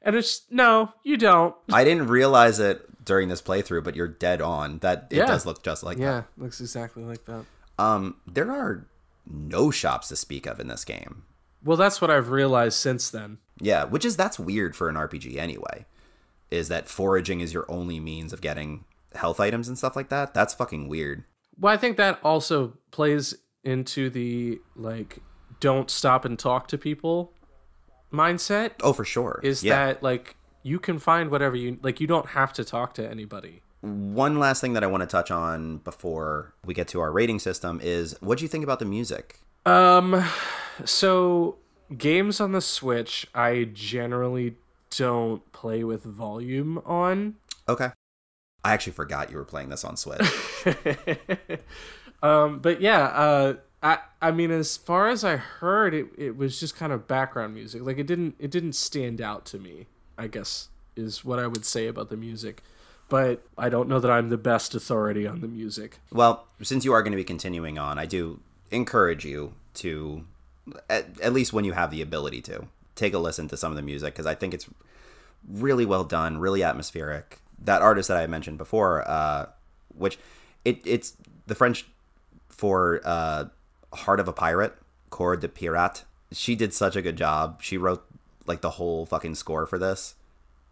And 0.05 0.15
it's 0.15 0.43
no, 0.51 0.93
you 1.03 1.17
don't. 1.17 1.55
I 1.73 1.83
didn't 1.83 2.07
realize 2.09 2.61
it 2.61 3.05
during 3.05 3.29
this 3.29 3.41
playthrough, 3.43 3.83
but 3.85 3.97
you're 3.97 4.07
dead 4.09 4.41
on. 4.43 4.79
That 4.79 5.09
it 5.11 5.17
Yeah. 5.19 5.27
does 5.27 5.47
look 5.47 5.63
just 5.63 5.83
like 5.83 5.97
that. 5.97 6.03
Yeah, 6.03 6.23
looks 6.37 6.61
exactly 6.61 7.03
like 7.05 7.25
that. 7.25 7.45
that. 7.79 7.83
Um, 7.83 8.17
there 8.27 8.51
are 8.53 8.87
no 9.27 9.71
shops 9.71 10.09
to 10.09 10.17
speak 10.17 10.47
of 10.47 10.61
in 10.61 10.69
this 10.69 10.85
game. 10.85 11.25
Well, 11.65 11.79
that's 11.79 12.01
what 12.01 12.11
I've 12.11 12.31
realized 12.31 12.77
since 12.79 13.09
then. 13.09 13.39
Yeah, 13.59 13.85
which 13.85 14.05
is 14.05 14.17
that's 14.17 14.39
weird 14.39 14.77
for 14.77 14.89
an 14.91 14.97
RPG 14.97 15.39
anyway. 15.39 15.87
Is 16.51 16.69
that 16.69 16.87
foraging 16.89 17.41
is 17.41 17.55
your 17.55 17.65
only 17.71 17.99
means 17.99 18.33
of 18.35 18.41
getting 18.43 18.85
health 19.15 19.41
items 19.41 19.69
and 19.69 19.79
stuff 19.79 19.97
like 19.97 20.11
that? 20.11 20.35
That's 20.35 20.53
fucking 20.55 20.89
weird. 20.89 21.25
Well, 21.59 21.73
I 21.73 21.77
think 21.79 21.97
that 21.97 22.21
also 22.23 22.75
plays 22.91 23.35
into 23.63 24.11
the 24.11 24.61
like 24.77 25.19
don't 25.61 25.91
stop 25.91 26.27
and 26.27 26.39
talk 26.39 26.69
to 26.69 26.77
people 26.77 27.33
mindset. 28.15 28.73
Oh, 28.83 28.93
for 28.93 29.05
sure. 29.05 29.41
Is 29.43 29.63
yeah. 29.63 29.87
that 29.87 30.03
like 30.03 30.37
you 30.63 30.79
can 30.81 30.99
find 30.99 31.31
whatever 31.31 31.55
you 31.55 31.79
like 31.83 32.01
you 32.01 32.07
don't 32.07 32.31
have 32.31 32.53
to 32.55 32.65
talk 32.65 32.95
to 32.95 33.09
anybody. 33.09 33.63
One 33.83 34.39
last 34.39 34.61
thing 34.61 34.73
that 34.73 34.83
I 34.83 34.87
want 34.87 35.03
to 35.03 35.07
touch 35.07 35.31
on 35.31 35.79
before 35.79 36.55
we 36.65 36.73
get 36.73 36.89
to 36.89 37.01
our 37.01 37.13
rating 37.13 37.39
system 37.39 37.81
is 37.83 38.17
what 38.21 38.39
do 38.39 38.45
you 38.45 38.49
think 38.49 38.65
about 38.65 38.79
the 38.79 38.87
music? 38.87 39.41
Um 39.67 40.25
so 40.85 41.59
games 41.97 42.41
on 42.41 42.53
the 42.53 42.63
Switch 42.63 43.27
I 43.35 43.69
generally 43.73 44.57
don't 44.97 45.53
play 45.53 45.85
with 45.85 46.03
volume 46.03 46.79
on. 46.87 47.37
Okay. 47.69 47.91
I 48.65 48.73
actually 48.73 48.95
forgot 48.95 49.31
you 49.31 49.37
were 49.37 49.45
playing 49.45 49.69
this 49.69 49.85
on 49.85 49.99
Switch. 49.99 50.23
um 52.23 52.61
but 52.61 52.81
yeah, 52.81 53.05
uh 53.07 53.55
I 53.85 53.99
I 54.21 54.33
mean 54.33 54.51
as 54.51 54.77
far 54.77 55.09
as 55.09 55.23
I 55.23 55.37
heard 55.37 55.95
it 55.95 56.07
it 56.19 56.37
was 56.37 56.59
just 56.59 56.75
kind 56.75 56.93
of 56.93 57.07
background 57.07 57.55
music. 57.55 57.83
Like 57.83 57.99
it 57.99 58.07
didn't 58.07 58.35
it 58.41 58.51
didn't 58.51 58.73
stand 58.73 59.21
out 59.21 59.45
to 59.47 59.59
me, 59.59 59.87
I 60.19 60.27
guess 60.27 60.69
is 60.97 61.25
what 61.25 61.39
I 61.39 61.47
would 61.47 61.65
say 61.65 61.87
about 61.87 62.11
the 62.11 62.17
music. 62.17 62.63
But 63.09 63.47
I 63.59 63.69
don't 63.69 63.89
know 63.89 64.01
that 64.01 64.11
I'm 64.11 64.31
the 64.31 64.39
best 64.39 64.75
authority 64.75 65.27
on 65.27 65.41
the 65.41 65.49
music. 65.49 65.99
well, 66.11 66.47
since 66.63 66.85
you 66.85 66.93
are 66.95 67.03
going 67.03 67.13
to 67.13 67.17
be 67.17 67.25
continuing 67.25 67.79
on, 67.79 67.99
I 67.99 68.07
do 68.07 68.41
encourage 68.71 69.27
you 69.27 69.53
to, 69.75 70.25
at, 70.89 71.21
at 71.21 71.33
least 71.35 71.53
when 71.53 71.65
you 71.65 71.73
have 71.73 71.91
the 71.91 72.01
ability 72.01 72.41
to, 72.43 72.67
take 72.95 73.13
a 73.13 73.19
listen 73.19 73.47
to 73.49 73.57
some 73.57 73.71
of 73.71 73.77
the 73.77 73.83
music 73.83 74.15
because 74.15 74.25
I 74.25 74.35
think 74.35 74.55
it's 74.55 74.69
really 75.47 75.85
well 75.85 76.05
done, 76.05 76.39
really 76.39 76.63
atmospheric. 76.63 77.41
That 77.59 77.83
artist 77.83 78.09
that 78.09 78.17
I 78.17 78.27
mentioned 78.27 78.57
before, 78.57 79.09
uh, 79.09 79.47
which 79.95 80.19
it 80.65 80.81
it's 80.85 81.15
the 81.47 81.55
French 81.55 81.87
for 82.49 83.01
uh, 83.05 83.47
Heart 83.95 84.21
of 84.21 84.29
a 84.29 84.33
Pirate, 84.33 84.75
Cœur 85.11 85.39
de 85.39 85.49
pirate. 85.49 86.05
She 86.33 86.57
did 86.57 86.75
such 86.75 86.97
a 86.97 87.03
good 87.03 87.17
job. 87.17 87.63
She 87.63 87.77
wrote 87.77 88.05
like 88.47 88.61
the 88.61 88.71
whole 88.71 89.07
fucking 89.07 89.37
score 89.37 89.67
for 89.67 89.79
this, 89.79 90.17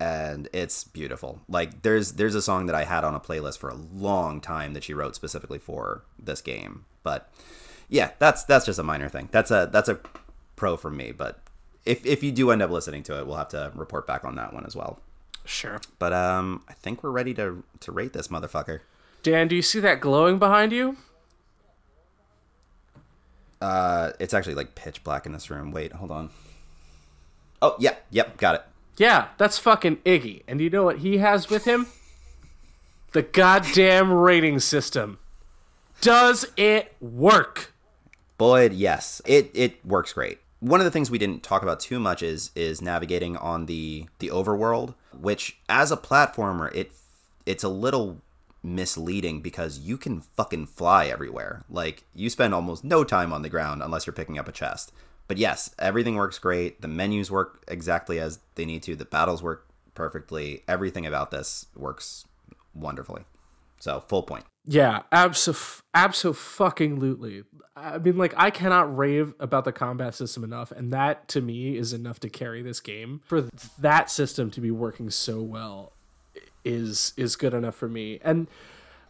and 0.00 0.48
it's 0.52 0.84
beautiful. 0.84 1.40
Like 1.48 1.82
there's 1.82 2.12
there's 2.12 2.34
a 2.34 2.42
song 2.42 2.66
that 2.66 2.74
I 2.74 2.84
had 2.84 3.04
on 3.04 3.14
a 3.14 3.20
playlist 3.20 3.58
for 3.58 3.70
a 3.70 3.74
long 3.74 4.40
time 4.40 4.74
that 4.74 4.84
she 4.84 4.94
wrote 4.94 5.14
specifically 5.14 5.58
for 5.58 6.02
this 6.18 6.40
game. 6.40 6.84
But 7.02 7.32
yeah, 7.88 8.10
that's 8.18 8.44
that's 8.44 8.66
just 8.66 8.78
a 8.78 8.82
minor 8.82 9.08
thing. 9.08 9.28
That's 9.30 9.50
a 9.50 9.68
that's 9.70 9.88
a 9.88 10.00
pro 10.56 10.76
from 10.76 10.96
me. 10.96 11.12
But 11.12 11.40
if 11.84 12.04
if 12.04 12.22
you 12.22 12.32
do 12.32 12.50
end 12.50 12.62
up 12.62 12.70
listening 12.70 13.02
to 13.04 13.18
it, 13.18 13.26
we'll 13.26 13.36
have 13.36 13.48
to 13.48 13.70
report 13.74 14.06
back 14.06 14.24
on 14.24 14.34
that 14.36 14.52
one 14.52 14.64
as 14.66 14.74
well. 14.74 15.00
Sure. 15.44 15.80
But 15.98 16.12
um, 16.12 16.64
I 16.68 16.72
think 16.72 17.02
we're 17.02 17.10
ready 17.10 17.34
to 17.34 17.62
to 17.80 17.92
rate 17.92 18.12
this 18.12 18.28
motherfucker. 18.28 18.80
Dan, 19.22 19.46
do 19.46 19.54
you 19.54 19.62
see 19.62 19.78
that 19.80 20.00
glowing 20.00 20.38
behind 20.38 20.72
you? 20.72 20.96
Uh, 23.62 24.12
it's 24.18 24.34
actually 24.34 24.56
like 24.56 24.74
pitch 24.74 25.04
black 25.04 25.24
in 25.24 25.32
this 25.32 25.48
room. 25.48 25.70
Wait, 25.70 25.92
hold 25.92 26.10
on. 26.10 26.30
Oh 27.62 27.76
yeah, 27.78 27.94
yep, 28.10 28.36
got 28.36 28.56
it. 28.56 28.62
Yeah, 28.96 29.28
that's 29.38 29.56
fucking 29.56 29.98
Iggy. 29.98 30.42
And 30.48 30.60
you 30.60 30.68
know 30.68 30.82
what 30.82 30.98
he 30.98 31.18
has 31.18 31.48
with 31.48 31.64
him? 31.64 31.86
The 33.12 33.22
goddamn 33.22 34.12
rating 34.12 34.58
system. 34.58 35.20
Does 36.00 36.44
it 36.56 36.92
work? 37.00 37.72
Boyd, 38.36 38.72
yes, 38.72 39.22
it 39.24 39.52
it 39.54 39.84
works 39.86 40.12
great. 40.12 40.40
One 40.58 40.80
of 40.80 40.84
the 40.84 40.90
things 40.90 41.08
we 41.08 41.18
didn't 41.18 41.44
talk 41.44 41.62
about 41.62 41.78
too 41.78 42.00
much 42.00 42.20
is 42.20 42.50
is 42.56 42.82
navigating 42.82 43.36
on 43.36 43.66
the 43.66 44.06
the 44.18 44.30
overworld, 44.30 44.96
which 45.16 45.58
as 45.68 45.92
a 45.92 45.96
platformer, 45.96 46.74
it 46.74 46.90
it's 47.46 47.62
a 47.62 47.68
little 47.68 48.20
misleading 48.62 49.40
because 49.40 49.78
you 49.80 49.96
can 49.96 50.20
fucking 50.20 50.66
fly 50.66 51.06
everywhere. 51.06 51.64
Like 51.68 52.04
you 52.14 52.30
spend 52.30 52.54
almost 52.54 52.84
no 52.84 53.04
time 53.04 53.32
on 53.32 53.42
the 53.42 53.48
ground 53.48 53.82
unless 53.82 54.06
you're 54.06 54.12
picking 54.12 54.38
up 54.38 54.48
a 54.48 54.52
chest. 54.52 54.92
But 55.28 55.38
yes, 55.38 55.74
everything 55.78 56.16
works 56.16 56.38
great. 56.38 56.80
The 56.80 56.88
menus 56.88 57.30
work 57.30 57.64
exactly 57.68 58.18
as 58.18 58.40
they 58.54 58.64
need 58.64 58.82
to. 58.84 58.96
The 58.96 59.04
battles 59.04 59.42
work 59.42 59.66
perfectly. 59.94 60.62
Everything 60.68 61.06
about 61.06 61.30
this 61.30 61.66
works 61.74 62.26
wonderfully. 62.74 63.22
So 63.78 64.00
full 64.00 64.22
point. 64.22 64.44
Yeah, 64.64 65.02
abso 65.10 65.80
abso 65.94 66.34
fucking 66.34 67.00
lutely. 67.00 67.42
I 67.74 67.98
mean, 67.98 68.16
like, 68.16 68.34
I 68.36 68.50
cannot 68.50 68.96
rave 68.96 69.34
about 69.40 69.64
the 69.64 69.72
combat 69.72 70.14
system 70.14 70.44
enough, 70.44 70.70
and 70.70 70.92
that 70.92 71.26
to 71.28 71.40
me 71.40 71.76
is 71.76 71.92
enough 71.92 72.20
to 72.20 72.28
carry 72.28 72.62
this 72.62 72.78
game. 72.78 73.22
For 73.24 73.48
that 73.78 74.10
system 74.10 74.50
to 74.52 74.60
be 74.60 74.70
working 74.70 75.10
so 75.10 75.42
well 75.42 75.94
is 76.64 77.12
is 77.16 77.36
good 77.36 77.54
enough 77.54 77.74
for 77.74 77.88
me. 77.88 78.18
And 78.22 78.48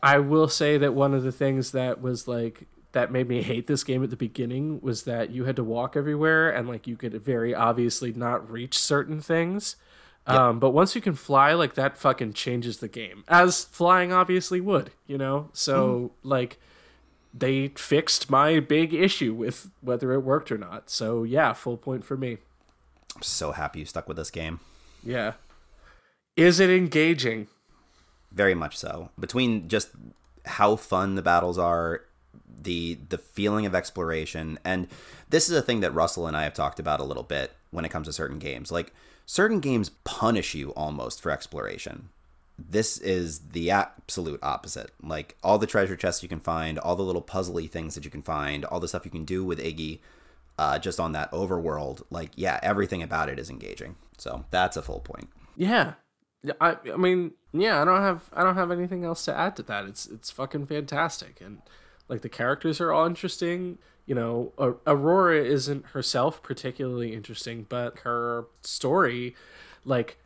I 0.02 0.18
will 0.18 0.48
say 0.48 0.78
that 0.78 0.94
one 0.94 1.14
of 1.14 1.22
the 1.22 1.32
things 1.32 1.72
that 1.72 2.00
was 2.00 2.26
like 2.26 2.66
that 2.92 3.10
made 3.10 3.28
me 3.28 3.42
hate 3.42 3.66
this 3.66 3.84
game 3.84 4.02
at 4.02 4.10
the 4.10 4.16
beginning 4.16 4.80
was 4.80 5.04
that 5.04 5.30
you 5.30 5.44
had 5.44 5.56
to 5.56 5.64
walk 5.64 5.96
everywhere 5.96 6.50
and 6.50 6.68
like 6.68 6.86
you 6.86 6.96
could 6.96 7.14
very 7.22 7.54
obviously 7.54 8.12
not 8.12 8.50
reach 8.50 8.78
certain 8.78 9.20
things. 9.20 9.76
Um, 10.24 10.60
but 10.60 10.70
once 10.70 10.94
you 10.94 11.00
can 11.00 11.14
fly, 11.14 11.52
like 11.52 11.74
that 11.74 11.96
fucking 11.96 12.34
changes 12.34 12.78
the 12.78 12.86
game, 12.88 13.24
as 13.26 13.64
flying 13.64 14.12
obviously 14.12 14.60
would, 14.60 14.92
you 15.06 15.18
know. 15.18 15.48
So 15.52 16.12
like, 16.22 16.60
they 17.34 17.68
fixed 17.68 18.30
my 18.30 18.60
big 18.60 18.92
issue 18.94 19.34
with 19.34 19.70
whether 19.80 20.12
it 20.12 20.20
worked 20.20 20.52
or 20.52 20.58
not. 20.58 20.90
So 20.90 21.24
yeah, 21.24 21.52
full 21.54 21.76
point 21.76 22.04
for 22.04 22.16
me. 22.16 22.38
I'm 23.16 23.22
so 23.22 23.52
happy 23.52 23.80
you 23.80 23.84
stuck 23.84 24.06
with 24.06 24.16
this 24.16 24.30
game. 24.30 24.60
Yeah, 25.02 25.32
is 26.36 26.60
it 26.60 26.70
engaging? 26.70 27.48
very 28.34 28.54
much 28.54 28.76
so. 28.76 29.10
Between 29.18 29.68
just 29.68 29.90
how 30.46 30.76
fun 30.76 31.14
the 31.14 31.22
battles 31.22 31.58
are 31.58 32.02
the 32.62 32.98
the 33.08 33.18
feeling 33.18 33.66
of 33.66 33.74
exploration 33.74 34.58
and 34.64 34.86
this 35.30 35.48
is 35.48 35.56
a 35.56 35.62
thing 35.62 35.80
that 35.80 35.94
Russell 35.94 36.26
and 36.26 36.36
I 36.36 36.44
have 36.44 36.54
talked 36.54 36.78
about 36.78 37.00
a 37.00 37.04
little 37.04 37.22
bit 37.22 37.52
when 37.70 37.84
it 37.84 37.90
comes 37.90 38.06
to 38.06 38.12
certain 38.12 38.38
games. 38.38 38.70
Like 38.70 38.92
certain 39.26 39.60
games 39.60 39.90
punish 40.04 40.54
you 40.54 40.70
almost 40.70 41.20
for 41.20 41.30
exploration. 41.30 42.08
This 42.58 42.98
is 42.98 43.40
the 43.50 43.70
absolute 43.70 44.40
opposite. 44.42 44.90
Like 45.02 45.36
all 45.42 45.58
the 45.58 45.66
treasure 45.66 45.96
chests 45.96 46.22
you 46.22 46.28
can 46.28 46.40
find 46.40 46.78
all 46.78 46.96
the 46.96 47.02
little 47.02 47.22
puzzly 47.22 47.68
things 47.68 47.94
that 47.94 48.04
you 48.04 48.10
can 48.10 48.22
find 48.22 48.64
all 48.64 48.80
the 48.80 48.88
stuff 48.88 49.04
you 49.04 49.10
can 49.10 49.24
do 49.24 49.44
with 49.44 49.58
Iggy 49.58 49.98
uh, 50.58 50.78
just 50.78 51.00
on 51.00 51.12
that 51.12 51.32
overworld 51.32 52.02
like 52.10 52.30
yeah 52.36 52.60
everything 52.62 53.02
about 53.02 53.28
it 53.28 53.38
is 53.38 53.50
engaging. 53.50 53.96
So 54.18 54.44
that's 54.50 54.76
a 54.76 54.82
full 54.82 55.00
point. 55.00 55.28
Yeah, 55.56 55.94
Yeah, 56.42 56.54
I 56.60 56.76
I 56.92 56.96
mean, 56.96 57.32
yeah, 57.52 57.80
I 57.80 57.84
don't 57.84 58.00
have 58.00 58.30
I 58.32 58.42
don't 58.42 58.56
have 58.56 58.70
anything 58.70 59.04
else 59.04 59.24
to 59.26 59.36
add 59.36 59.56
to 59.56 59.62
that. 59.64 59.84
It's 59.86 60.06
it's 60.06 60.30
fucking 60.30 60.66
fantastic, 60.66 61.40
and 61.40 61.62
like 62.08 62.22
the 62.22 62.28
characters 62.28 62.80
are 62.80 62.92
all 62.92 63.06
interesting. 63.06 63.78
You 64.06 64.16
know, 64.16 64.52
Aurora 64.86 65.44
isn't 65.44 65.86
herself 65.86 66.42
particularly 66.42 67.14
interesting, 67.14 67.66
but 67.68 68.00
her 68.00 68.46
story, 68.62 69.36
like, 69.84 70.18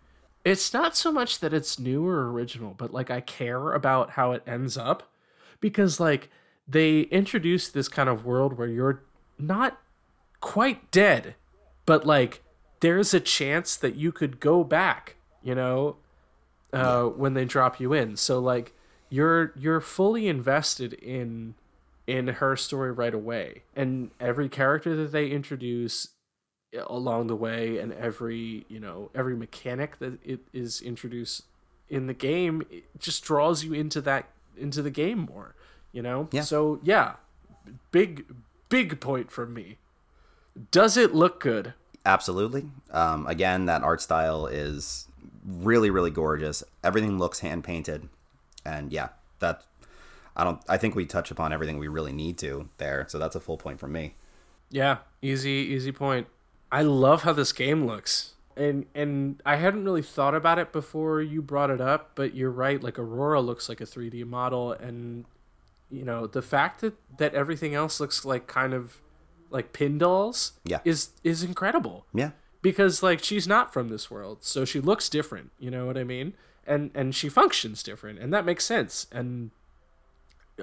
it's 0.44 0.72
not 0.72 0.96
so 0.96 1.12
much 1.12 1.40
that 1.40 1.52
it's 1.52 1.79
new 1.79 2.07
or 2.07 2.33
original, 2.33 2.74
but 2.76 2.92
like 2.94 3.11
I 3.11 3.20
care 3.20 3.72
about 3.72 4.12
how 4.12 4.33
it 4.33 4.42
ends 4.46 4.79
up 4.79 5.12
because 5.61 6.00
like 6.00 6.31
they 6.66 7.00
introduce 7.02 7.68
this 7.68 7.88
kind 7.88 8.09
of 8.09 8.24
world 8.24 8.57
where 8.57 8.68
you're 8.68 9.02
not 9.38 9.79
quite 10.40 10.90
dead, 10.90 11.35
but 11.85 12.07
like 12.07 12.42
there's 12.81 13.12
a 13.12 13.20
chance 13.20 13.76
that 13.76 13.96
you 13.96 14.12
could 14.12 14.40
go 14.40 14.64
back, 14.64 15.16
you 15.42 15.55
know, 15.55 15.96
uh, 16.77 17.05
when 17.05 17.35
they 17.35 17.45
drop 17.45 17.81
you 17.81 17.93
in. 17.93 18.17
So 18.17 18.39
like 18.39 18.73
you're 19.09 19.53
you're 19.57 19.81
fully 19.81 20.29
invested 20.29 20.93
in 20.95 21.55
in 22.07 22.29
her 22.29 22.57
story 22.57 22.93
right 22.93 23.15
away, 23.15 23.62
and 23.75 24.11
every 24.21 24.49
character 24.49 24.95
that 24.97 25.12
they 25.12 25.29
introduce 25.29 26.09
along 26.87 27.29
the 27.29 27.37
way, 27.37 27.79
and 27.79 27.92
every 27.92 28.65
you 28.69 28.81
know 28.81 29.11
every 29.15 29.37
mechanic 29.37 29.98
that 29.98 30.19
it 30.25 30.40
is 30.53 30.81
introduced 30.81 31.42
in 31.88 32.07
the 32.07 32.15
game, 32.15 32.63
it 32.71 32.85
just 32.98 33.25
draws 33.25 33.65
you 33.65 33.73
into 33.73 34.00
that 34.03 34.29
into 34.57 34.83
the 34.83 34.90
game 34.90 35.29
more. 35.33 35.55
You 35.92 36.03
know. 36.03 36.29
Yeah. 36.31 36.42
So 36.42 36.81
yeah, 36.83 37.15
big 37.90 38.27
big 38.69 39.00
point 39.00 39.31
from 39.31 39.55
me. 39.55 39.79
Does 40.71 40.96
it 40.96 41.15
look 41.15 41.40
good? 41.40 41.75
Absolutely. 42.05 42.71
Um, 42.92 43.27
again, 43.27 43.67
that 43.67 43.83
art 43.83 44.00
style 44.00 44.46
is 44.46 45.09
really, 45.47 45.90
really 45.90 46.11
gorgeous. 46.11 46.63
Everything 46.83 47.19
looks 47.19 47.40
hand 47.40 47.65
painted, 47.65 48.09
and 48.65 48.92
yeah, 48.92 49.09
that 49.38 49.63
I 50.37 50.44
don't. 50.44 50.61
I 50.69 50.77
think 50.77 50.94
we 50.94 51.07
touch 51.07 51.31
upon 51.31 51.53
everything 51.53 51.79
we 51.79 51.88
really 51.88 52.13
need 52.13 52.38
to 52.38 52.69
there. 52.79 53.07
So 53.09 53.19
that's 53.19 53.37
a 53.37 53.40
full 53.40 53.57
point 53.57 53.79
from 53.81 53.92
me. 53.92 54.15
Yeah, 54.71 54.99
easy, 55.23 55.51
easy 55.51 55.92
point. 55.92 56.27
I 56.73 56.83
love 56.83 57.23
how 57.23 57.33
this 57.33 57.53
game 57.53 57.87
looks. 57.87 58.35
and 58.57 58.87
and 58.94 59.40
I 59.47 59.57
hadn't 59.57 59.85
really 59.85 60.03
thought 60.03 60.35
about 60.35 60.59
it 60.59 60.73
before 60.73 61.21
you 61.23 61.40
brought 61.42 61.71
it 61.71 61.81
up, 61.81 62.13
but 62.15 62.35
you're 62.35 62.51
right. 62.51 62.83
Like 62.83 62.99
Aurora 62.99 63.40
looks 63.40 63.69
like 63.69 63.81
a 63.81 63.85
3D 63.87 64.27
model, 64.27 64.73
and 64.73 65.25
you 65.90 66.05
know 66.05 66.27
the 66.27 66.42
fact 66.42 66.81
that 66.81 66.94
that 67.19 67.35
everything 67.35 67.75
else 67.75 68.01
looks 68.01 68.25
like 68.25 68.47
kind 68.49 68.75
of 68.75 68.99
like 69.51 69.73
pin 69.73 69.99
dolls, 69.99 70.53
Yeah. 70.65 70.81
is 70.85 71.11
is 71.23 71.44
incredible 71.44 72.05
Yeah. 72.13 72.33
Because 72.67 73.00
like 73.00 73.23
she's 73.23 73.46
not 73.46 73.73
from 73.73 73.90
this 73.90 74.10
world, 74.10 74.38
so 74.40 74.64
she 74.64 74.81
looks 74.81 75.08
different. 75.08 75.52
You 75.56 75.71
know 75.71 75.87
what 75.87 75.96
I 75.96 76.02
mean? 76.02 76.33
And 76.67 76.90
and 76.96 77.14
she 77.14 77.29
functions 77.29 77.81
different, 77.81 78.19
and 78.19 78.35
that 78.35 78.44
makes 78.44 78.64
sense. 78.64 79.06
And 79.12 79.52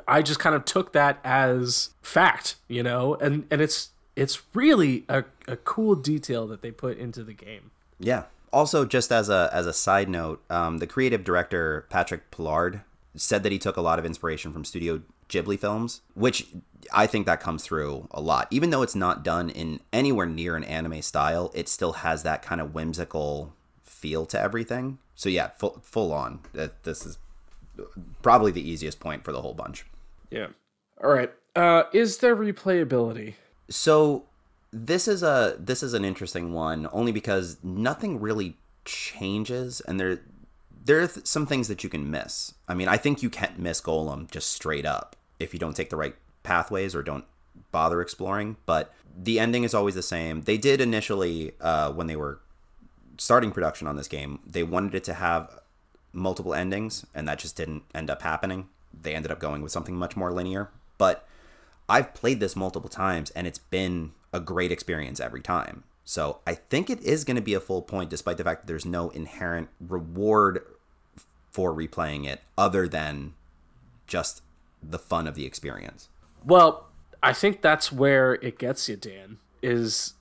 I 0.06 0.22
just 0.22 0.38
kind 0.38 0.54
of 0.54 0.66
took 0.66 0.92
that 0.92 1.22
as 1.24 1.92
fact, 2.02 2.58
you 2.68 2.84
know, 2.84 3.16
and 3.16 3.48
and 3.50 3.62
it's 3.62 3.92
it's 4.18 4.42
really 4.54 5.06
a, 5.08 5.24
a 5.48 5.56
cool 5.56 5.96
detail 5.96 6.46
that 6.48 6.62
they 6.62 6.72
put 6.72 6.98
into 6.98 7.24
the 7.24 7.32
game. 7.32 7.72
Yeah. 8.02 8.24
Also, 8.52 8.84
just 8.84 9.10
as 9.10 9.30
a 9.30 9.50
as 9.54 9.66
a 9.66 9.72
side 9.72 10.10
note, 10.10 10.44
um, 10.50 10.80
the 10.80 10.88
creative 10.88 11.24
director 11.24 11.86
Patrick 11.90 12.32
Plourde 12.32 12.82
said 13.16 13.44
that 13.44 13.54
he 13.54 13.60
took 13.60 13.78
a 13.78 13.82
lot 13.82 13.98
of 13.98 14.06
inspiration 14.06 14.52
from 14.52 14.66
Studio 14.66 15.04
Ghibli 15.34 15.60
films, 15.60 16.02
which 16.14 16.48
I 16.92 17.08
think 17.08 17.26
that 17.26 17.40
comes 17.40 17.64
through 17.64 18.08
a 18.12 18.22
lot. 18.22 18.48
Even 18.52 18.70
though 18.70 18.82
it's 18.82 18.96
not 18.96 19.24
done 19.24 19.50
in 19.50 19.80
anywhere 19.92 20.26
near 20.26 20.56
an 20.56 20.64
anime 20.64 21.02
style, 21.02 21.52
it 21.54 21.68
still 21.68 21.94
has 21.94 22.24
that 22.24 22.42
kind 22.42 22.62
of 22.62 22.74
whimsical 22.74 23.54
feel 23.82 24.26
to 24.28 24.40
everything. 24.40 25.00
So 25.16 25.30
yeah, 25.30 25.50
full 25.50 25.82
full 25.84 26.14
on. 26.14 26.40
That 26.54 26.84
this 26.84 27.06
is 27.06 27.18
probably 28.22 28.52
the 28.52 28.68
easiest 28.68 29.00
point 29.00 29.24
for 29.24 29.32
the 29.32 29.42
whole 29.42 29.54
bunch. 29.54 29.86
Yeah. 30.30 30.48
All 31.04 31.12
right. 31.12 31.32
Uh, 31.56 31.84
is 31.94 32.20
there 32.20 32.36
replayability? 32.36 33.34
So 33.70 34.26
this 34.72 35.08
is 35.08 35.24
a 35.24 35.56
this 35.60 35.84
is 35.84 35.94
an 35.94 36.04
interesting 36.04 36.54
one 36.54 36.88
only 36.92 37.12
because 37.12 37.58
nothing 37.64 38.20
really 38.20 38.58
changes 38.86 39.82
and 39.82 40.00
there 40.00 40.20
there 40.86 41.00
are 41.00 41.08
th- 41.08 41.26
some 41.26 41.46
things 41.46 41.68
that 41.70 41.84
you 41.84 41.90
can 41.90 42.12
miss. 42.12 42.56
I 42.68 42.74
mean, 42.74 42.88
I 42.90 42.98
think 42.98 43.24
you 43.24 43.30
can't 43.30 43.58
miss 43.58 43.80
Golem 43.80 44.30
just 44.30 44.50
straight 44.50 44.86
up 44.86 45.16
if 45.40 45.54
you 45.54 45.60
don't 45.60 45.76
take 45.76 45.90
the 45.90 45.96
right 45.96 46.16
pathways 46.44 46.96
or 46.96 47.04
don't 47.04 47.26
bother 47.72 48.02
exploring, 48.02 48.58
but 48.66 48.94
the 49.16 49.40
ending 49.40 49.64
is 49.64 49.74
always 49.74 49.96
the 49.96 50.02
same. 50.02 50.42
They 50.42 50.58
did 50.58 50.82
initially 50.82 51.54
uh, 51.62 51.92
when 51.92 52.08
they 52.08 52.16
were 52.16 52.40
starting 53.18 53.52
production 53.52 53.88
on 53.88 53.96
this 53.96 54.08
game, 54.08 54.40
they 54.46 54.64
wanted 54.64 54.96
it 54.96 55.04
to 55.06 55.14
have 55.14 55.60
multiple 56.12 56.54
endings 56.54 57.06
and 57.14 57.28
that 57.28 57.40
just 57.40 57.56
didn't 57.56 57.84
end 57.94 58.10
up 58.10 58.22
happening. 58.22 58.68
They 59.00 59.16
ended 59.16 59.32
up 59.32 59.40
going 59.40 59.62
with 59.62 59.72
something 59.72 59.96
much 59.96 60.16
more 60.16 60.32
linear, 60.32 60.70
but 60.98 61.28
I've 61.90 62.14
played 62.14 62.40
this 62.40 62.56
multiple 62.56 62.90
times 62.90 63.30
and 63.32 63.48
it's 63.48 63.60
been 63.60 64.14
a 64.32 64.40
great 64.40 64.72
experience 64.72 65.20
every 65.20 65.42
time. 65.42 65.84
So 66.06 66.40
I 66.46 66.56
think 66.56 66.90
it 66.90 67.02
is 67.02 67.24
going 67.24 67.36
to 67.36 67.42
be 67.42 67.54
a 67.54 67.60
full 67.60 67.82
point, 67.82 68.10
despite 68.10 68.38
the 68.38 68.44
fact 68.44 68.62
that 68.62 68.68
there's 68.68 68.86
no 68.86 69.10
inherent 69.12 69.70
reward 69.80 70.64
for 71.50 71.74
replaying 71.74 72.28
it 72.28 72.42
other 72.58 72.88
than 72.88 73.34
just 74.08 74.42
the 74.90 75.00
fun 75.00 75.28
of 75.28 75.36
the 75.36 75.46
experience. 75.46 76.10
Well, 76.46 76.88
I 77.22 77.34
think 77.34 77.62
that's 77.62 77.92
where 77.92 78.36
it 78.36 78.58
gets 78.60 78.90
you, 78.90 78.96
Dan. 78.96 79.38
Is 79.62 80.16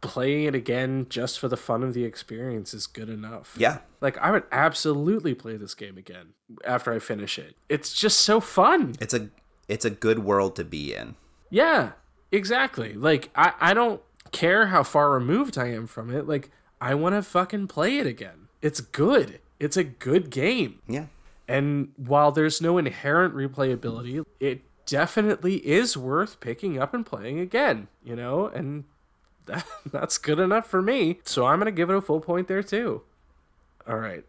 playing 0.00 0.44
it 0.44 0.54
again 0.54 1.06
just 1.08 1.38
for 1.38 1.48
the 1.48 1.56
fun 1.56 1.82
of 1.82 1.94
the 1.94 2.04
experience 2.04 2.72
is 2.72 2.86
good 2.86 3.08
enough. 3.08 3.54
Yeah. 3.58 3.78
Like 4.00 4.16
I 4.18 4.30
would 4.30 4.44
absolutely 4.52 5.34
play 5.34 5.56
this 5.56 5.74
game 5.74 5.98
again 5.98 6.34
after 6.64 6.92
I 6.92 6.98
finish 6.98 7.38
it. 7.38 7.56
It's 7.68 7.92
just 7.92 8.18
so 8.20 8.40
fun. 8.40 8.94
It's 9.00 9.14
a 9.14 9.30
it's 9.68 9.84
a 9.84 9.90
good 9.90 10.20
world 10.20 10.54
to 10.56 10.64
be 10.64 10.94
in. 10.94 11.16
Yeah, 11.50 11.92
exactly. 12.30 12.94
Like 12.94 13.30
I, 13.34 13.52
I 13.60 13.74
don't 13.74 14.00
care 14.32 14.66
how 14.66 14.82
far 14.82 15.10
removed 15.10 15.58
I 15.58 15.68
am 15.72 15.86
from 15.86 16.14
it. 16.14 16.28
Like 16.28 16.50
I 16.80 16.94
want 16.94 17.14
to 17.14 17.22
fucking 17.22 17.68
play 17.68 17.98
it 17.98 18.06
again. 18.06 18.48
It's 18.62 18.80
good. 18.80 19.40
It's 19.58 19.76
a 19.76 19.84
good 19.84 20.30
game. 20.30 20.80
Yeah. 20.86 21.06
And 21.48 21.92
while 21.96 22.32
there's 22.32 22.60
no 22.60 22.78
inherent 22.78 23.34
replayability, 23.34 24.24
it 24.40 24.62
definitely 24.86 25.56
is 25.66 25.96
worth 25.96 26.40
picking 26.40 26.78
up 26.80 26.94
and 26.94 27.04
playing 27.04 27.38
again, 27.38 27.88
you 28.02 28.16
know? 28.16 28.46
And 28.46 28.84
that, 29.46 29.66
that's 29.90 30.18
good 30.18 30.38
enough 30.38 30.66
for 30.66 30.82
me. 30.82 31.20
So 31.24 31.46
I'm 31.46 31.58
going 31.58 31.66
to 31.66 31.72
give 31.72 31.90
it 31.90 31.96
a 31.96 32.00
full 32.00 32.20
point 32.20 32.48
there 32.48 32.62
too. 32.62 33.02
All 33.88 33.98
right. 33.98 34.24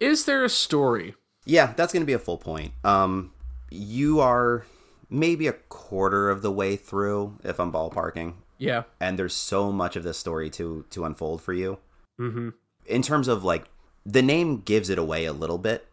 Is 0.00 0.24
there 0.24 0.44
a 0.44 0.48
story? 0.48 1.14
Yeah, 1.44 1.72
that's 1.74 1.92
going 1.92 2.02
to 2.02 2.06
be 2.06 2.12
a 2.12 2.18
full 2.18 2.38
point. 2.38 2.72
Um 2.84 3.32
you 3.70 4.20
are 4.20 4.64
maybe 5.10 5.48
a 5.48 5.52
quarter 5.52 6.30
of 6.30 6.40
the 6.40 6.52
way 6.52 6.76
through 6.76 7.38
if 7.42 7.58
I'm 7.58 7.72
ballparking. 7.72 8.34
Yeah. 8.58 8.84
and 9.00 9.18
there's 9.18 9.34
so 9.34 9.70
much 9.70 9.96
of 9.96 10.02
this 10.02 10.16
story 10.18 10.48
to 10.50 10.86
to 10.90 11.04
unfold 11.04 11.42
for 11.42 11.52
you. 11.52 11.78
Mm-hmm. 12.18 12.50
In 12.86 13.02
terms 13.02 13.28
of 13.28 13.44
like 13.44 13.66
the 14.04 14.22
name 14.22 14.62
gives 14.62 14.88
it 14.88 14.98
away 14.98 15.26
a 15.26 15.32
little 15.32 15.58
bit 15.58 15.86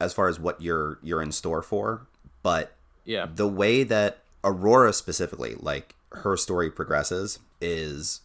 as 0.00 0.12
far 0.12 0.28
as 0.28 0.40
what 0.40 0.60
you're 0.60 0.98
you're 1.02 1.22
in 1.22 1.32
store 1.32 1.62
for, 1.62 2.06
but 2.42 2.72
Yeah. 3.04 3.26
the 3.34 3.46
way 3.48 3.82
that 3.84 4.18
Aurora 4.42 4.92
specifically, 4.92 5.54
like 5.58 5.94
her 6.12 6.36
story 6.36 6.70
progresses, 6.70 7.38
is 7.60 8.20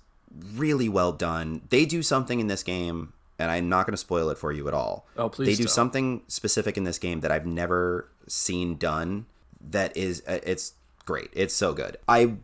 really 0.55 0.89
well 0.89 1.11
done. 1.11 1.61
They 1.69 1.86
do 1.86 2.01
something 2.01 2.39
in 2.39 2.47
this 2.47 2.63
game, 2.63 3.13
and 3.38 3.51
I'm 3.51 3.69
not 3.69 3.86
going 3.86 3.93
to 3.93 3.97
spoil 3.97 4.30
it 4.30 4.38
for 4.38 4.51
you 4.51 4.67
at 4.67 4.73
all. 4.73 5.05
Oh, 5.17 5.30
please 5.30 5.47
They 5.47 5.55
do 5.55 5.63
don't. 5.63 5.71
something 5.71 6.21
specific 6.28 6.78
in 6.78 6.84
this 6.86 6.97
game 6.99 7.19
that 7.21 7.32
I've 7.32 7.45
never 7.45 8.09
seen 8.28 8.76
done. 8.78 9.26
That 9.61 9.95
is, 9.97 10.23
uh, 10.28 10.39
it's 10.43 10.73
great. 11.05 11.30
It's 11.34 11.53
so 11.53 11.73
good. 11.73 11.97
I 12.07 12.36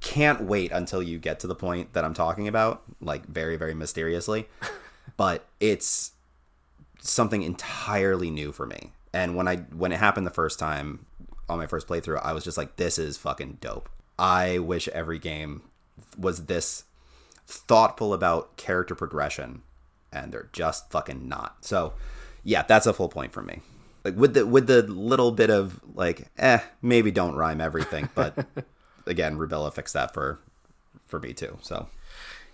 can't 0.00 0.42
wait 0.42 0.70
until 0.72 1.02
you 1.02 1.18
get 1.18 1.40
to 1.40 1.46
the 1.46 1.54
point 1.54 1.92
that 1.94 2.04
I'm 2.04 2.14
talking 2.14 2.46
about, 2.48 2.82
like 3.00 3.26
very, 3.26 3.56
very 3.56 3.74
mysteriously. 3.74 4.48
but 5.16 5.44
it's 5.60 6.12
something 7.08 7.42
entirely 7.42 8.30
new 8.30 8.52
for 8.52 8.66
me. 8.66 8.92
And 9.12 9.36
when 9.36 9.48
I 9.48 9.56
when 9.56 9.92
it 9.92 9.98
happened 9.98 10.26
the 10.26 10.30
first 10.30 10.58
time 10.58 11.06
on 11.48 11.58
my 11.58 11.66
first 11.66 11.86
playthrough, 11.86 12.20
I 12.22 12.32
was 12.32 12.44
just 12.44 12.58
like, 12.58 12.76
this 12.76 12.98
is 12.98 13.16
fucking 13.16 13.58
dope. 13.60 13.88
I 14.18 14.58
wish 14.58 14.88
every 14.88 15.18
game 15.18 15.62
was 16.18 16.46
this 16.46 16.84
thoughtful 17.46 18.12
about 18.12 18.56
character 18.56 18.94
progression, 18.94 19.62
and 20.12 20.32
they're 20.32 20.48
just 20.52 20.90
fucking 20.90 21.28
not. 21.28 21.64
So, 21.64 21.94
yeah, 22.42 22.62
that's 22.62 22.86
a 22.86 22.92
full 22.92 23.08
point 23.08 23.32
for 23.32 23.42
me. 23.42 23.60
Like 24.04 24.16
with 24.16 24.34
the 24.34 24.46
with 24.46 24.66
the 24.66 24.82
little 24.82 25.32
bit 25.32 25.50
of 25.50 25.80
like, 25.94 26.28
eh, 26.38 26.60
maybe 26.82 27.10
don't 27.10 27.34
rhyme 27.34 27.60
everything, 27.60 28.08
but 28.14 28.46
again, 29.06 29.36
Rubella 29.38 29.72
fixed 29.72 29.94
that 29.94 30.12
for 30.12 30.38
for 31.04 31.18
me 31.20 31.32
too. 31.32 31.58
So 31.62 31.88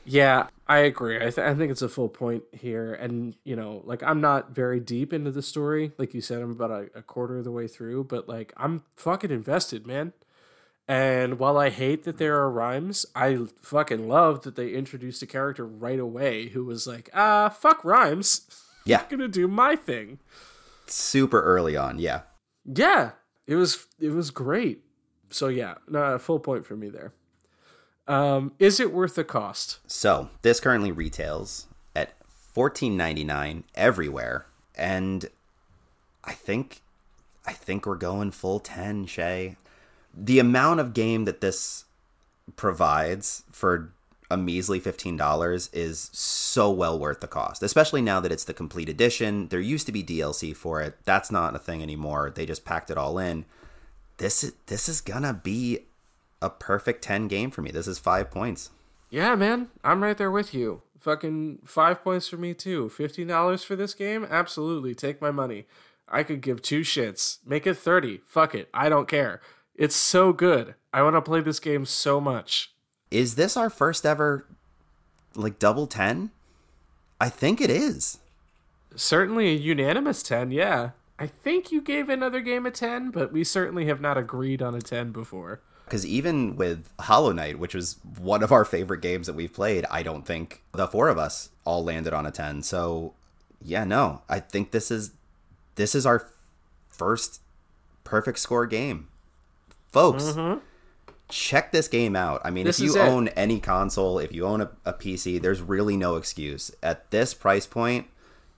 Yeah, 0.05 0.49
I 0.67 0.79
agree. 0.79 1.17
I, 1.17 1.31
th- 1.31 1.39
I 1.39 1.55
think 1.55 1.71
it's 1.71 1.83
a 1.83 1.89
full 1.89 2.09
point 2.09 2.43
here. 2.53 2.93
And, 2.95 3.37
you 3.45 3.55
know, 3.55 3.83
like 3.85 4.03
I'm 4.03 4.21
not 4.21 4.51
very 4.51 4.81
deep 4.81 5.13
into 5.13 5.31
the 5.31 5.43
story. 5.43 5.93
Like 5.99 6.15
you 6.15 6.21
said, 6.21 6.43
I'm 6.43 6.51
about 6.51 6.71
a, 6.71 6.89
a 6.95 7.03
quarter 7.03 7.39
of 7.39 7.45
the 7.45 7.53
way 7.53 7.69
through, 7.69 8.05
but 8.05 8.29
like 8.29 8.53
I'm 8.57 8.83
fucking 8.97 9.31
invested, 9.31 9.87
man. 9.87 10.13
And 10.89 11.39
while 11.39 11.57
I 11.57 11.71
hate 11.71 12.05
that 12.05 12.19
there 12.19 12.37
are 12.39 12.51
rhymes, 12.51 13.07
I 13.15 13.47
fucking 13.63 14.09
love 14.09 14.43
that 14.43 14.57
they 14.57 14.71
introduced 14.71 15.23
a 15.23 15.27
character 15.27 15.65
right 15.65 16.01
away 16.01 16.49
who 16.49 16.65
was 16.65 16.87
like, 16.87 17.09
ah, 17.15 17.49
fuck 17.49 17.85
rhymes. 17.85 18.43
yeah, 18.85 19.01
I'm 19.01 19.09
gonna 19.09 19.29
do 19.29 19.47
my 19.47 19.77
thing. 19.77 20.19
super 20.87 21.41
early 21.41 21.77
on. 21.77 21.99
Yeah, 22.01 22.23
Yeah, 22.65 23.13
it 23.47 23.55
was 23.55 23.87
it 24.01 24.11
was 24.11 24.31
great. 24.31 24.83
So 25.31 25.49
yeah, 25.49 25.77
no, 25.89 26.19
full 26.19 26.41
point 26.41 26.67
for 26.67 26.77
me 26.77 26.89
there. 26.89 27.13
Um, 28.13 28.53
is 28.59 28.79
it 28.79 28.93
worth 28.93 29.15
the 29.15 29.25
cost? 29.25 29.79
So 29.87 30.29
this 30.43 30.61
currently 30.61 30.93
retails 30.93 31.67
at 31.97 32.13
fourteen 32.29 32.95
ninety 32.95 33.25
nine 33.25 33.65
everywhere, 33.75 34.45
and 34.75 35.31
I 36.23 36.33
think 36.33 36.83
I 37.47 37.55
think 37.55 37.87
we're 37.87 37.97
going 37.97 38.31
full 38.33 38.61
ten. 38.61 39.07
Shea, 39.07 39.57
the 40.15 40.39
amount 40.39 40.81
of 40.81 40.93
game 40.93 41.25
that 41.25 41.41
this 41.41 41.87
provides 42.55 43.45
for 43.51 43.95
a 44.31 44.37
measly 44.37 44.79
fifteen 44.79 45.17
dollars 45.17 45.71
is 45.73 46.11
so 46.13 46.71
well 46.71 46.99
worth 46.99 47.21
the 47.21 47.27
cost. 47.27 47.63
Especially 47.63 48.03
now 48.03 48.21
that 48.21 48.31
it's 48.31 48.45
the 48.45 48.53
complete 48.53 48.91
edition. 48.91 49.49
There 49.49 49.59
used 49.59 49.87
to 49.87 49.93
be 49.93 50.05
DLC 50.05 50.55
for 50.55 50.83
it. 50.83 50.99
That's 51.07 51.31
not 51.31 51.57
a 51.57 51.59
thing 51.59 51.83
anymore. 51.83 52.31
They 52.35 52.45
just 52.45 52.67
packed 52.67 52.91
it 52.91 52.99
all 52.99 53.19
in. 53.19 53.47
This 54.19 54.45
is 54.45 54.53
this 54.67 54.87
is 54.87 55.01
gonna 55.01 55.33
be 55.33 55.87
a 56.43 56.51
perfect 56.51 57.03
ten 57.03 57.29
game 57.29 57.51
for 57.51 57.63
me. 57.63 57.71
This 57.71 57.87
is 57.87 57.99
five 57.99 58.31
points. 58.31 58.71
Yeah, 59.11 59.35
man, 59.35 59.69
I'm 59.85 60.03
right 60.03 60.17
there 60.17 60.31
with 60.31 60.53
you. 60.55 60.83
Fucking 61.01 61.61
five 61.65 62.03
points 62.05 62.29
for 62.29 62.37
me 62.37 62.55
too. 62.55 62.89
Fifteen 62.89 63.29
dollars 63.29 63.65
for 63.65 63.77
this 63.77 63.95
game? 63.95 64.27
Absolutely, 64.29 64.95
take 64.95 65.21
my 65.23 65.31
money. 65.31 65.67
I 66.09 66.23
could 66.23 66.41
give 66.43 66.61
two 66.63 66.81
shits. 66.83 67.39
Make 67.47 67.67
it 67.67 67.75
thirty. 67.79 68.21
Fuck 68.27 68.55
it. 68.55 68.69
I 68.75 68.89
don't 68.89 69.09
care. 69.09 69.41
It's 69.75 69.97
so 69.97 70.33
good. 70.33 70.75
I 70.93 71.03
want 71.03 71.17
to 71.17 71.23
play 71.23 71.41
this 71.41 71.59
game 71.61 71.87
so 71.87 72.21
much. 72.21 72.73
is 73.11 73.35
this 73.37 73.57
our 73.57 73.71
first 73.71 74.05
ever 74.07 74.47
like 75.35 75.59
double 75.59 75.87
10 75.87 76.31
i 77.19 77.29
think 77.31 77.59
it 77.61 77.71
is 77.71 78.19
Certainly 78.95 79.49
a 79.49 79.55
unanimous 79.55 80.23
ten. 80.23 80.51
Yeah. 80.51 80.91
I 81.19 81.27
think 81.27 81.73
you 81.73 81.81
gave 81.81 82.11
another 82.11 82.41
game 82.43 82.67
a 82.67 82.71
ten, 82.71 83.11
but 83.11 83.33
we 83.33 83.43
certainly 83.45 83.87
have 83.87 84.03
not 84.03 84.19
agreed 84.19 84.61
on 84.61 84.75
a 84.75 84.83
ten 84.83 85.13
before. 85.13 85.63
Because 85.85 86.07
even 86.07 86.57
with 86.57 86.89
Hollow 87.01 87.33
Knight, 87.33 87.59
which 87.59 87.75
was 87.75 87.97
one 88.19 88.43
of 88.43 88.53
our 88.53 88.65
favorite 88.65 89.01
games 89.03 89.27
that 89.27 89.35
we've 89.35 89.53
played, 89.53 89.85
I 89.91 90.03
don't 90.03 90.27
think 90.27 90.63
the 90.73 90.87
four 90.87 91.09
of 91.09 91.19
us 91.19 91.51
all 91.65 91.85
landed 91.85 92.13
on 92.13 92.27
a 92.27 92.31
ten. 92.31 92.63
So 92.63 93.15
yeah, 93.61 93.85
no, 93.85 94.23
I 94.29 94.41
think 94.41 94.71
this 94.71 94.91
is 94.91 95.13
this 95.75 95.95
is 95.95 96.05
our 96.07 96.29
first 96.89 97.41
perfect 98.05 98.39
score 98.39 98.67
game, 98.67 99.09
folks. 99.91 100.25
Mm-hmm. 100.25 100.59
Check 101.29 101.73
this 101.73 101.89
game 101.89 102.15
out. 102.15 102.43
I 102.45 102.51
mean, 102.51 102.67
This 102.67 102.79
if 102.79 102.85
you 102.85 102.97
it. 103.01 103.07
own 103.07 103.29
any 103.29 103.59
console, 103.59 104.19
if 104.19 104.33
you 104.33 104.45
own 104.45 104.61
a, 104.61 104.71
a 104.85 104.93
PC, 104.93 105.41
there's 105.41 105.63
really 105.63 105.97
no 105.97 106.17
excuse 106.17 106.71
at 106.83 107.11
this 107.11 107.33
price 107.33 107.67
point. 107.67 108.07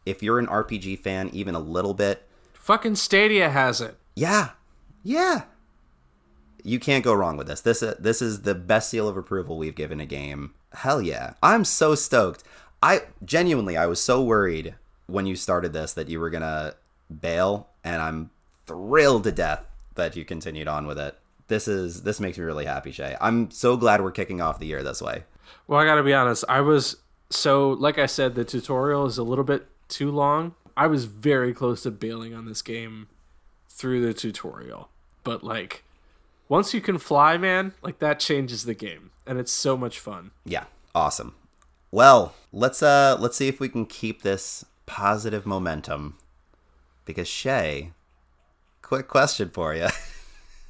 If 0.04 0.24
you're 0.24 0.40
an 0.40 0.48
RPG 0.48 0.98
fan, 0.98 1.30
even 1.32 1.54
a 1.54 1.60
little 1.60 1.94
bit, 1.94 2.26
Fucking 2.54 2.96
Stadia 2.96 3.48
has 3.50 3.80
it. 3.80 3.96
yeah, 4.16 4.50
yeah. 5.04 5.42
You 6.64 6.80
can't 6.80 7.04
go 7.04 7.12
wrong 7.14 7.36
with 7.36 7.46
this. 7.46 7.60
This 7.60 7.82
uh, 7.82 7.94
this 7.98 8.20
is 8.20 8.42
the 8.42 8.54
best 8.54 8.88
seal 8.88 9.08
of 9.08 9.16
approval 9.16 9.58
we've 9.58 9.74
given 9.74 10.00
a 10.00 10.06
game. 10.06 10.54
Hell 10.72 11.00
yeah! 11.00 11.34
I'm 11.42 11.64
so 11.64 11.94
stoked. 11.94 12.42
I 12.82 13.02
genuinely, 13.24 13.76
I 13.76 13.86
was 13.86 14.02
so 14.02 14.22
worried 14.22 14.74
when 15.06 15.26
you 15.26 15.36
started 15.36 15.72
this 15.72 15.92
that 15.92 16.08
you 16.08 16.18
were 16.18 16.30
gonna 16.30 16.74
bail, 17.20 17.68
and 17.84 18.00
I'm 18.02 18.30
thrilled 18.66 19.24
to 19.24 19.32
death 19.32 19.64
that 19.94 20.16
you 20.16 20.24
continued 20.24 20.68
on 20.68 20.86
with 20.86 20.98
it. 20.98 21.18
This 21.48 21.68
is 21.68 22.02
this 22.02 22.20
makes 22.20 22.38
me 22.38 22.44
really 22.44 22.64
happy, 22.64 22.90
Shea. 22.90 23.16
I'm 23.20 23.50
so 23.50 23.76
glad 23.76 24.02
we're 24.02 24.10
kicking 24.10 24.40
off 24.40 24.58
the 24.58 24.66
year 24.66 24.82
this 24.82 25.02
way. 25.02 25.24
Well, 25.66 25.78
I 25.78 25.84
gotta 25.84 26.02
be 26.02 26.14
honest. 26.14 26.44
I 26.48 26.60
was 26.62 26.96
so 27.30 27.70
like 27.70 27.98
I 27.98 28.06
said, 28.06 28.34
the 28.34 28.44
tutorial 28.44 29.06
is 29.06 29.18
a 29.18 29.22
little 29.22 29.44
bit 29.44 29.66
too 29.88 30.10
long. 30.10 30.54
I 30.76 30.86
was 30.86 31.04
very 31.04 31.52
close 31.52 31.82
to 31.82 31.90
bailing 31.90 32.34
on 32.34 32.46
this 32.46 32.62
game 32.62 33.08
through 33.68 34.04
the 34.04 34.14
tutorial, 34.14 34.88
but 35.22 35.44
like 35.44 35.84
once 36.48 36.74
you 36.74 36.80
can 36.80 36.98
fly, 36.98 37.36
man, 37.36 37.72
like 37.82 37.98
that 37.98 38.20
changes 38.20 38.64
the 38.64 38.74
game, 38.74 39.10
and 39.26 39.38
it's 39.38 39.52
so 39.52 39.76
much 39.76 39.98
fun. 39.98 40.30
Yeah, 40.44 40.64
awesome. 40.94 41.34
Well, 41.90 42.34
let's 42.52 42.82
uh 42.82 43.16
let's 43.18 43.36
see 43.36 43.48
if 43.48 43.60
we 43.60 43.68
can 43.68 43.86
keep 43.86 44.22
this 44.22 44.64
positive 44.86 45.46
momentum. 45.46 46.16
Because 47.04 47.28
Shea, 47.28 47.92
quick 48.82 49.08
question 49.08 49.50
for 49.50 49.74
you. 49.74 49.88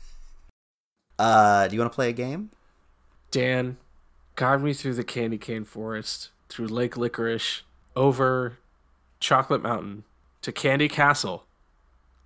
uh, 1.18 1.68
do 1.68 1.74
you 1.74 1.80
want 1.80 1.92
to 1.92 1.94
play 1.94 2.08
a 2.08 2.12
game? 2.12 2.50
Dan, 3.30 3.76
guide 4.34 4.62
me 4.62 4.72
through 4.72 4.94
the 4.94 5.04
candy 5.04 5.38
cane 5.38 5.64
forest, 5.64 6.30
through 6.48 6.66
Lake 6.66 6.96
Licorice, 6.96 7.62
over 7.94 8.58
Chocolate 9.20 9.62
Mountain 9.62 10.04
to 10.42 10.52
Candy 10.52 10.88
Castle. 10.88 11.44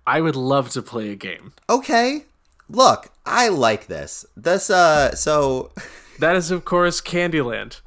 I 0.05 0.21
would 0.21 0.35
love 0.35 0.69
to 0.71 0.81
play 0.81 1.11
a 1.11 1.15
game. 1.15 1.53
Okay. 1.69 2.25
Look, 2.69 3.11
I 3.25 3.47
like 3.49 3.87
this. 3.87 4.25
This 4.37 4.69
uh 4.69 5.15
so 5.15 5.71
That 6.19 6.35
is, 6.35 6.51
of 6.51 6.65
course, 6.65 6.99
Candyland. 7.01 7.79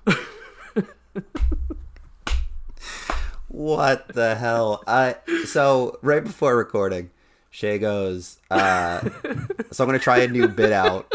what 3.48 4.08
the 4.08 4.34
hell? 4.34 4.82
I 4.86 5.16
so 5.44 5.98
right 6.02 6.24
before 6.24 6.56
recording, 6.56 7.10
Shea 7.50 7.78
goes, 7.78 8.38
uh 8.50 9.00
so 9.70 9.84
I'm 9.84 9.88
gonna 9.88 9.98
try 9.98 10.18
a 10.18 10.28
new 10.28 10.48
bit 10.48 10.72
out. 10.72 11.12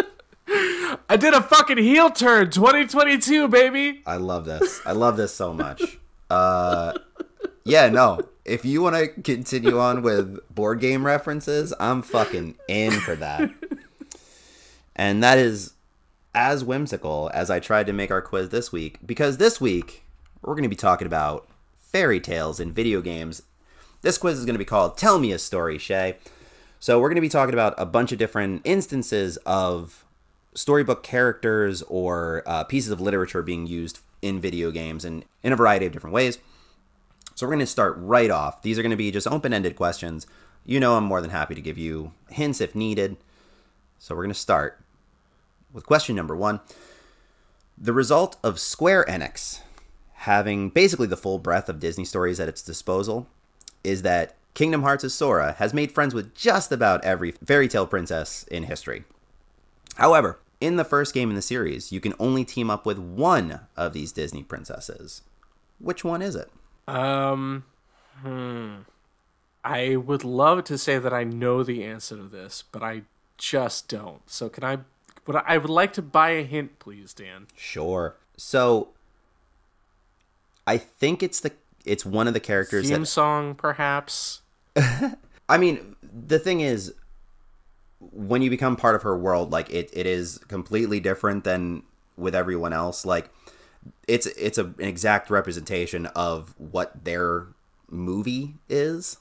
I 1.10 1.18
did 1.18 1.34
a 1.34 1.42
fucking 1.42 1.78
heel 1.78 2.10
turn 2.10 2.50
2022, 2.52 3.48
baby. 3.48 4.02
I 4.06 4.18
love 4.18 4.46
this. 4.46 4.82
I 4.86 4.92
love 4.92 5.18
this 5.18 5.34
so 5.34 5.54
much. 5.54 5.98
Uh, 6.30 6.94
yeah, 7.64 7.90
no. 7.90 8.22
If 8.48 8.64
you 8.64 8.82
want 8.82 8.96
to 8.96 9.22
continue 9.22 9.78
on 9.78 10.02
with 10.02 10.40
board 10.54 10.80
game 10.80 11.06
references, 11.06 11.74
I'm 11.80 12.02
fucking 12.02 12.56
in 12.68 12.92
for 13.02 13.16
that. 13.16 13.52
And 14.98 15.22
that 15.22 15.38
is 15.38 15.74
as 16.34 16.64
whimsical 16.64 17.30
as 17.32 17.52
I 17.52 17.60
tried 17.60 17.86
to 17.86 17.94
make 17.94 18.10
our 18.10 18.22
quiz 18.22 18.50
this 18.50 18.72
week, 18.72 18.98
because 19.06 19.38
this 19.38 19.62
week 19.62 20.04
we're 20.42 20.56
going 20.56 20.64
to 20.64 20.70
be 20.70 20.76
talking 20.76 21.06
about 21.06 21.48
fairy 21.78 22.20
tales 22.20 22.60
in 22.60 22.74
video 22.74 23.00
games. 23.02 23.44
This 24.02 24.18
quiz 24.18 24.40
is 24.40 24.46
going 24.46 24.56
to 24.56 24.60
be 24.60 24.66
called 24.66 24.98
Tell 24.98 25.20
Me 25.20 25.32
a 25.32 25.38
Story, 25.38 25.78
Shea. 25.78 26.18
So 26.80 27.00
we're 27.00 27.10
going 27.10 27.16
to 27.16 27.22
be 27.22 27.30
talking 27.30 27.54
about 27.54 27.76
a 27.78 27.86
bunch 27.86 28.12
of 28.12 28.18
different 28.18 28.62
instances 28.64 29.38
of 29.46 30.04
storybook 30.56 31.04
characters 31.04 31.84
or 31.84 32.42
uh, 32.48 32.64
pieces 32.64 32.90
of 32.90 33.00
literature 33.00 33.44
being 33.44 33.68
used 33.68 34.00
in 34.24 34.42
video 34.42 34.72
games 34.72 35.06
and 35.06 35.26
in 35.44 35.54
a 35.54 35.56
variety 35.56 35.86
of 35.86 35.92
different 35.92 36.16
ways. 36.16 36.40
So 37.38 37.46
we're 37.46 37.52
going 37.52 37.60
to 37.60 37.68
start 37.68 37.94
right 38.00 38.32
off. 38.32 38.64
These 38.64 38.80
are 38.80 38.82
going 38.82 38.90
to 38.90 38.98
be 38.98 39.12
just 39.12 39.28
open-ended 39.28 39.76
questions. 39.76 40.26
You 40.66 40.80
know 40.80 40.98
I'm 40.98 41.04
more 41.04 41.22
than 41.22 41.30
happy 41.30 41.54
to 41.54 41.62
give 41.62 41.78
you 41.78 42.14
hints 42.32 42.60
if 42.60 42.74
needed. 42.74 43.16
So 44.00 44.16
we're 44.16 44.24
going 44.24 44.34
to 44.34 44.40
start 44.40 44.82
with 45.72 45.86
question 45.86 46.16
number 46.16 46.36
1. 46.36 46.60
The 47.78 47.94
result 47.94 48.38
of 48.44 48.60
Square 48.60 49.06
Enix 49.08 49.60
having 50.14 50.72
basically 50.72 51.06
the 51.06 51.16
full 51.16 51.38
breadth 51.38 51.70
of 51.70 51.80
Disney 51.80 52.06
stories 52.06 52.40
at 52.40 52.50
its 52.50 52.64
disposal 52.64 53.28
is 53.84 54.02
that 54.02 54.36
Kingdom 54.56 54.82
Hearts' 54.82 55.04
of 55.04 55.12
Sora 55.12 55.52
has 55.60 55.76
made 55.76 55.92
friends 55.92 56.16
with 56.16 56.34
just 56.34 56.72
about 56.72 57.06
every 57.06 57.34
fairy 57.34 57.68
tale 57.68 57.86
princess 57.86 58.46
in 58.46 58.64
history. 58.64 59.04
However, 59.98 60.40
in 60.60 60.78
the 60.78 60.84
first 60.84 61.14
game 61.14 61.30
in 61.30 61.36
the 61.36 61.44
series, 61.44 61.92
you 61.92 62.00
can 62.00 62.16
only 62.18 62.44
team 62.44 62.72
up 62.72 62.88
with 62.88 62.98
one 62.98 63.60
of 63.76 63.94
these 63.94 64.12
Disney 64.12 64.42
princesses. 64.42 65.22
Which 65.78 66.04
one 66.04 66.24
is 66.24 66.36
it? 66.36 66.50
Um, 66.88 67.66
hmm. 68.22 68.76
I 69.64 69.98
would 69.98 70.24
love 70.24 70.64
to 70.66 70.78
say 70.78 70.98
that 70.98 71.14
I 71.14 71.24
know 71.24 71.64
the 71.64 71.84
answer 71.84 72.16
to 72.16 72.24
this, 72.24 72.64
but 72.72 72.82
I 72.82 73.02
just 73.38 73.90
don't. 73.90 74.22
So 74.30 74.50
can 74.50 74.64
I? 74.64 74.78
Would 75.26 75.36
I, 75.36 75.44
I 75.46 75.58
would 75.58 75.70
like 75.70 75.94
to 75.94 76.02
buy 76.02 76.30
a 76.32 76.44
hint, 76.44 76.80
please, 76.80 77.14
Dan. 77.14 77.48
Sure. 77.56 78.16
So 78.38 78.90
I 80.66 80.78
think 80.78 81.22
it's 81.22 81.40
the 81.40 81.52
it's 81.86 82.06
one 82.06 82.28
of 82.28 82.34
the 82.34 82.40
characters 82.40 82.90
Theme 82.90 83.02
that 83.02 83.08
song, 83.08 83.56
perhaps. 83.56 84.42
I 85.50 85.58
mean, 85.58 85.96
the 86.02 86.40
thing 86.40 86.62
is 86.62 86.94
when 88.00 88.42
you 88.42 88.50
become 88.50 88.76
part 88.76 88.96
of 88.96 89.04
her 89.04 89.18
world, 89.18 89.52
like 89.52 89.70
it, 89.70 89.90
it 89.94 90.06
is 90.06 90.38
completely 90.48 91.00
different 91.00 91.44
than 91.44 91.84
with 92.18 92.36
everyone 92.36 92.74
else. 92.74 93.06
Like 93.06 93.30
it's 94.08 94.26
it's 94.28 94.58
a, 94.58 94.66
an 94.66 94.76
exact 94.82 95.30
representation 95.30 96.06
of 96.08 96.54
what 96.58 97.04
their 97.06 97.48
movie 97.90 98.56
is. 98.70 99.18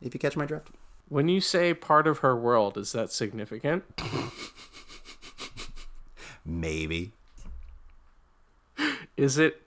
If 0.00 0.12
you 0.14 0.20
catch 0.20 0.36
my 0.36 0.44
drift. 0.46 0.68
When 1.08 1.28
you 1.28 1.40
say 1.40 1.74
part 1.74 2.06
of 2.06 2.18
her 2.18 2.34
world, 2.36 2.76
is 2.78 2.92
that 2.92 3.12
significant? 3.12 3.84
Maybe. 6.44 7.12
Is 9.16 9.38
it? 9.38 9.62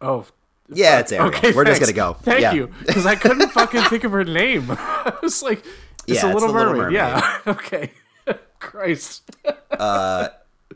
Oh, 0.00 0.26
Yeah, 0.68 0.98
it's 1.00 1.12
Ariel. 1.12 1.28
okay. 1.28 1.52
We're 1.52 1.64
just 1.64 1.80
gonna 1.80 1.92
go. 1.92 2.14
Thank 2.14 2.40
Yeah. 2.40 2.52
you, 2.52 2.70
because 2.86 3.06
I 3.06 3.14
couldn't 3.14 3.48
fucking 3.50 3.82
think 3.84 4.04
of 4.04 4.12
her 4.12 4.24
name. 4.24 4.66
I 4.70 5.14
was 5.22 5.42
like, 5.42 5.64
it's 6.06 6.22
Yeah, 6.22 6.26
a 6.26 6.30
it's 6.30 6.34
Little 6.34 6.48
the 6.52 6.58
Little 6.58 6.74
Mermaid. 6.74 6.92
Yeah. 6.94 7.38
Okay. 7.46 7.92
Christ. 8.58 9.30
Uh, 9.70 10.28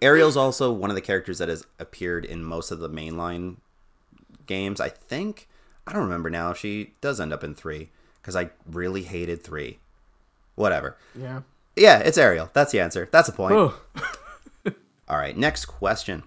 Ariel's 0.03 0.37
also 0.37 0.73
one 0.73 0.91
of 0.91 0.97
the 0.97 1.03
characters 1.03 1.39
that 1.39 1.49
has 1.49 1.67
appeared 1.79 2.25
in 2.25 2.45
most 2.45 2.71
of 2.71 2.79
the 2.79 2.89
mainline 2.89 3.57
games. 4.47 4.81
I 4.81 4.89
think 4.89 5.49
I 5.87 5.93
don't 5.93 6.03
remember 6.03 6.31
now. 6.31 6.53
She 6.53 6.95
does 7.01 7.21
end 7.21 7.33
up 7.33 7.45
in 7.45 7.55
three 7.55 7.91
because 8.21 8.37
I 8.37 8.51
really 8.67 9.03
hated 9.03 9.43
three. 9.43 9.79
Whatever. 10.55 10.97
Yeah. 11.15 11.43
Yeah, 11.77 11.99
it's 11.99 12.19
Ariel. 12.19 12.51
That's 12.55 12.73
the 12.73 12.81
answer. 12.81 13.09
That's 13.13 13.29
the 13.29 13.35
point. 13.35 13.55
Oh. 13.55 13.81
All 15.09 15.19
right, 15.19 15.37
next 15.37 15.67
question. 15.67 16.25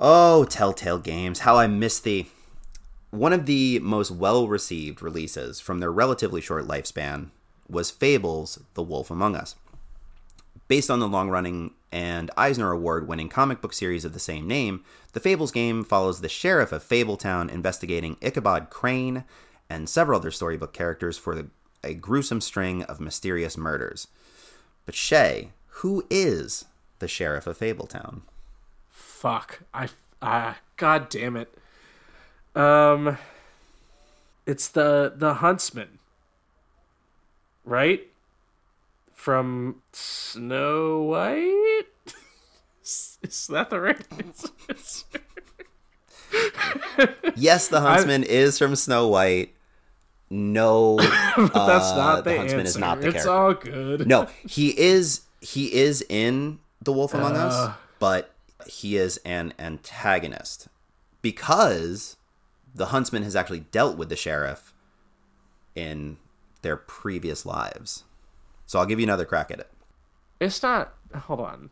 Oh, 0.00 0.44
Telltale 0.44 0.98
Games, 0.98 1.40
how 1.40 1.56
I 1.56 1.66
miss 1.66 2.00
thee. 2.00 2.28
One 3.10 3.32
of 3.32 3.46
the 3.46 3.78
most 3.80 4.10
well 4.10 4.48
received 4.48 5.02
releases 5.02 5.60
from 5.60 5.78
their 5.78 5.92
relatively 5.92 6.40
short 6.40 6.66
lifespan 6.66 7.30
was 7.68 7.90
Fable's 7.90 8.60
The 8.74 8.82
Wolf 8.82 9.10
Among 9.10 9.36
Us. 9.36 9.54
Based 10.68 10.90
on 10.90 11.00
the 11.00 11.08
long 11.08 11.28
running 11.28 11.72
and 11.92 12.30
Eisner 12.36 12.72
Award 12.72 13.08
winning 13.08 13.28
comic 13.28 13.60
book 13.60 13.72
series 13.72 14.04
of 14.04 14.12
the 14.12 14.20
same 14.20 14.46
name, 14.46 14.84
the 15.12 15.20
Fables 15.20 15.50
game 15.50 15.84
follows 15.84 16.20
the 16.20 16.28
sheriff 16.28 16.72
of 16.72 16.84
Fabletown 16.84 17.50
investigating 17.50 18.16
Ichabod 18.20 18.70
Crane 18.70 19.24
and 19.68 19.88
several 19.88 20.18
other 20.18 20.30
storybook 20.30 20.72
characters 20.72 21.18
for 21.18 21.34
the, 21.34 21.48
a 21.82 21.94
gruesome 21.94 22.40
string 22.40 22.82
of 22.84 23.00
mysterious 23.00 23.56
murders. 23.56 24.08
But 24.86 24.94
Shea, 24.94 25.50
who 25.66 26.04
is 26.10 26.64
the 26.98 27.08
sheriff 27.08 27.46
of 27.46 27.58
Fabletown? 27.58 28.22
Fuck. 28.88 29.60
I. 29.72 29.88
Ah. 30.22 30.58
God 30.76 31.08
damn 31.08 31.36
it. 31.36 31.54
Um. 32.54 33.18
It's 34.46 34.68
the 34.68 35.12
the 35.14 35.34
huntsman. 35.34 35.98
Right. 37.64 38.08
From 39.12 39.82
Snow 40.32 41.02
White. 41.02 41.84
Is 42.82 43.18
is 43.22 43.46
that 43.48 43.70
the 43.70 43.80
right? 43.80 44.00
answer? 44.18 44.48
Yes, 47.34 47.66
the 47.68 47.80
huntsman 47.80 48.22
is 48.22 48.58
from 48.58 48.76
Snow 48.76 49.08
White. 49.08 49.54
No, 50.28 50.96
That's 51.36 51.56
uh, 51.92 51.96
not 51.96 52.24
the, 52.24 52.36
huntsman 52.36 52.60
answer. 52.60 52.68
is 52.68 52.78
not 52.78 53.00
the 53.00 53.08
it's 53.08 53.24
character. 53.24 53.30
all 53.32 53.54
good. 53.54 54.06
No, 54.06 54.28
he 54.46 54.78
is 54.78 55.22
he 55.40 55.72
is 55.74 56.04
in 56.08 56.60
The 56.82 56.92
Wolf 56.92 57.14
Among 57.14 57.34
Uh. 57.36 57.40
Us, 57.46 57.76
but 57.98 58.32
he 58.66 58.96
is 58.96 59.16
an 59.24 59.54
antagonist 59.58 60.68
because 61.22 62.16
the 62.74 62.86
huntsman 62.86 63.24
has 63.24 63.34
actually 63.34 63.60
dealt 63.60 63.96
with 63.96 64.08
the 64.08 64.16
sheriff 64.16 64.72
in 65.74 66.18
their 66.62 66.76
previous 66.76 67.44
lives. 67.44 68.04
So 68.66 68.78
I'll 68.78 68.86
give 68.86 69.00
you 69.00 69.04
another 69.06 69.24
crack 69.24 69.50
at 69.50 69.58
it. 69.58 69.70
It's 70.40 70.62
not. 70.62 70.94
Hold 71.14 71.40
on. 71.40 71.70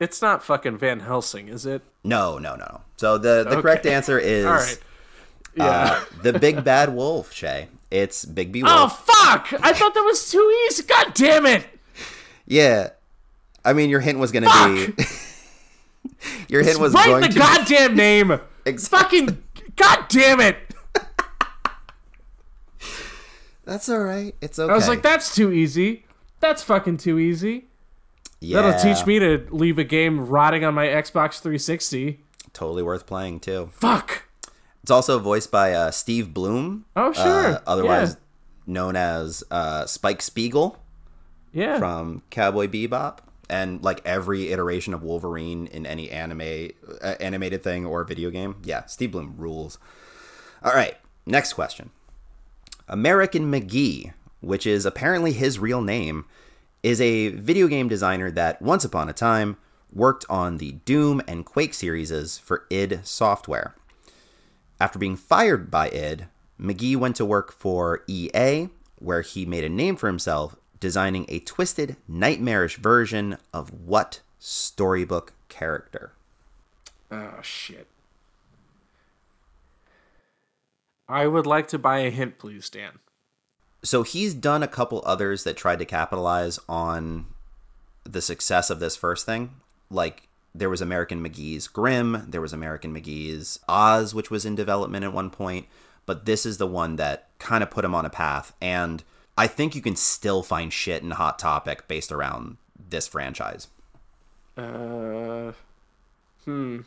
It's 0.00 0.20
not 0.22 0.42
fucking 0.42 0.78
Van 0.78 1.00
Helsing, 1.00 1.48
is 1.48 1.66
it? 1.66 1.82
No, 2.02 2.38
no, 2.38 2.56
no. 2.56 2.80
So 2.96 3.18
the 3.18 3.46
the 3.48 3.60
correct 3.60 3.86
answer 3.86 4.18
is 4.18 4.46
All 4.46 4.52
right. 4.54 4.78
Yeah. 5.54 5.64
uh, 5.66 6.04
the 6.22 6.38
big 6.38 6.64
bad 6.64 6.94
wolf, 6.94 7.32
Shea. 7.32 7.68
It's 7.90 8.24
Bigby 8.24 8.62
Wolf. 8.62 8.72
oh 8.72 8.88
fuck! 8.88 9.52
I 9.62 9.72
thought 9.72 9.94
that 9.94 10.04
was 10.04 10.30
too 10.30 10.66
easy. 10.68 10.84
God 10.84 11.12
damn 11.12 11.44
it! 11.44 11.66
Yeah. 12.46 12.90
I 13.64 13.72
mean, 13.72 13.90
your 13.90 14.00
hint 14.00 14.18
was 14.18 14.32
going 14.32 14.44
to 14.44 14.92
be. 14.96 15.04
your 16.48 16.62
hint 16.62 16.78
was 16.78 16.94
going 16.94 17.06
to 17.06 17.12
Write 17.12 17.20
going 17.20 17.32
the 17.32 17.38
goddamn 17.38 17.96
name. 17.96 18.40
Exactly. 18.66 19.20
Fucking. 19.26 19.42
God 19.74 20.04
damn 20.10 20.38
it! 20.40 20.56
That's 23.64 23.88
all 23.88 24.00
right. 24.00 24.34
It's 24.42 24.58
okay. 24.58 24.70
I 24.70 24.76
was 24.76 24.86
like, 24.86 25.00
that's 25.00 25.34
too 25.34 25.50
easy. 25.50 26.04
That's 26.40 26.62
fucking 26.62 26.98
too 26.98 27.18
easy. 27.18 27.69
Yeah, 28.40 28.62
That'll 28.62 28.94
teach 28.94 29.06
me 29.06 29.18
to 29.18 29.46
leave 29.50 29.78
a 29.78 29.84
game 29.84 30.26
rotting 30.26 30.64
on 30.64 30.74
my 30.74 30.86
Xbox 30.86 31.40
360. 31.40 32.20
Totally 32.52 32.82
worth 32.82 33.06
playing 33.06 33.40
too. 33.40 33.70
Fuck. 33.72 34.24
It's 34.82 34.90
also 34.90 35.18
voiced 35.18 35.50
by 35.50 35.72
uh, 35.72 35.90
Steve 35.90 36.32
Blum. 36.32 36.86
Oh 36.96 37.12
sure. 37.12 37.48
uh, 37.48 37.60
otherwise 37.66 38.16
known 38.66 38.96
as 38.96 39.44
uh, 39.50 39.84
Spike 39.86 40.22
Spiegel 40.22 40.78
yeah. 41.52 41.64
yeah. 41.64 41.78
from 41.78 42.22
Cowboy 42.30 42.66
Bebop. 42.66 43.18
And 43.50 43.82
like 43.82 44.00
every 44.06 44.52
iteration 44.52 44.94
of 44.94 45.02
Wolverine 45.02 45.66
in 45.66 45.84
any 45.84 46.08
anime, 46.08 46.70
uh, 47.02 47.14
animated 47.18 47.64
thing 47.64 47.84
or 47.84 48.04
video 48.04 48.30
game, 48.30 48.56
yeah, 48.62 48.86
Steve 48.86 49.10
Blum 49.10 49.34
rules. 49.36 49.76
All 50.62 50.72
right, 50.72 50.96
next 51.26 51.54
question. 51.54 51.90
American 52.88 53.50
McGee, 53.50 54.12
which 54.40 54.68
is 54.68 54.86
apparently 54.86 55.32
his 55.32 55.58
real 55.58 55.82
name, 55.82 56.26
is 56.82 57.00
a 57.00 57.28
video 57.28 57.66
game 57.66 57.88
designer 57.88 58.30
that 58.30 58.60
once 58.62 58.84
upon 58.84 59.08
a 59.08 59.12
time 59.12 59.56
worked 59.92 60.24
on 60.30 60.56
the 60.56 60.72
Doom 60.84 61.20
and 61.26 61.44
Quake 61.44 61.74
series 61.74 62.38
for 62.38 62.66
id 62.70 63.00
Software. 63.04 63.74
After 64.80 64.98
being 64.98 65.16
fired 65.16 65.70
by 65.70 65.88
id, 65.90 66.26
McGee 66.58 66.96
went 66.96 67.16
to 67.16 67.24
work 67.24 67.52
for 67.52 68.02
EA, 68.06 68.68
where 68.98 69.22
he 69.22 69.44
made 69.44 69.64
a 69.64 69.68
name 69.68 69.96
for 69.96 70.06
himself 70.06 70.56
designing 70.78 71.26
a 71.28 71.38
twisted, 71.40 71.96
nightmarish 72.08 72.76
version 72.76 73.36
of 73.52 73.70
what 73.86 74.20
storybook 74.38 75.34
character? 75.48 76.12
Oh 77.10 77.40
shit. 77.42 77.86
I 81.08 81.26
would 81.26 81.46
like 81.46 81.68
to 81.68 81.78
buy 81.78 81.98
a 81.98 82.10
hint, 82.10 82.38
please, 82.38 82.70
Dan. 82.70 83.00
So 83.82 84.02
he's 84.02 84.34
done 84.34 84.62
a 84.62 84.68
couple 84.68 85.02
others 85.04 85.44
that 85.44 85.56
tried 85.56 85.78
to 85.78 85.84
capitalize 85.84 86.58
on 86.68 87.26
the 88.04 88.22
success 88.22 88.70
of 88.70 88.80
this 88.80 88.96
first 88.96 89.26
thing. 89.26 89.50
Like 89.90 90.28
there 90.54 90.70
was 90.70 90.80
American 90.80 91.22
McGee's 91.22 91.68
Grimm, 91.68 92.26
there 92.28 92.40
was 92.40 92.52
American 92.52 92.94
McGee's 92.94 93.58
Oz, 93.68 94.14
which 94.14 94.30
was 94.30 94.44
in 94.44 94.54
development 94.54 95.04
at 95.04 95.12
one 95.12 95.30
point, 95.30 95.66
but 96.06 96.26
this 96.26 96.44
is 96.44 96.58
the 96.58 96.66
one 96.66 96.96
that 96.96 97.28
kind 97.38 97.62
of 97.62 97.70
put 97.70 97.84
him 97.84 97.94
on 97.94 98.04
a 98.04 98.10
path. 98.10 98.52
And 98.60 99.02
I 99.38 99.46
think 99.46 99.74
you 99.74 99.82
can 99.82 99.96
still 99.96 100.42
find 100.42 100.72
shit 100.72 101.02
in 101.02 101.12
Hot 101.12 101.38
Topic 101.38 101.88
based 101.88 102.12
around 102.12 102.56
this 102.88 103.06
franchise. 103.06 103.68
Uh, 104.56 105.52
hmm. 106.44 106.80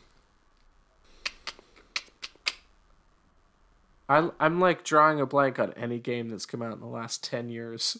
I, 4.08 4.30
I'm 4.38 4.60
like 4.60 4.84
drawing 4.84 5.20
a 5.20 5.26
blank 5.26 5.58
on 5.58 5.72
any 5.74 5.98
game 5.98 6.28
that's 6.28 6.46
come 6.46 6.62
out 6.62 6.74
in 6.74 6.80
the 6.80 6.86
last 6.86 7.24
10 7.24 7.48
years. 7.48 7.98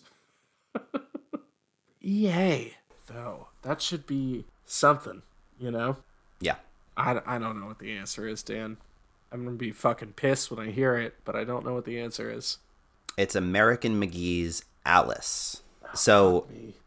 EA, 2.02 2.74
though. 3.06 3.48
That 3.62 3.80
should 3.80 4.06
be 4.06 4.44
something, 4.66 5.22
you 5.58 5.70
know? 5.70 5.96
Yeah. 6.40 6.56
I, 6.96 7.20
I 7.26 7.38
don't 7.38 7.58
know 7.60 7.66
what 7.66 7.78
the 7.78 7.96
answer 7.96 8.26
is, 8.28 8.42
Dan. 8.42 8.76
I'm 9.32 9.44
going 9.44 9.56
to 9.56 9.64
be 9.64 9.72
fucking 9.72 10.12
pissed 10.12 10.50
when 10.50 10.60
I 10.66 10.70
hear 10.70 10.96
it, 10.96 11.14
but 11.24 11.34
I 11.34 11.44
don't 11.44 11.64
know 11.64 11.74
what 11.74 11.86
the 11.86 11.98
answer 11.98 12.30
is. 12.30 12.58
It's 13.16 13.34
American 13.34 14.00
McGee's 14.00 14.64
Alice. 14.84 15.62
Ah, 15.84 15.94
so 15.94 16.46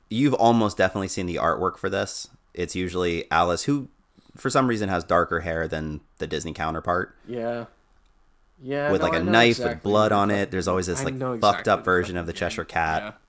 you've 0.09 0.33
almost 0.35 0.77
definitely 0.77 1.07
seen 1.07 1.25
the 1.25 1.35
artwork 1.35 1.77
for 1.77 1.89
this. 1.89 2.29
It's 2.53 2.75
usually 2.75 3.29
Alice, 3.31 3.63
who 3.63 3.89
for 4.35 4.49
some 4.49 4.67
reason 4.67 4.87
has 4.89 5.03
darker 5.03 5.41
hair 5.41 5.67
than 5.67 6.01
the 6.19 6.27
Disney 6.27 6.53
counterpart, 6.53 7.15
Yeah. 7.27 7.65
Yeah. 8.61 8.91
with 8.91 9.01
no, 9.01 9.07
like 9.07 9.19
a 9.19 9.23
knife 9.23 9.51
exactly 9.57 9.75
with 9.75 9.83
blood 9.83 10.11
on 10.11 10.31
it. 10.31 10.51
There's 10.51 10.67
always 10.67 10.87
this 10.87 11.03
like 11.03 11.13
know 11.13 11.37
fucked 11.37 11.67
up 11.67 11.85
version 11.85 12.17
of 12.17 12.25
the 12.25 12.33
Cheshire 12.33 12.65
Cat. 12.65 13.19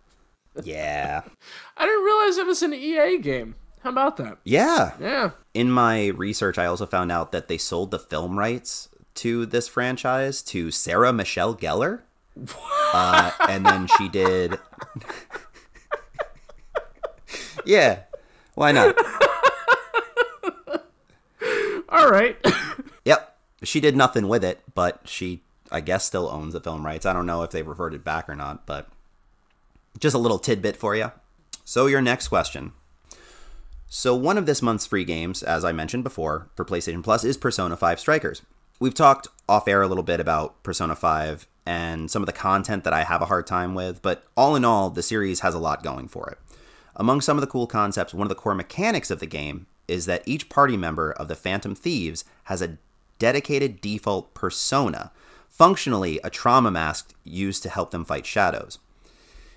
Yeah. 0.63 1.23
I 1.77 1.85
didn't 1.85 2.05
realize 2.05 2.37
it 2.39 2.47
was 2.47 2.63
an 2.63 2.75
EA 2.75 3.19
game. 3.19 3.55
How 3.83 3.91
about 3.91 4.17
that? 4.17 4.39
Yeah. 4.45 4.93
Yeah. 5.01 5.31
In 5.55 5.71
my 5.71 6.09
research, 6.09 6.59
I 6.59 6.67
also 6.67 6.87
found 6.87 7.13
out 7.13 7.33
that 7.33 7.49
they 7.49 7.59
sold 7.59 7.91
the 7.91 7.99
film 7.99 8.39
rights 8.39 8.89
to 9.17 9.47
this 9.47 9.69
franchise 9.69 10.43
to 10.43 10.71
Sarah 10.71 11.13
Michelle 11.13 11.55
Gellar. 11.55 12.03
Uh, 12.93 13.33
and 13.49 13.67
then 13.67 13.89
she 13.99 14.09
did. 14.09 14.59
yeah. 17.65 18.01
Why 18.55 18.73
not? 18.73 18.97
All 21.89 22.11
right. 22.11 22.37
She 23.63 23.81
did 23.81 23.97
nothing 23.97 24.29
with 24.29 24.45
it, 24.45 24.63
but 24.75 25.01
she, 25.05 25.43
I 25.71 25.81
guess, 25.81 26.05
still 26.05 26.29
owns 26.29 26.53
the 26.53 26.61
film 26.61 26.87
rights. 26.87 27.07
I 27.07 27.13
don't 27.13 27.27
know 27.27 27.43
if 27.43 27.51
they 27.51 27.63
reverted 27.63 28.05
back 28.05 28.29
or 28.29 28.37
not, 28.37 28.67
but 28.67 28.89
just 29.99 30.15
a 30.15 30.19
little 30.19 30.39
tidbit 30.39 30.77
for 30.77 30.95
you. 30.95 31.11
So, 31.65 31.87
your 31.87 32.01
next 32.01 32.29
question. 32.29 32.73
So, 33.89 34.15
one 34.15 34.39
of 34.39 34.47
this 34.47 34.63
month's 34.63 34.87
free 34.87 35.05
games, 35.05 35.43
as 35.43 35.65
I 35.65 35.73
mentioned 35.73 36.05
before, 36.05 36.49
for 36.55 36.65
PlayStation 36.65 37.03
Plus 37.03 37.25
is 37.25 37.37
Persona 37.37 37.77
5 37.77 37.99
Strikers. 37.99 38.43
We've 38.81 38.95
talked 38.95 39.29
off 39.49 39.67
air 39.67 39.83
a 39.83 39.89
little 39.89 40.05
bit 40.05 40.21
about 40.21 40.63
Persona 40.63 40.95
5 40.95 41.47
and 41.67 42.11
some 42.11 42.23
of 42.23 42.27
the 42.27 42.33
content 42.33 42.85
that 42.85 42.93
I 42.93 43.03
have 43.03 43.21
a 43.23 43.27
hard 43.27 43.47
time 43.47 43.75
with, 43.75 44.01
but 44.03 44.25
all 44.37 44.57
in 44.57 44.65
all, 44.65 44.89
the 44.89 45.03
series 45.03 45.41
has 45.41 45.55
a 45.55 45.59
lot 45.59 45.83
going 45.83 46.07
for 46.07 46.31
it. 46.31 46.39
Among 46.97 47.21
some 47.21 47.37
of 47.37 47.41
the 47.41 47.47
cool 47.47 47.67
concepts, 47.67 48.15
one 48.15 48.25
of 48.25 48.29
the 48.29 48.35
core 48.35 48.55
mechanics 48.55 49.11
of 49.11 49.21
the 49.21 49.27
game 49.27 49.67
is 49.87 50.07
that 50.07 50.23
each 50.27 50.49
party 50.49 50.77
member 50.77 51.13
of 51.13 51.29
the 51.29 51.35
Phantom 51.35 51.75
Thieves 51.75 52.25
has 52.45 52.63
a 52.63 52.79
dedicated 53.19 53.81
default 53.81 54.35
persona, 54.35 55.11
functionally 55.49 56.21
a 56.23 56.31
trauma 56.31 56.71
mask 56.71 57.15
used 57.25 57.63
to 57.63 57.69
help 57.69 57.91
them 57.91 58.05
fight 58.05 58.27
shadows. 58.27 58.79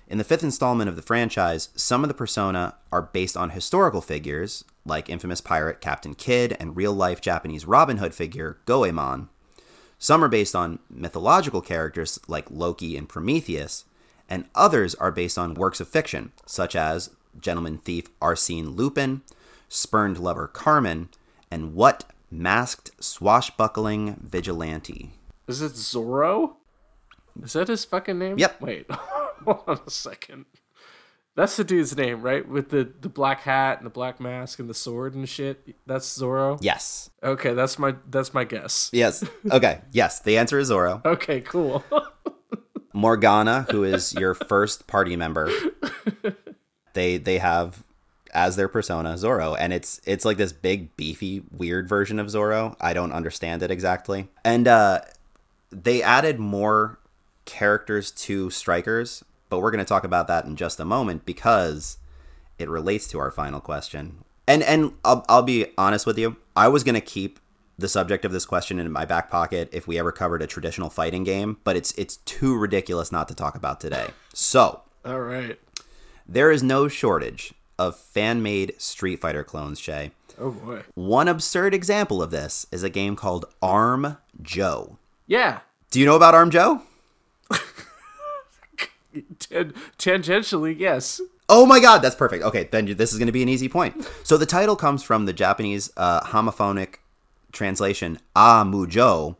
In 0.08 0.18
the 0.18 0.24
fifth 0.24 0.42
installment 0.42 0.88
of 0.88 0.96
the 0.96 1.02
franchise, 1.02 1.70
some 1.74 2.04
of 2.04 2.08
the 2.08 2.14
persona 2.14 2.74
are 2.90 3.02
based 3.02 3.36
on 3.36 3.50
historical 3.50 4.00
figures, 4.00 4.64
like 4.84 5.08
infamous 5.08 5.40
pirate 5.40 5.80
Captain 5.80 6.14
Kidd 6.14 6.56
and 6.60 6.76
real 6.76 6.92
life 6.92 7.20
Japanese 7.20 7.64
Robin 7.64 7.98
Hood 7.98 8.14
figure 8.14 8.58
Goemon. 8.66 9.28
Some 9.98 10.22
are 10.24 10.28
based 10.28 10.56
on 10.56 10.80
mythological 10.90 11.60
characters 11.60 12.18
like 12.26 12.50
Loki 12.50 12.96
and 12.96 13.08
Prometheus, 13.08 13.84
and 14.28 14.46
others 14.54 14.94
are 14.96 15.12
based 15.12 15.38
on 15.38 15.54
works 15.54 15.80
of 15.80 15.88
fiction, 15.88 16.32
such 16.44 16.74
as 16.74 17.10
gentleman 17.40 17.78
thief 17.78 18.06
Arsene 18.20 18.70
Lupin, 18.70 19.22
spurned 19.68 20.18
lover 20.18 20.48
Carmen, 20.48 21.08
and 21.50 21.74
what 21.74 22.04
masked 22.32 22.90
swashbuckling 23.02 24.16
vigilante. 24.22 25.12
Is 25.46 25.60
it 25.60 25.72
Zorro? 25.72 26.54
Is 27.42 27.52
that 27.52 27.68
his 27.68 27.84
fucking 27.84 28.18
name? 28.18 28.38
Yep. 28.38 28.60
Wait. 28.60 28.90
Hold 28.90 29.62
on 29.66 29.80
a 29.86 29.90
second. 29.90 30.46
That's 31.34 31.56
the 31.56 31.64
dude's 31.64 31.96
name, 31.96 32.20
right? 32.20 32.46
With 32.46 32.68
the, 32.70 32.92
the 33.00 33.08
black 33.08 33.40
hat 33.40 33.78
and 33.78 33.86
the 33.86 33.90
black 33.90 34.20
mask 34.20 34.58
and 34.58 34.68
the 34.68 34.74
sword 34.74 35.14
and 35.14 35.26
shit. 35.26 35.76
That's 35.86 36.06
Zorro. 36.06 36.58
Yes. 36.60 37.10
Okay, 37.22 37.54
that's 37.54 37.78
my 37.78 37.94
that's 38.10 38.34
my 38.34 38.44
guess. 38.44 38.90
Yes. 38.92 39.24
Okay. 39.50 39.80
yes. 39.92 40.20
The 40.20 40.36
answer 40.38 40.58
is 40.58 40.70
Zorro. 40.70 41.04
Okay, 41.12 41.40
cool. 41.40 41.84
Morgana, 42.92 43.66
who 43.70 43.84
is 43.84 44.12
your 44.14 44.34
first 44.34 44.86
party 44.86 45.16
member, 45.16 45.50
they 46.92 47.16
they 47.16 47.38
have 47.38 47.82
as 48.32 48.56
their 48.56 48.68
persona 48.68 49.14
Zorro, 49.14 49.56
and 49.58 49.72
it's 49.72 50.00
it's 50.04 50.24
like 50.24 50.36
this 50.36 50.52
big 50.52 50.96
beefy 50.96 51.42
weird 51.50 51.88
version 51.88 52.18
of 52.18 52.28
Zorro. 52.28 52.76
I 52.80 52.92
don't 52.92 53.12
understand 53.12 53.62
it 53.62 53.70
exactly, 53.70 54.28
and 54.44 54.66
uh, 54.66 55.02
they 55.70 56.02
added 56.02 56.38
more 56.38 56.98
characters 57.44 58.10
to 58.10 58.50
Strikers, 58.50 59.24
but 59.48 59.60
we're 59.60 59.70
going 59.70 59.84
to 59.84 59.88
talk 59.88 60.04
about 60.04 60.28
that 60.28 60.44
in 60.44 60.56
just 60.56 60.80
a 60.80 60.84
moment 60.84 61.24
because 61.24 61.98
it 62.58 62.68
relates 62.68 63.06
to 63.08 63.18
our 63.18 63.30
final 63.30 63.60
question. 63.60 64.24
And 64.46 64.62
and 64.62 64.92
I'll 65.04 65.24
I'll 65.28 65.42
be 65.42 65.66
honest 65.76 66.06
with 66.06 66.18
you, 66.18 66.36
I 66.56 66.68
was 66.68 66.84
going 66.84 66.94
to 66.94 67.00
keep 67.00 67.38
the 67.78 67.88
subject 67.88 68.24
of 68.24 68.32
this 68.32 68.46
question 68.46 68.78
in 68.78 68.90
my 68.92 69.04
back 69.04 69.30
pocket 69.30 69.68
if 69.72 69.86
we 69.86 69.98
ever 69.98 70.12
covered 70.12 70.42
a 70.42 70.46
traditional 70.46 70.90
fighting 70.90 71.24
game, 71.24 71.58
but 71.64 71.76
it's 71.76 71.92
it's 71.92 72.16
too 72.18 72.56
ridiculous 72.56 73.12
not 73.12 73.28
to 73.28 73.34
talk 73.34 73.54
about 73.54 73.80
today. 73.80 74.08
So, 74.32 74.82
All 75.04 75.20
right. 75.20 75.58
there 76.26 76.50
is 76.50 76.62
no 76.62 76.88
shortage 76.88 77.52
of 77.88 77.96
fan-made 77.96 78.74
Street 78.78 79.20
Fighter 79.20 79.44
clones, 79.44 79.80
Shea. 79.80 80.12
Oh 80.38 80.50
boy. 80.50 80.82
One 80.94 81.28
absurd 81.28 81.74
example 81.74 82.22
of 82.22 82.30
this 82.30 82.66
is 82.72 82.82
a 82.82 82.90
game 82.90 83.16
called 83.16 83.44
Arm 83.60 84.16
Joe. 84.40 84.98
Yeah. 85.26 85.60
Do 85.90 86.00
you 86.00 86.06
know 86.06 86.16
about 86.16 86.34
Arm 86.34 86.50
Joe? 86.50 86.82
Tan- 89.38 89.74
tangentially, 89.98 90.78
yes. 90.78 91.20
Oh 91.48 91.66
my 91.66 91.80
god, 91.80 91.98
that's 91.98 92.14
perfect. 92.14 92.44
Okay, 92.44 92.68
then 92.70 92.86
this 92.96 93.12
is 93.12 93.18
going 93.18 93.26
to 93.26 93.32
be 93.32 93.42
an 93.42 93.48
easy 93.48 93.68
point. 93.68 94.08
So 94.22 94.38
the 94.38 94.46
title 94.46 94.76
comes 94.76 95.02
from 95.02 95.26
the 95.26 95.32
Japanese 95.34 95.92
uh, 95.96 96.20
homophonic 96.20 96.94
translation 97.52 98.18
"Ah 98.34 98.64
Mujo," 98.64 99.36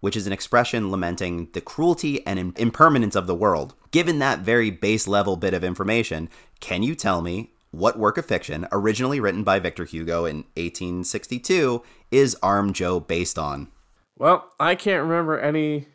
which 0.00 0.16
is 0.16 0.26
an 0.26 0.32
expression 0.32 0.90
lamenting 0.90 1.48
the 1.52 1.60
cruelty 1.60 2.26
and 2.26 2.56
impermanence 2.58 3.14
of 3.14 3.26
the 3.26 3.34
world. 3.34 3.74
Given 3.90 4.18
that 4.20 4.38
very 4.38 4.70
base 4.70 5.06
level 5.06 5.36
bit 5.36 5.52
of 5.52 5.62
information, 5.62 6.30
can 6.60 6.82
you 6.82 6.94
tell 6.94 7.20
me 7.20 7.50
what 7.72 7.98
work 7.98 8.16
of 8.18 8.24
fiction, 8.26 8.66
originally 8.70 9.18
written 9.20 9.42
by 9.44 9.58
Victor 9.58 9.84
Hugo 9.84 10.24
in 10.24 10.44
1862, 10.56 11.82
is 12.10 12.36
Arm 12.42 12.72
Joe 12.72 13.00
based 13.00 13.38
on? 13.38 13.68
Well, 14.18 14.50
I 14.60 14.74
can't 14.76 15.02
remember 15.02 15.38
any 15.40 15.86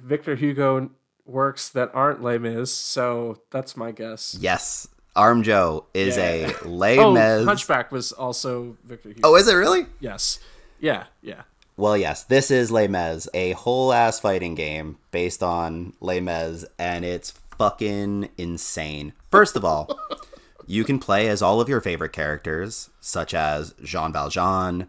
Victor 0.00 0.34
Hugo 0.34 0.90
works 1.26 1.68
that 1.70 1.90
aren't 1.94 2.22
Les 2.22 2.38
Mis, 2.38 2.72
so 2.72 3.40
that's 3.50 3.76
my 3.76 3.92
guess. 3.92 4.36
Yes, 4.40 4.88
Arm 5.14 5.42
Joe 5.42 5.84
is 5.94 6.16
Yeah. 6.16 6.52
a 6.64 6.64
Les 6.68 6.98
Oh, 6.98 7.12
Mis. 7.12 7.44
Hunchback 7.44 7.92
was 7.92 8.12
also 8.12 8.76
Victor 8.84 9.10
Hugo. 9.10 9.20
oh, 9.24 9.36
is 9.36 9.46
it 9.48 9.54
really? 9.54 9.86
Yes. 10.00 10.38
Yeah, 10.80 11.04
yeah. 11.22 11.42
Well, 11.76 11.96
yes, 11.96 12.24
this 12.24 12.50
is 12.50 12.70
Les 12.72 12.88
Mis, 12.88 13.28
a 13.34 13.52
whole 13.52 13.92
ass 13.92 14.18
fighting 14.18 14.54
game 14.54 14.96
based 15.12 15.42
on 15.42 15.92
Les 16.00 16.20
Mis, 16.20 16.64
and 16.78 17.04
it's 17.04 17.30
fucking 17.58 18.30
insane. 18.38 19.12
First 19.30 19.54
of 19.56 19.64
all, 19.64 19.88
you 20.68 20.84
can 20.84 20.98
play 20.98 21.28
as 21.28 21.40
all 21.40 21.62
of 21.62 21.68
your 21.68 21.80
favorite 21.80 22.12
characters, 22.12 22.90
such 23.00 23.32
as 23.32 23.74
Jean 23.82 24.12
Valjean, 24.12 24.86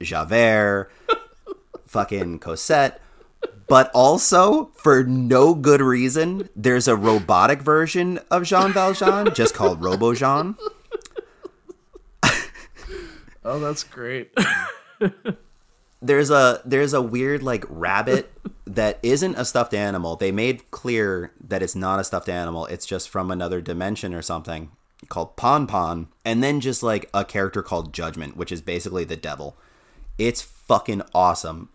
Javert, 0.00 0.90
fucking 1.86 2.38
Cosette, 2.38 3.00
but 3.66 3.90
also, 3.94 4.66
for 4.74 5.02
no 5.02 5.54
good 5.54 5.80
reason, 5.80 6.50
there's 6.54 6.86
a 6.86 6.94
robotic 6.94 7.62
version 7.62 8.20
of 8.30 8.44
Jean 8.44 8.72
Valjean 8.72 9.32
just 9.32 9.54
called 9.54 9.82
Robo 9.82 10.14
Jean. 10.14 10.56
Oh, 13.44 13.58
that's 13.58 13.82
great. 13.82 14.32
there's 16.00 16.30
a 16.30 16.62
there's 16.64 16.94
a 16.94 17.02
weird 17.02 17.42
like 17.42 17.64
rabbit 17.68 18.30
that 18.66 19.00
isn't 19.02 19.34
a 19.34 19.44
stuffed 19.44 19.74
animal. 19.74 20.14
They 20.14 20.30
made 20.30 20.70
clear 20.70 21.32
that 21.48 21.60
it's 21.60 21.74
not 21.74 21.98
a 21.98 22.04
stuffed 22.04 22.28
animal. 22.28 22.66
It's 22.66 22.86
just 22.86 23.08
from 23.08 23.32
another 23.32 23.60
dimension 23.60 24.14
or 24.14 24.22
something 24.22 24.70
called 25.08 25.36
Pon 25.36 25.66
Pon, 25.66 26.08
and 26.24 26.42
then 26.42 26.60
just 26.60 26.82
like 26.82 27.08
a 27.12 27.24
character 27.24 27.62
called 27.62 27.92
Judgment, 27.92 28.36
which 28.36 28.52
is 28.52 28.60
basically 28.60 29.04
the 29.04 29.16
devil. 29.16 29.56
It's 30.18 30.42
fucking 30.42 31.02
awesome. 31.14 31.68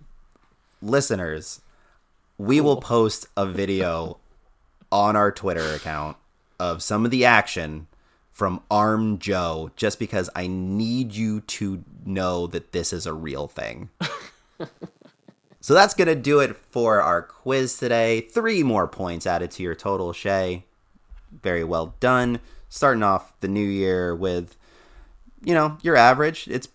Listeners, 0.81 1.61
we 2.37 2.61
will 2.61 2.77
post 2.77 3.27
a 3.35 3.45
video 3.45 4.17
on 4.91 5.15
our 5.15 5.31
Twitter 5.31 5.73
account 5.73 6.17
of 6.59 6.81
some 6.81 7.05
of 7.05 7.11
the 7.11 7.25
action 7.25 7.87
from 8.31 8.61
Arm 8.69 9.17
Joe 9.17 9.71
just 9.75 9.97
because 9.97 10.29
I 10.35 10.45
need 10.45 11.13
you 11.13 11.41
to 11.41 11.83
know 12.05 12.45
that 12.47 12.71
this 12.71 12.93
is 12.93 13.07
a 13.07 13.13
real 13.13 13.47
thing. 13.47 13.89
so 15.59 15.73
that's 15.73 15.95
going 15.95 16.07
to 16.07 16.15
do 16.15 16.39
it 16.39 16.55
for 16.55 17.01
our 17.01 17.23
quiz 17.23 17.79
today. 17.79 18.21
Three 18.21 18.61
more 18.61 18.87
points 18.87 19.25
added 19.25 19.49
to 19.51 19.63
your 19.63 19.73
total, 19.73 20.13
Shea. 20.13 20.63
Very 21.41 21.63
well 21.63 21.95
done. 21.99 22.39
Starting 22.77 23.01
off 23.01 23.33
the 23.39 23.47
new 23.47 23.65
year 23.67 24.15
with, 24.15 24.55
you 25.43 25.55
know, 25.55 25.79
your 25.81 25.95
average. 25.95 26.47
It's 26.47 26.67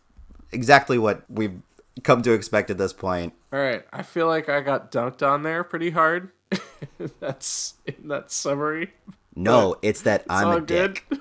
exactly 0.51 0.99
what 0.99 1.23
we've 1.31 1.61
come 2.03 2.23
to 2.23 2.33
expect 2.33 2.71
at 2.71 2.79
this 2.79 2.93
point. 2.93 3.35
All 3.53 3.61
right, 3.61 3.85
I 3.93 4.03
feel 4.03 4.27
like 4.27 4.49
I 4.49 4.63
got 4.63 4.91
dunked 4.91 5.25
on 5.25 5.45
there 5.45 5.63
pretty 5.63 5.91
hard. 5.91 6.31
that's 7.21 7.75
in 7.87 8.09
that 8.09 8.33
summary. 8.33 8.93
No, 9.37 9.77
it's 9.81 10.03
that 10.03 10.25
I'm 10.29 10.49
all 10.49 10.57
a 10.57 10.61
good. 10.61 11.01
dick. 11.11 11.19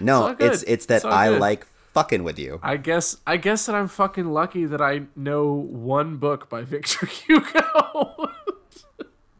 No, 0.00 0.22
all 0.28 0.34
good. 0.34 0.52
it's 0.52 0.62
it's 0.62 0.86
that 0.86 0.96
It's 0.96 1.04
I 1.06 1.28
good. 1.30 1.40
like 1.40 1.66
fucking 1.94 2.22
with 2.22 2.38
you. 2.38 2.60
I 2.62 2.76
guess 2.76 3.16
I 3.26 3.36
guess 3.36 3.66
that 3.66 3.74
I'm 3.74 3.88
fucking 3.88 4.30
lucky 4.32 4.64
that 4.66 4.80
I 4.80 5.02
know 5.16 5.52
one 5.52 6.18
book 6.18 6.48
by 6.48 6.62
Victor 6.62 7.06
Hugo. 7.26 8.30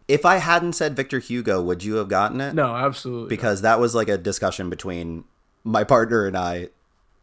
If 0.09 0.25
I 0.27 0.37
hadn't 0.37 0.73
said 0.75 0.97
Victor 0.97 1.19
Hugo, 1.19 1.63
would 1.63 1.85
you 1.85 1.95
have 1.97 2.09
gotten 2.09 2.41
it? 2.41 2.55
no, 2.55 2.75
absolutely. 2.75 3.29
because 3.29 3.63
that 3.63 3.79
was 3.81 3.95
like 3.95 4.09
a 4.09 4.19
discussion 4.19 4.69
between 4.71 5.25
my 5.65 5.85
partner 5.85 6.27
and 6.27 6.37
I. 6.37 6.69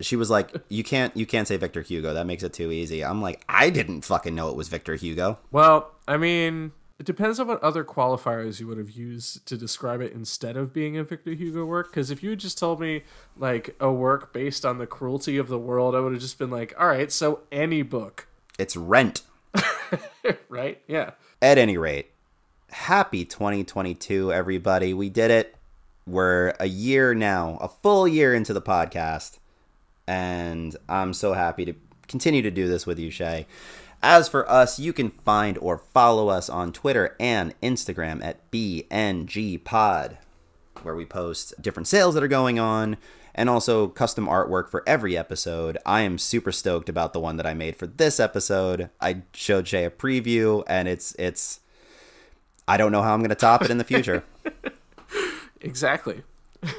She 0.01 0.15
was 0.15 0.29
like, 0.29 0.55
"You 0.69 0.83
can't, 0.83 1.15
you 1.15 1.25
can't 1.25 1.47
say 1.47 1.57
Victor 1.57 1.81
Hugo. 1.81 2.13
That 2.13 2.25
makes 2.25 2.43
it 2.43 2.53
too 2.53 2.71
easy." 2.71 3.03
I'm 3.03 3.21
like, 3.21 3.43
"I 3.49 3.69
didn't 3.69 4.01
fucking 4.05 4.33
know 4.33 4.49
it 4.49 4.55
was 4.55 4.69
Victor 4.69 4.95
Hugo." 4.95 5.37
Well, 5.51 5.91
I 6.07 6.15
mean, 6.17 6.71
it 6.99 7.05
depends 7.05 7.39
on 7.39 7.47
what 7.47 7.61
other 7.61 7.83
qualifiers 7.83 8.59
you 8.61 8.67
would 8.67 8.77
have 8.77 8.91
used 8.91 9.45
to 9.47 9.57
describe 9.57 9.99
it 10.01 10.13
instead 10.13 10.55
of 10.57 10.71
being 10.73 10.97
a 10.97 11.03
Victor 11.03 11.31
Hugo 11.33 11.65
work. 11.65 11.91
Because 11.91 12.11
if 12.11 12.23
you 12.23 12.29
had 12.29 12.39
just 12.39 12.57
told 12.57 12.79
me 12.79 13.03
like 13.37 13.75
a 13.81 13.91
work 13.91 14.31
based 14.33 14.65
on 14.65 14.77
the 14.77 14.87
cruelty 14.87 15.37
of 15.37 15.47
the 15.49 15.59
world, 15.59 15.95
I 15.95 15.99
would 15.99 16.13
have 16.13 16.21
just 16.21 16.39
been 16.39 16.49
like, 16.49 16.73
all 16.79 16.87
right, 16.87 17.11
so 17.11 17.41
any 17.51 17.81
book, 17.81 18.27
It's 18.57 18.75
Rent. 18.77 19.21
right? 20.49 20.81
Yeah. 20.87 21.11
At 21.41 21.57
any 21.57 21.77
rate, 21.77 22.11
happy 22.71 23.25
2022, 23.25 24.31
everybody. 24.31 24.93
We 24.93 25.09
did 25.09 25.31
it. 25.31 25.55
We're 26.05 26.53
a 26.59 26.65
year 26.65 27.13
now, 27.13 27.57
a 27.61 27.67
full 27.67 28.07
year 28.07 28.33
into 28.33 28.53
the 28.53 28.61
podcast, 28.61 29.37
and 30.07 30.75
I'm 30.87 31.13
so 31.13 31.33
happy 31.33 31.65
to 31.65 31.73
continue 32.07 32.41
to 32.41 32.51
do 32.51 32.67
this 32.67 32.87
with 32.87 32.97
you, 32.97 33.11
Shea. 33.11 33.45
As 34.01 34.27
for 34.29 34.49
us, 34.49 34.79
you 34.79 34.93
can 34.93 35.09
find 35.09 35.57
or 35.59 35.77
follow 35.77 36.29
us 36.29 36.49
on 36.49 36.71
Twitter 36.71 37.15
and 37.19 37.53
Instagram 37.61 38.23
at 38.23 38.49
BNG 38.49 39.63
Pod, 39.63 40.17
where 40.81 40.95
we 40.95 41.05
post 41.05 41.61
different 41.61 41.87
sales 41.87 42.15
that 42.15 42.23
are 42.23 42.27
going 42.27 42.57
on 42.59 42.97
and 43.35 43.49
also 43.49 43.87
custom 43.87 44.25
artwork 44.25 44.69
for 44.69 44.83
every 44.87 45.15
episode. 45.17 45.77
I 45.85 46.01
am 46.01 46.17
super 46.17 46.51
stoked 46.51 46.89
about 46.89 47.13
the 47.13 47.19
one 47.19 47.37
that 47.37 47.45
I 47.45 47.53
made 47.53 47.75
for 47.75 47.87
this 47.87 48.19
episode. 48.19 48.89
I 48.99 49.23
showed 49.33 49.67
Shea 49.67 49.85
a 49.85 49.91
preview, 49.91 50.63
and 50.67 50.87
it's 50.87 51.13
it's. 51.19 51.59
I 52.69 52.77
don't 52.77 52.91
know 52.91 53.01
how 53.01 53.13
I'm 53.13 53.19
going 53.19 53.29
to 53.29 53.35
top 53.35 53.63
it 53.63 53.71
in 53.71 53.77
the 53.77 53.83
future. 53.83 54.23
Exactly. 55.61 56.23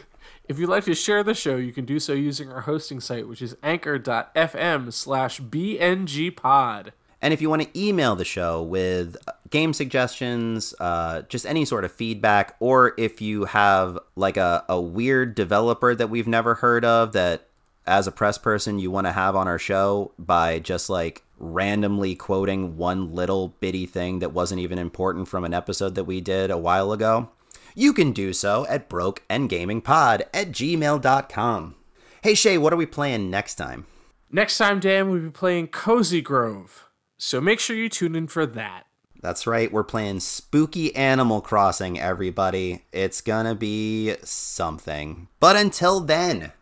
If 0.49 0.59
you'd 0.59 0.69
like 0.69 0.83
to 0.87 0.97
share 0.97 1.23
the 1.23 1.33
show, 1.33 1.55
you 1.55 1.73
can 1.73 1.85
do 1.85 2.01
so 2.01 2.13
using 2.13 2.51
our 2.51 2.63
hosting 2.63 2.99
site, 2.99 3.29
which 3.29 3.41
is 3.41 3.57
anchor.fm 3.63 4.93
slash 4.93 5.41
bngpod. 5.41 6.89
And 7.23 7.33
if 7.33 7.41
you 7.41 7.49
want 7.49 7.63
to 7.63 7.81
email 7.81 8.17
the 8.17 8.25
show 8.25 8.61
with 8.61 9.17
game 9.51 9.73
suggestions, 9.73 10.75
uh, 10.81 11.23
just 11.29 11.47
any 11.47 11.65
sort 11.65 11.85
of 11.85 11.93
feedback, 11.93 12.57
or 12.59 12.95
if 12.99 13.21
you 13.21 13.45
have 13.45 13.97
like 14.17 14.37
a, 14.37 14.65
a 14.69 14.81
weird 14.81 15.37
developer 15.37 15.95
that 15.95 16.11
we've 16.11 16.27
never 16.27 16.57
heard 16.57 16.85
of 16.85 17.13
that 17.13 17.47
as 17.87 18.09
a 18.09 18.13
press 18.13 18.37
person 18.37 18.81
you 18.81 18.91
want 18.91 19.07
to 19.07 19.13
have 19.13 19.37
on 19.37 19.47
our 19.47 19.59
show 19.59 20.11
by 20.19 20.59
just 20.59 20.91
like 20.91 21.23
randomly 21.41 22.15
quoting 22.15 22.77
one 22.77 23.13
little 23.13 23.49
bitty 23.61 23.87
thing 23.87 24.21
that 24.21 24.33
wasn't 24.33 24.61
even 24.61 24.79
important 24.79 25.27
from 25.27 25.45
an 25.45 25.55
episode 25.55 25.95
that 25.97 26.05
we 26.05 26.21
did 26.21 26.51
a 26.51 26.59
while 26.59 26.93
ago, 26.93 27.31
you 27.75 27.93
can 27.93 28.13
do 28.13 28.33
so 28.33 28.67
at 28.69 28.89
brokeandgamingpod 28.89 30.23
at 30.35 30.53
gmail.com. 30.53 31.75
Hey 32.23 32.35
Shea, 32.35 32.59
what 32.59 32.73
are 32.73 32.77
we 32.77 32.87
playing 32.87 33.31
next 33.31 33.55
time? 33.55 33.87
Next 34.31 34.59
time, 34.59 34.79
Dan, 34.79 35.11
we'll 35.11 35.21
be 35.21 35.31
playing 35.31 35.69
Cozy 35.69 36.21
Grove. 36.21 36.87
So 37.19 37.41
make 37.41 37.59
sure 37.59 37.75
you 37.75 37.89
tune 37.89 38.15
in 38.15 38.29
for 38.29 38.47
that. 38.47 38.85
That's 39.23 39.47
right, 39.47 39.71
we're 39.71 39.85
playing 39.85 40.21
Spooky 40.21 40.95
Animal 40.97 41.41
Crossing, 41.41 41.99
everybody. 41.99 42.85
It's 42.93 43.21
gonna 43.21 43.55
be 43.55 44.15
something. 44.23 45.29
But 45.41 45.57
until 45.57 46.01
then, 46.01 46.53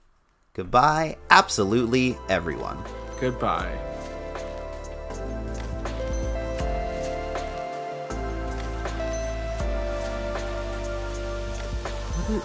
goodbye, 0.55 1.19
absolutely 1.31 2.17
everyone. 2.29 2.83
Goodbye. 3.21 3.98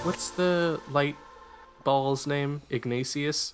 What's 0.03 0.29
the 0.29 0.79
light 0.89 1.17
ball's 1.83 2.25
name? 2.25 2.61
Ignatius? 2.69 3.53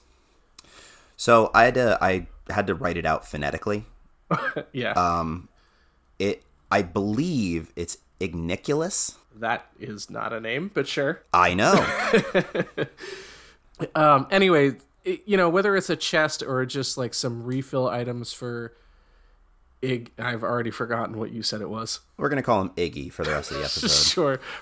So 1.17 1.49
I 1.53 1.63
had 1.65 1.73
to 1.75 1.97
I 2.01 2.27
had 2.49 2.67
to 2.67 2.75
write 2.75 2.97
it 2.97 3.05
out 3.05 3.27
phonetically. 3.27 3.85
Yeah, 4.73 4.91
Um 4.91 5.49
it 6.19 6.43
I 6.71 6.83
believe 6.83 7.71
it's 7.75 7.97
Igniculus. 8.21 9.15
that 9.35 9.65
is 9.79 10.09
not 10.11 10.31
a 10.33 10.39
name, 10.39 10.69
but 10.73 10.87
sure. 10.87 11.23
I 11.33 11.53
know. 11.55 11.73
Um, 13.95 14.27
anyway, 14.29 14.73
it- 15.05 15.21
you 15.25 15.37
know, 15.37 15.47
whether 15.47 15.73
it's 15.77 15.89
a 15.89 15.95
chest 15.95 16.43
or 16.43 16.65
just 16.65 16.97
like 16.97 17.13
some 17.13 17.43
refill 17.43 17.87
items 17.87 18.33
for 18.33 18.73
Ig. 19.81 20.11
I've 20.19 20.43
already 20.43 20.69
forgotten 20.71 21.17
what 21.17 21.31
you 21.31 21.41
said 21.41 21.61
it 21.61 21.69
was. 21.69 22.01
We're 22.17 22.27
gonna 22.27 22.43
call 22.43 22.59
him 22.61 22.69
Iggy 22.71 23.09
for 23.09 23.23
the 23.23 23.31
rest 23.31 23.51
of 23.51 23.57
the 23.57 23.63
episode. 23.63 23.89
Sure, 23.89 24.39